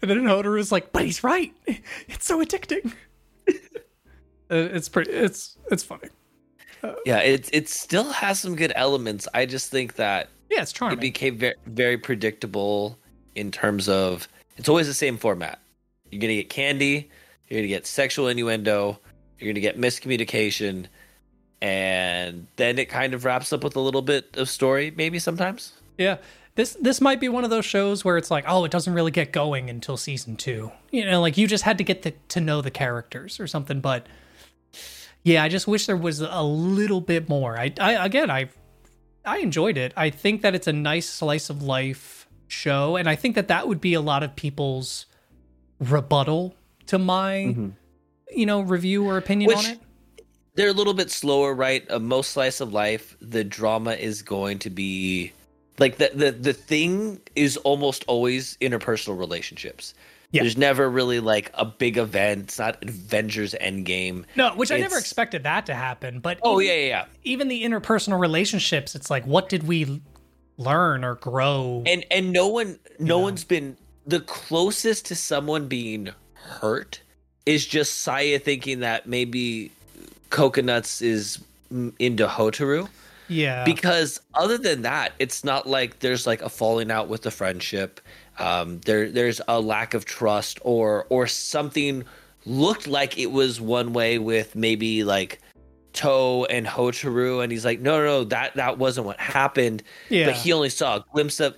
And 0.02 0.10
then 0.10 0.20
Hotaru's 0.24 0.72
like, 0.72 0.92
but 0.94 1.04
he's 1.04 1.24
right, 1.24 1.52
it's 2.08 2.26
so 2.26 2.44
addicting. 2.44 2.94
Uh, 4.52 4.56
it's 4.74 4.88
pretty, 4.90 5.12
it's 5.12 5.58
it's 5.72 5.84
funny. 5.84 6.08
Yeah, 7.06 7.18
it 7.20 7.50
it 7.54 7.68
still 7.70 8.12
has 8.12 8.40
some 8.40 8.56
good 8.56 8.72
elements. 8.76 9.28
I 9.34 9.46
just 9.46 9.70
think 9.70 9.96
that 9.96 10.30
Yeah, 10.50 10.62
it's 10.62 10.72
charming. 10.72 10.98
it 10.98 11.02
became 11.02 11.38
very 11.38 11.56
very 11.66 11.98
predictable 11.98 12.98
in 13.36 13.52
terms 13.52 13.90
of 13.90 14.28
it's 14.58 14.70
always 14.70 14.88
the 14.88 14.94
same 14.94 15.18
format. 15.18 15.60
You're 16.10 16.22
gonna 16.22 16.34
get 16.36 16.50
candy, 16.50 17.10
you're 17.48 17.60
gonna 17.60 17.68
get 17.68 17.86
sexual 17.86 18.28
innuendo, 18.28 19.00
you're 19.38 19.52
gonna 19.54 19.60
get 19.62 19.78
miscommunication, 19.78 20.88
and 21.62 22.48
then 22.56 22.80
it 22.80 22.90
kind 22.90 23.14
of 23.14 23.26
wraps 23.26 23.52
up 23.52 23.64
with 23.64 23.76
a 23.76 23.80
little 23.80 24.02
bit 24.02 24.38
of 24.38 24.50
story, 24.50 24.94
maybe 24.96 25.20
sometimes. 25.20 25.74
Yeah. 25.98 26.18
This 26.56 26.76
this 26.82 27.00
might 27.00 27.20
be 27.20 27.30
one 27.30 27.44
of 27.44 27.50
those 27.50 27.66
shows 27.66 28.04
where 28.04 28.18
it's 28.18 28.32
like, 28.32 28.44
oh, 28.48 28.66
it 28.66 28.72
doesn't 28.72 28.94
really 28.94 29.12
get 29.12 29.32
going 29.32 29.70
until 29.70 29.98
season 29.98 30.36
two. 30.36 30.72
You 30.92 31.06
know, 31.06 31.22
like 31.22 31.38
you 31.38 31.48
just 31.48 31.64
had 31.64 31.78
to 31.78 31.84
get 31.84 32.02
the, 32.02 32.12
to 32.30 32.42
know 32.42 32.62
the 32.62 32.72
characters 32.72 33.40
or 33.40 33.48
something. 33.48 33.80
But 33.80 34.08
yeah, 35.24 35.44
I 35.44 35.50
just 35.50 35.68
wish 35.68 35.86
there 35.86 35.96
was 35.98 36.22
a 36.22 36.42
little 36.42 37.02
bit 37.02 37.30
more. 37.30 37.58
I, 37.58 37.74
I 37.80 38.06
again, 38.06 38.30
I 38.30 38.50
I 39.26 39.40
enjoyed 39.40 39.78
it. 39.78 39.94
I 39.96 40.10
think 40.10 40.42
that 40.42 40.56
it's 40.56 40.68
a 40.68 40.74
nice 40.74 41.10
slice 41.10 41.50
of 41.50 41.62
life 41.62 42.28
show, 42.48 42.96
and 42.96 43.08
I 43.08 43.16
think 43.16 43.36
that 43.36 43.48
that 43.50 43.68
would 43.68 43.80
be 43.80 43.94
a 43.94 44.02
lot 44.02 44.24
of 44.24 44.36
people's 44.36 45.06
rebuttal 45.80 46.56
to 46.88 46.98
my 46.98 47.46
mm-hmm. 47.48 47.70
you 48.32 48.46
know 48.46 48.62
review 48.62 49.06
or 49.06 49.18
opinion 49.18 49.50
Which- 49.50 49.58
on 49.58 49.66
it. 49.66 49.80
They're 50.60 50.68
a 50.68 50.74
little 50.74 50.94
bit 50.94 51.10
slower, 51.10 51.54
right? 51.54 51.90
Uh, 51.90 52.00
most 52.00 52.32
slice 52.32 52.60
of 52.60 52.74
life, 52.74 53.16
the 53.22 53.46
drama 53.46 53.94
is 53.94 54.22
going 54.22 54.60
to 54.60 54.70
be 54.70 55.32
like 55.78 55.96
the 56.00 56.12
the 56.14 56.32
the 56.34 56.52
thing 56.52 57.22
is 57.34 57.56
almost 57.56 58.04
always 58.08 58.58
interpersonal 58.60 59.18
relationships. 59.18 59.94
Yeah. 60.32 60.42
There's 60.42 60.58
never 60.58 60.90
really 60.90 61.22
like 61.22 61.50
a 61.54 61.64
big 61.64 61.98
event. 61.98 62.42
It's 62.44 62.60
not 62.60 62.84
Avengers 62.84 63.56
Endgame. 63.62 64.26
No, 64.36 64.54
which 64.54 64.70
I 64.70 64.80
never 64.80 64.98
expected 64.98 65.44
that 65.44 65.66
to 65.68 65.74
happen. 65.74 66.20
But 66.20 66.40
Oh 66.44 66.60
even- 66.60 66.68
yeah, 66.76 66.82
yeah, 66.82 66.88
yeah. 66.88 67.06
even 67.24 67.48
the 67.48 67.64
interpersonal 67.64 68.20
relationships, 68.20 68.96
it's 68.96 69.10
like, 69.10 69.26
what 69.26 69.48
did 69.48 69.64
we 69.66 70.02
learn 70.58 71.06
or 71.06 71.16
grow? 71.16 71.84
And 71.86 72.06
and 72.12 72.34
no 72.34 72.50
one 72.50 72.80
no 73.00 73.18
Yeah. 73.20 73.24
one's 73.24 73.46
been 73.46 73.78
the 74.06 74.20
closest 74.20 75.06
to 75.06 75.16
someone 75.16 75.70
being 75.70 76.10
hurt 76.34 77.02
is 77.46 77.66
just 77.66 78.00
Saya 78.02 78.40
thinking 78.40 78.82
that 78.82 79.08
maybe 79.08 79.72
Coconuts 80.30 81.02
is 81.02 81.40
into 82.00 82.28
Hotaru. 82.28 82.88
yeah, 83.28 83.64
because 83.64 84.20
other 84.34 84.58
than 84.58 84.82
that 84.84 85.14
it's 85.20 85.44
not 85.44 85.68
like 85.68 86.00
there's 86.00 86.26
like 86.26 86.42
a 86.42 86.50
falling 86.50 86.90
out 86.92 87.08
with 87.10 87.22
the 87.22 87.32
friendship 87.32 88.02
um 88.40 88.80
there 88.86 89.10
there's 89.12 89.40
a 89.48 89.60
lack 89.60 89.94
of 89.94 90.06
trust 90.06 90.58
or 90.64 91.06
or 91.10 91.28
something 91.28 92.04
looked 92.46 92.88
like 92.88 93.18
it 93.20 93.32
was 93.32 93.60
one 93.62 93.94
way 93.94 94.18
with 94.18 94.56
maybe 94.56 95.04
like 95.04 95.40
Toe 95.94 96.46
and 96.46 96.66
Hotaru 96.66 97.44
and 97.44 97.52
he's 97.52 97.66
like 97.66 97.82
no 97.82 97.98
no 98.00 98.06
no 98.06 98.24
that 98.26 98.56
that 98.56 98.78
wasn't 98.78 99.06
what 99.06 99.20
happened 99.20 99.84
Yeah. 100.10 100.28
but 100.28 100.36
he 100.36 100.54
only 100.54 100.70
saw 100.70 100.98
a 100.98 101.06
glimpse 101.12 101.40
of 101.40 101.56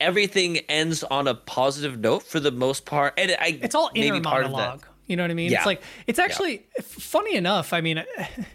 everything 0.00 0.58
ends 0.68 1.02
on 1.04 1.28
a 1.28 1.34
positive 1.34 1.98
note 1.98 2.22
for 2.22 2.40
the 2.40 2.52
most 2.52 2.86
part 2.86 3.14
and 3.18 3.32
I 3.38 3.58
it's 3.62 3.74
all 3.74 3.90
inner 3.94 4.14
maybe 4.14 4.24
part 4.24 4.44
of 4.46 4.50
that- 4.52 4.56
monologue. 4.56 4.86
You 5.06 5.16
know 5.16 5.22
what 5.24 5.30
I 5.30 5.34
mean? 5.34 5.50
Yeah. 5.50 5.58
It's 5.58 5.66
like 5.66 5.82
it's 6.06 6.18
actually 6.18 6.66
f- 6.78 6.84
funny 6.84 7.36
enough. 7.36 7.72
I 7.72 7.80
mean, 7.80 8.02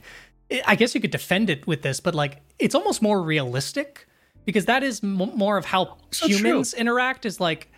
I 0.65 0.75
guess 0.75 0.95
you 0.95 1.01
could 1.01 1.11
defend 1.11 1.49
it 1.49 1.67
with 1.67 1.81
this, 1.83 1.99
but 1.99 2.15
like 2.15 2.41
it's 2.57 2.73
almost 2.75 3.01
more 3.01 3.21
realistic 3.21 4.07
because 4.45 4.65
that 4.65 4.81
is 4.83 5.03
m- 5.03 5.13
more 5.35 5.57
of 5.57 5.65
how 5.65 5.97
So 6.11 6.27
true. 6.27 6.37
humans 6.37 6.73
interact. 6.73 7.25
Is 7.25 7.39
like 7.39 7.71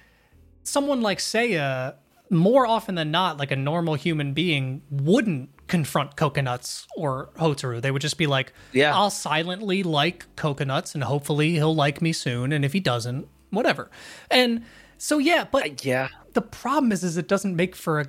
someone 0.64 1.02
like 1.02 1.20
Saya 1.20 1.94
more 2.30 2.66
often 2.66 2.96
than 2.96 3.12
not, 3.12 3.38
like 3.38 3.52
a 3.52 3.58
normal 3.58 3.96
human 3.96 4.34
being 4.34 4.82
wouldn't 4.90 5.50
confront 5.68 6.16
coconuts 6.16 6.88
or 6.96 7.30
Hotaru. 7.38 7.82
They 7.82 7.92
would 7.92 8.02
just 8.02 8.18
be 8.18 8.26
like, 8.28 8.54
Yeah. 8.72 8.96
I'll 8.96 9.10
silently 9.10 9.84
like 9.84 10.34
coconuts 10.38 10.96
and 10.96 11.04
hopefully 11.04 11.52
he'll 11.52 11.76
like 11.76 12.02
me 12.02 12.14
soon. 12.14 12.54
And 12.54 12.64
if 12.64 12.72
he 12.72 12.80
doesn't, 12.80 13.28
whatever. 13.50 13.90
And 14.30 14.64
so, 14.98 15.18
yeah, 15.18 15.46
but 15.50 15.84
yeah 15.84 16.08
the 16.34 16.42
problem 16.42 16.94
is, 16.94 17.04
is 17.04 17.18
it 17.18 17.28
doesn't 17.28 17.54
make 17.56 17.76
for 17.76 18.00
a, 18.00 18.06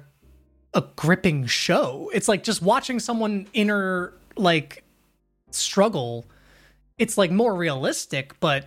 a 0.75 0.83
gripping 0.97 1.47
show. 1.47 2.11
It's 2.15 2.29
like 2.29 2.43
just 2.43 2.63
watching 2.63 3.01
someone 3.01 3.47
inner, 3.53 4.15
like, 4.37 4.85
struggle. 5.51 6.27
It's 6.99 7.19
like 7.19 7.31
more 7.31 7.55
realistic, 7.55 8.39
but 8.41 8.67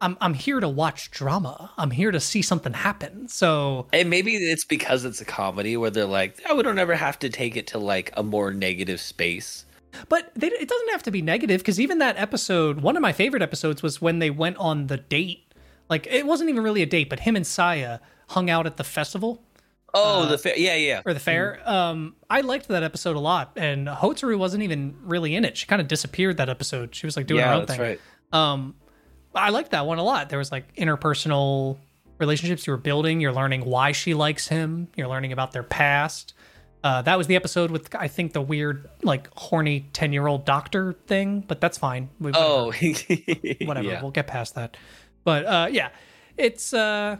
I'm, 0.00 0.16
I'm 0.20 0.34
here 0.34 0.60
to 0.60 0.68
watch 0.68 1.10
drama. 1.10 1.70
I'm 1.76 1.90
here 1.90 2.10
to 2.10 2.20
see 2.20 2.42
something 2.42 2.72
happen. 2.72 3.28
So, 3.28 3.86
And 3.92 4.08
maybe 4.08 4.34
it's 4.34 4.64
because 4.64 5.04
it's 5.04 5.20
a 5.20 5.24
comedy 5.24 5.76
where 5.76 5.90
they're 5.90 6.06
like, 6.06 6.40
oh, 6.48 6.56
we 6.56 6.62
don't 6.62 6.78
ever 6.78 6.94
have 6.94 7.18
to 7.20 7.28
take 7.28 7.56
it 7.56 7.66
to 7.68 7.78
like 7.78 8.10
a 8.16 8.22
more 8.22 8.50
negative 8.52 9.00
space. 9.00 9.66
But 10.08 10.30
they, 10.34 10.46
it 10.48 10.68
doesn't 10.68 10.90
have 10.90 11.02
to 11.04 11.10
be 11.10 11.20
negative 11.20 11.60
because 11.60 11.80
even 11.80 11.98
that 11.98 12.16
episode, 12.16 12.80
one 12.80 12.96
of 12.96 13.02
my 13.02 13.12
favorite 13.12 13.42
episodes 13.42 13.82
was 13.82 14.00
when 14.00 14.20
they 14.20 14.30
went 14.30 14.56
on 14.56 14.86
the 14.86 14.96
date. 14.96 15.52
Like 15.90 16.06
it 16.06 16.26
wasn't 16.26 16.48
even 16.50 16.62
really 16.62 16.82
a 16.82 16.86
date, 16.86 17.10
but 17.10 17.20
him 17.20 17.36
and 17.36 17.46
Saya 17.46 17.98
hung 18.28 18.48
out 18.48 18.66
at 18.66 18.76
the 18.76 18.84
festival 18.84 19.42
Oh, 19.94 20.26
the 20.26 20.38
fa- 20.38 20.58
yeah, 20.60 20.76
yeah. 20.76 21.02
or 21.04 21.12
the 21.14 21.20
fair. 21.20 21.60
Um, 21.68 22.14
I 22.28 22.40
liked 22.42 22.68
that 22.68 22.82
episode 22.82 23.16
a 23.16 23.20
lot, 23.20 23.52
and 23.56 23.88
Hotaru 23.88 24.38
wasn't 24.38 24.62
even 24.62 24.96
really 25.02 25.34
in 25.34 25.44
it. 25.44 25.56
She 25.56 25.66
kind 25.66 25.80
of 25.82 25.88
disappeared 25.88 26.36
that 26.38 26.48
episode. 26.48 26.94
She 26.94 27.06
was 27.06 27.16
like 27.16 27.26
doing 27.26 27.42
her 27.44 27.52
own 27.52 27.60
that's 27.66 27.72
thing. 27.72 27.80
right. 27.80 28.00
Um, 28.32 28.74
I 29.34 29.50
liked 29.50 29.70
that 29.72 29.86
one 29.86 29.98
a 29.98 30.02
lot. 30.04 30.28
There 30.28 30.38
was 30.38 30.50
like 30.52 30.74
interpersonal 30.76 31.78
relationships 32.18 32.66
you 32.66 32.72
were 32.72 32.76
building. 32.78 33.20
You're 33.20 33.32
learning 33.32 33.64
why 33.64 33.92
she 33.92 34.14
likes 34.14 34.48
him. 34.48 34.88
You're 34.96 35.08
learning 35.08 35.32
about 35.32 35.52
their 35.52 35.62
past. 35.62 36.34
Uh, 36.82 37.02
that 37.02 37.18
was 37.18 37.26
the 37.26 37.36
episode 37.36 37.70
with 37.70 37.94
I 37.94 38.08
think 38.08 38.32
the 38.32 38.40
weird 38.40 38.88
like 39.02 39.28
horny 39.36 39.86
ten 39.92 40.12
year 40.12 40.26
old 40.26 40.44
doctor 40.46 40.94
thing, 41.06 41.40
but 41.46 41.60
that's 41.60 41.76
fine. 41.78 42.08
We, 42.18 42.32
Oh, 42.34 42.66
whatever. 43.64 43.82
yeah. 43.86 44.00
We'll 44.02 44.10
get 44.12 44.26
past 44.26 44.54
that. 44.54 44.76
But 45.24 45.44
uh, 45.44 45.68
yeah, 45.70 45.90
it's 46.38 46.72
uh, 46.72 47.16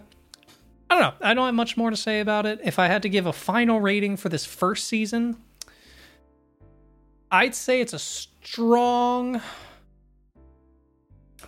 I 0.91 0.95
don't 0.99 1.03
know. 1.03 1.13
I 1.27 1.35
don't 1.35 1.47
have 1.47 1.55
much 1.55 1.77
more 1.77 1.91
to 1.91 1.97
say 1.97 2.19
about 2.21 2.47
it. 2.47 2.61
If 2.65 2.79
I 2.81 2.89
had 2.89 3.03
to 3.03 3.09
give 3.09 3.25
a 3.25 3.33
final 3.33 3.81
rating 3.81 4.17
for 4.17 4.29
this 4.29 4.45
first 4.45 4.89
season, 4.89 5.37
I'd 7.31 7.55
say 7.55 7.81
it's 7.81 7.93
a 7.93 7.99
strong. 7.99 9.41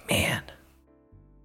Man, 0.09 0.43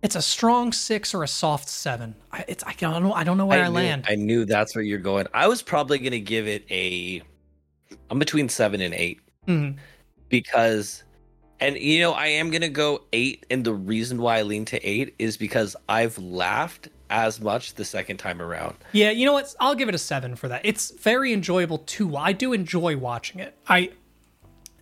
it's 0.04 0.16
a 0.16 0.22
strong 0.22 0.72
six 0.74 1.14
or 1.16 1.24
a 1.24 1.28
soft 1.28 1.68
seven. 1.70 2.16
I, 2.32 2.46
it's 2.48 2.64
I 2.66 2.74
don't 2.78 3.02
know. 3.02 3.14
I 3.14 3.24
don't 3.24 3.38
know 3.38 3.46
where 3.48 3.64
I, 3.64 3.68
knew, 3.68 3.74
land. 3.74 4.06
I 4.08 4.16
knew 4.16 4.46
that's 4.46 4.76
where 4.76 4.84
you're 4.84 5.00
going. 5.00 5.26
I 5.34 5.48
was 5.48 5.62
probably 5.64 5.98
gonna 5.98 6.20
give 6.20 6.48
it 6.48 6.66
a. 6.70 7.22
I'm 8.12 8.20
between 8.20 8.48
seven 8.48 8.80
and 8.82 8.94
8 8.94 9.20
Mhm. 9.48 9.78
because, 10.30 11.04
and 11.60 11.78
you 11.78 12.00
know, 12.00 12.12
I 12.14 12.28
am 12.28 12.52
gonna 12.52 12.70
go 12.70 13.04
eight, 13.12 13.46
and 13.50 13.64
the 13.64 13.74
reason 13.74 14.22
why 14.22 14.38
I 14.38 14.42
lean 14.44 14.66
to 14.66 14.88
eight 14.88 15.16
is 15.18 15.36
because 15.36 15.76
I've 15.90 16.18
laughed 16.18 16.90
as 17.10 17.40
much 17.40 17.74
the 17.76 17.86
second 17.86 18.18
time 18.18 18.42
around. 18.42 18.76
Yeah, 18.92 19.12
you 19.12 19.26
know 19.26 19.34
what? 19.34 19.54
I'll 19.60 19.76
give 19.76 19.90
it 19.90 19.96
a 19.96 20.00
seven 20.00 20.36
for 20.36 20.48
that. 20.50 20.62
It's 20.64 20.92
very 20.92 21.32
enjoyable 21.34 21.80
too. 21.80 22.16
I 22.18 22.34
do 22.34 22.54
enjoy 22.54 22.98
watching 22.98 23.40
it. 23.40 23.56
I 23.68 23.92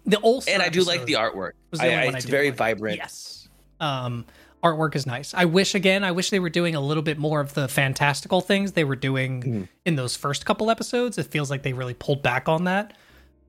the 0.06 0.20
Ulster 0.24 0.52
and 0.52 0.62
I 0.62 0.70
do 0.70 0.84
like 0.84 1.06
the 1.06 1.14
artwork. 1.14 1.52
the 1.72 1.84
I, 1.84 2.02
I- 2.02 2.06
one 2.06 2.16
I 2.16 2.18
it's 2.18 2.26
very 2.26 2.50
like. 2.50 2.58
vibrant. 2.58 2.98
Yes. 2.98 3.48
Um, 3.80 4.26
artwork 4.64 4.96
is 4.96 5.06
nice. 5.06 5.34
I 5.34 5.46
wish 5.46 5.76
again. 5.76 6.04
I 6.04 6.12
wish 6.12 6.30
they 6.30 6.40
were 6.40 6.50
doing 6.50 6.76
a 6.76 6.80
little 6.80 7.04
bit 7.04 7.18
more 7.18 7.40
of 7.42 7.54
the 7.54 7.68
fantastical 7.68 8.42
things 8.42 8.72
they 8.72 8.84
were 8.84 8.96
doing 8.96 9.42
Mm-hmm. 9.44 9.64
in 9.86 9.96
those 9.96 10.16
first 10.16 10.46
couple 10.46 10.72
episodes. 10.72 11.18
It 11.18 11.28
feels 11.28 11.50
like 11.52 11.62
they 11.64 11.74
really 11.74 11.94
pulled 11.94 12.24
back 12.24 12.48
on 12.50 12.64
that, 12.64 12.96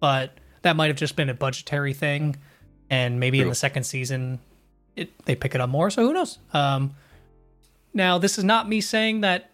but 0.01 0.33
that 0.62 0.77
might 0.77 0.89
have 0.89 0.97
just 0.97 1.14
been 1.16 1.29
a 1.31 1.35
budgetary 1.35 1.95
thing, 1.95 2.37
and 2.91 3.20
maybe 3.20 3.41
in 3.41 3.49
the 3.49 3.55
second 3.55 3.85
season, 3.85 4.41
it 4.97 5.11
they 5.27 5.35
pick 5.37 5.55
it 5.55 5.61
up 5.61 5.70
more. 5.70 5.91
So 5.91 6.05
who 6.07 6.12
knows? 6.12 6.39
Um, 6.53 6.95
now 7.97 8.18
this 8.18 8.38
is 8.38 8.44
not 8.44 8.68
me 8.68 8.80
saying 8.80 9.22
that. 9.22 9.51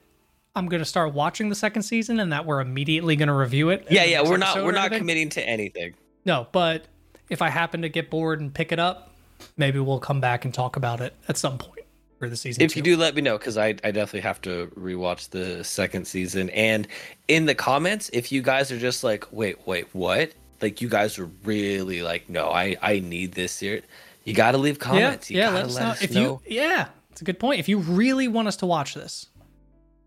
I'm 0.54 0.68
gonna 0.68 0.84
start 0.84 1.14
watching 1.14 1.48
the 1.48 1.54
second 1.54 1.82
season, 1.82 2.20
and 2.20 2.30
that 2.32 2.44
we're 2.44 2.60
immediately 2.60 3.16
gonna 3.16 3.34
review 3.34 3.70
it. 3.70 3.86
Yeah, 3.88 4.04
yeah. 4.04 4.22
We're 4.22 4.36
not 4.36 4.62
we're 4.62 4.72
not 4.72 4.86
anything. 4.86 4.98
committing 4.98 5.28
to 5.30 5.48
anything. 5.48 5.94
No, 6.26 6.46
but 6.52 6.84
if 7.30 7.40
I 7.40 7.48
happen 7.48 7.80
to 7.82 7.88
get 7.88 8.10
bored 8.10 8.42
and 8.42 8.52
pick 8.52 8.70
it 8.70 8.78
up, 8.78 9.12
maybe 9.56 9.78
we'll 9.78 9.98
come 9.98 10.20
back 10.20 10.44
and 10.44 10.52
talk 10.52 10.76
about 10.76 11.00
it 11.00 11.14
at 11.28 11.38
some 11.38 11.56
point 11.56 11.86
for 12.18 12.28
the 12.28 12.36
season. 12.36 12.62
If 12.62 12.74
two. 12.74 12.80
you 12.80 12.82
do, 12.82 12.96
let 12.98 13.14
me 13.14 13.22
know 13.22 13.38
because 13.38 13.56
I, 13.56 13.68
I 13.68 13.90
definitely 13.90 14.20
have 14.20 14.40
to 14.42 14.70
rewatch 14.78 15.30
the 15.30 15.64
second 15.64 16.06
season. 16.06 16.50
And 16.50 16.86
in 17.28 17.46
the 17.46 17.54
comments, 17.54 18.10
if 18.12 18.30
you 18.30 18.42
guys 18.42 18.70
are 18.70 18.78
just 18.78 19.02
like, 19.02 19.26
wait, 19.32 19.66
wait, 19.66 19.86
what? 19.92 20.32
Like 20.60 20.80
you 20.80 20.88
guys 20.88 21.18
are 21.18 21.30
really 21.44 22.02
like, 22.02 22.28
no, 22.28 22.50
I 22.50 22.76
I 22.82 23.00
need 23.00 23.32
this 23.32 23.58
here. 23.58 23.80
You 24.24 24.34
got 24.34 24.52
to 24.52 24.58
leave 24.58 24.76
yeah, 24.76 24.84
comments. 24.84 25.30
You 25.30 25.38
yeah, 25.38 25.50
gotta 25.50 25.66
let 25.66 25.82
us 25.82 26.00
know. 26.00 26.04
if 26.04 26.14
you, 26.14 26.40
yeah, 26.46 26.88
it's 27.12 27.20
a 27.20 27.24
good 27.24 27.38
point. 27.38 27.60
If 27.60 27.68
you 27.68 27.78
really 27.78 28.26
want 28.26 28.48
us 28.48 28.56
to 28.56 28.66
watch 28.66 28.94
this, 28.94 29.28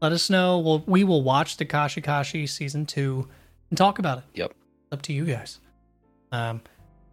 let 0.02 0.12
us 0.12 0.30
know. 0.30 0.58
We'll, 0.60 0.84
we 0.88 1.04
will 1.04 1.22
watch 1.22 1.56
Dagashi 1.56 2.04
Kashi 2.04 2.48
season 2.48 2.88
two 2.88 3.28
and 3.70 3.78
talk 3.78 4.00
about 4.00 4.18
it. 4.20 4.24
Yep. 4.34 4.54
Up 4.92 5.02
to 5.04 5.14
you 5.14 5.26
guys. 5.26 5.60
Um, 6.32 6.62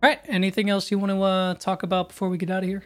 all 0.02 0.08
right. 0.08 0.20
Anything 0.26 0.70
else 0.70 0.90
you 0.90 0.98
want 0.98 1.12
to 1.12 1.22
uh, 1.22 1.54
talk 1.54 1.82
about 1.82 2.08
before 2.08 2.30
we 2.30 2.38
get 2.38 2.50
out 2.50 2.62
of 2.62 2.68
here? 2.68 2.84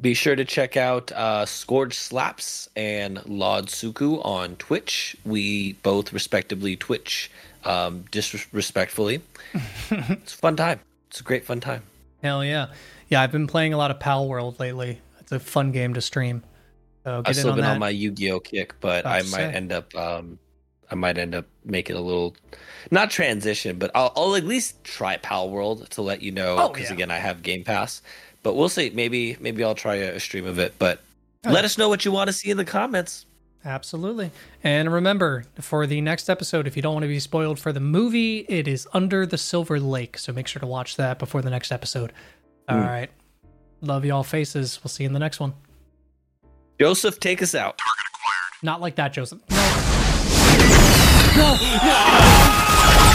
Be 0.00 0.14
sure 0.14 0.34
to 0.34 0.44
check 0.44 0.76
out 0.76 1.12
uh, 1.12 1.44
Skorge 1.44 1.92
Slaps 1.92 2.68
and 2.74 3.24
Lawd 3.26 3.66
Tsuku 3.66 4.24
on 4.24 4.56
Twitch. 4.56 5.16
We 5.24 5.74
both 5.74 6.12
respectively 6.12 6.74
Twitch 6.74 7.30
um, 7.64 8.04
disrespectfully. 8.10 9.20
it's 9.90 10.34
a 10.34 10.36
fun 10.36 10.56
time. 10.56 10.80
It's 11.10 11.20
a 11.20 11.22
great 11.22 11.44
fun 11.44 11.60
time. 11.60 11.82
Hell 12.22 12.44
yeah, 12.44 12.68
yeah. 13.08 13.20
I've 13.20 13.32
been 13.32 13.46
playing 13.46 13.72
a 13.72 13.76
lot 13.76 13.90
of 13.90 13.98
Palworld 13.98 14.58
lately. 14.58 15.00
It's 15.32 15.32
a 15.32 15.40
fun 15.40 15.72
game 15.72 15.94
to 15.94 16.00
stream. 16.00 16.42
So 17.04 17.22
get 17.22 17.28
I've 17.30 17.36
in 17.36 17.40
still 17.40 17.50
on 17.50 17.56
been 17.56 17.64
that. 17.64 17.72
on 17.72 17.78
my 17.78 17.88
Yu-Gi-Oh 17.90 18.40
kick, 18.40 18.74
but 18.80 19.06
I 19.06 19.22
might 19.22 19.54
end 19.54 19.72
up 19.72 19.94
um 19.96 20.38
I 20.90 20.96
might 20.96 21.18
end 21.18 21.34
up 21.34 21.46
making 21.64 21.96
a 21.96 22.00
little 22.00 22.36
not 22.90 23.10
transition, 23.10 23.78
but 23.78 23.90
I'll 23.94 24.12
I'll 24.16 24.34
at 24.36 24.44
least 24.44 24.82
try 24.84 25.16
Palworld 25.16 25.88
to 25.90 26.02
let 26.02 26.20
you 26.22 26.32
know 26.32 26.56
Oh, 26.58 26.68
because 26.68 26.88
yeah. 26.90 26.94
again 26.94 27.10
I 27.10 27.18
have 27.18 27.42
Game 27.42 27.64
Pass. 27.64 28.02
But 28.42 28.54
we'll 28.54 28.68
see. 28.68 28.90
Maybe 28.90 29.36
maybe 29.40 29.62
I'll 29.64 29.74
try 29.74 29.96
a, 29.96 30.16
a 30.16 30.20
stream 30.20 30.46
of 30.46 30.58
it. 30.58 30.74
But 30.78 31.00
Oh, 31.46 31.50
let 31.52 31.60
yeah. 31.60 31.66
us 31.66 31.78
know 31.78 31.88
what 31.88 32.04
you 32.04 32.12
want 32.12 32.28
to 32.28 32.32
see 32.34 32.50
in 32.50 32.56
the 32.58 32.64
comments. 32.66 33.24
Absolutely. 33.64 34.30
And 34.64 34.92
remember, 34.92 35.44
for 35.60 35.86
the 35.86 36.00
next 36.00 36.28
episode, 36.30 36.66
if 36.66 36.76
you 36.76 36.82
don't 36.82 36.94
want 36.94 37.04
to 37.04 37.08
be 37.08 37.20
spoiled 37.20 37.58
for 37.58 37.72
the 37.72 37.80
movie, 37.80 38.38
it 38.48 38.66
is 38.66 38.88
Under 38.92 39.24
the 39.26 39.36
Silver 39.38 39.78
Lake. 39.80 40.16
So 40.18 40.32
make 40.32 40.46
sure 40.46 40.60
to 40.60 40.66
watch 40.66 40.96
that 40.96 41.18
before 41.18 41.40
the 41.42 41.50
next 41.50 41.70
episode. 41.72 42.12
All 42.68 42.76
Mm. 42.78 42.86
right. 42.86 43.10
Love 43.82 44.04
y'all 44.04 44.22
faces. 44.22 44.80
We'll 44.82 44.90
see 44.90 45.04
you 45.04 45.08
in 45.08 45.12
the 45.14 45.18
next 45.18 45.40
one. 45.40 45.54
Joseph, 46.78 47.20
take 47.20 47.42
us 47.42 47.54
out. 47.54 47.78
Not 48.62 48.80
like 48.80 48.96
that, 48.96 49.12
Joseph. 49.12 49.40
No. 49.50 49.56
no, 51.36 51.54
no. 51.54 53.06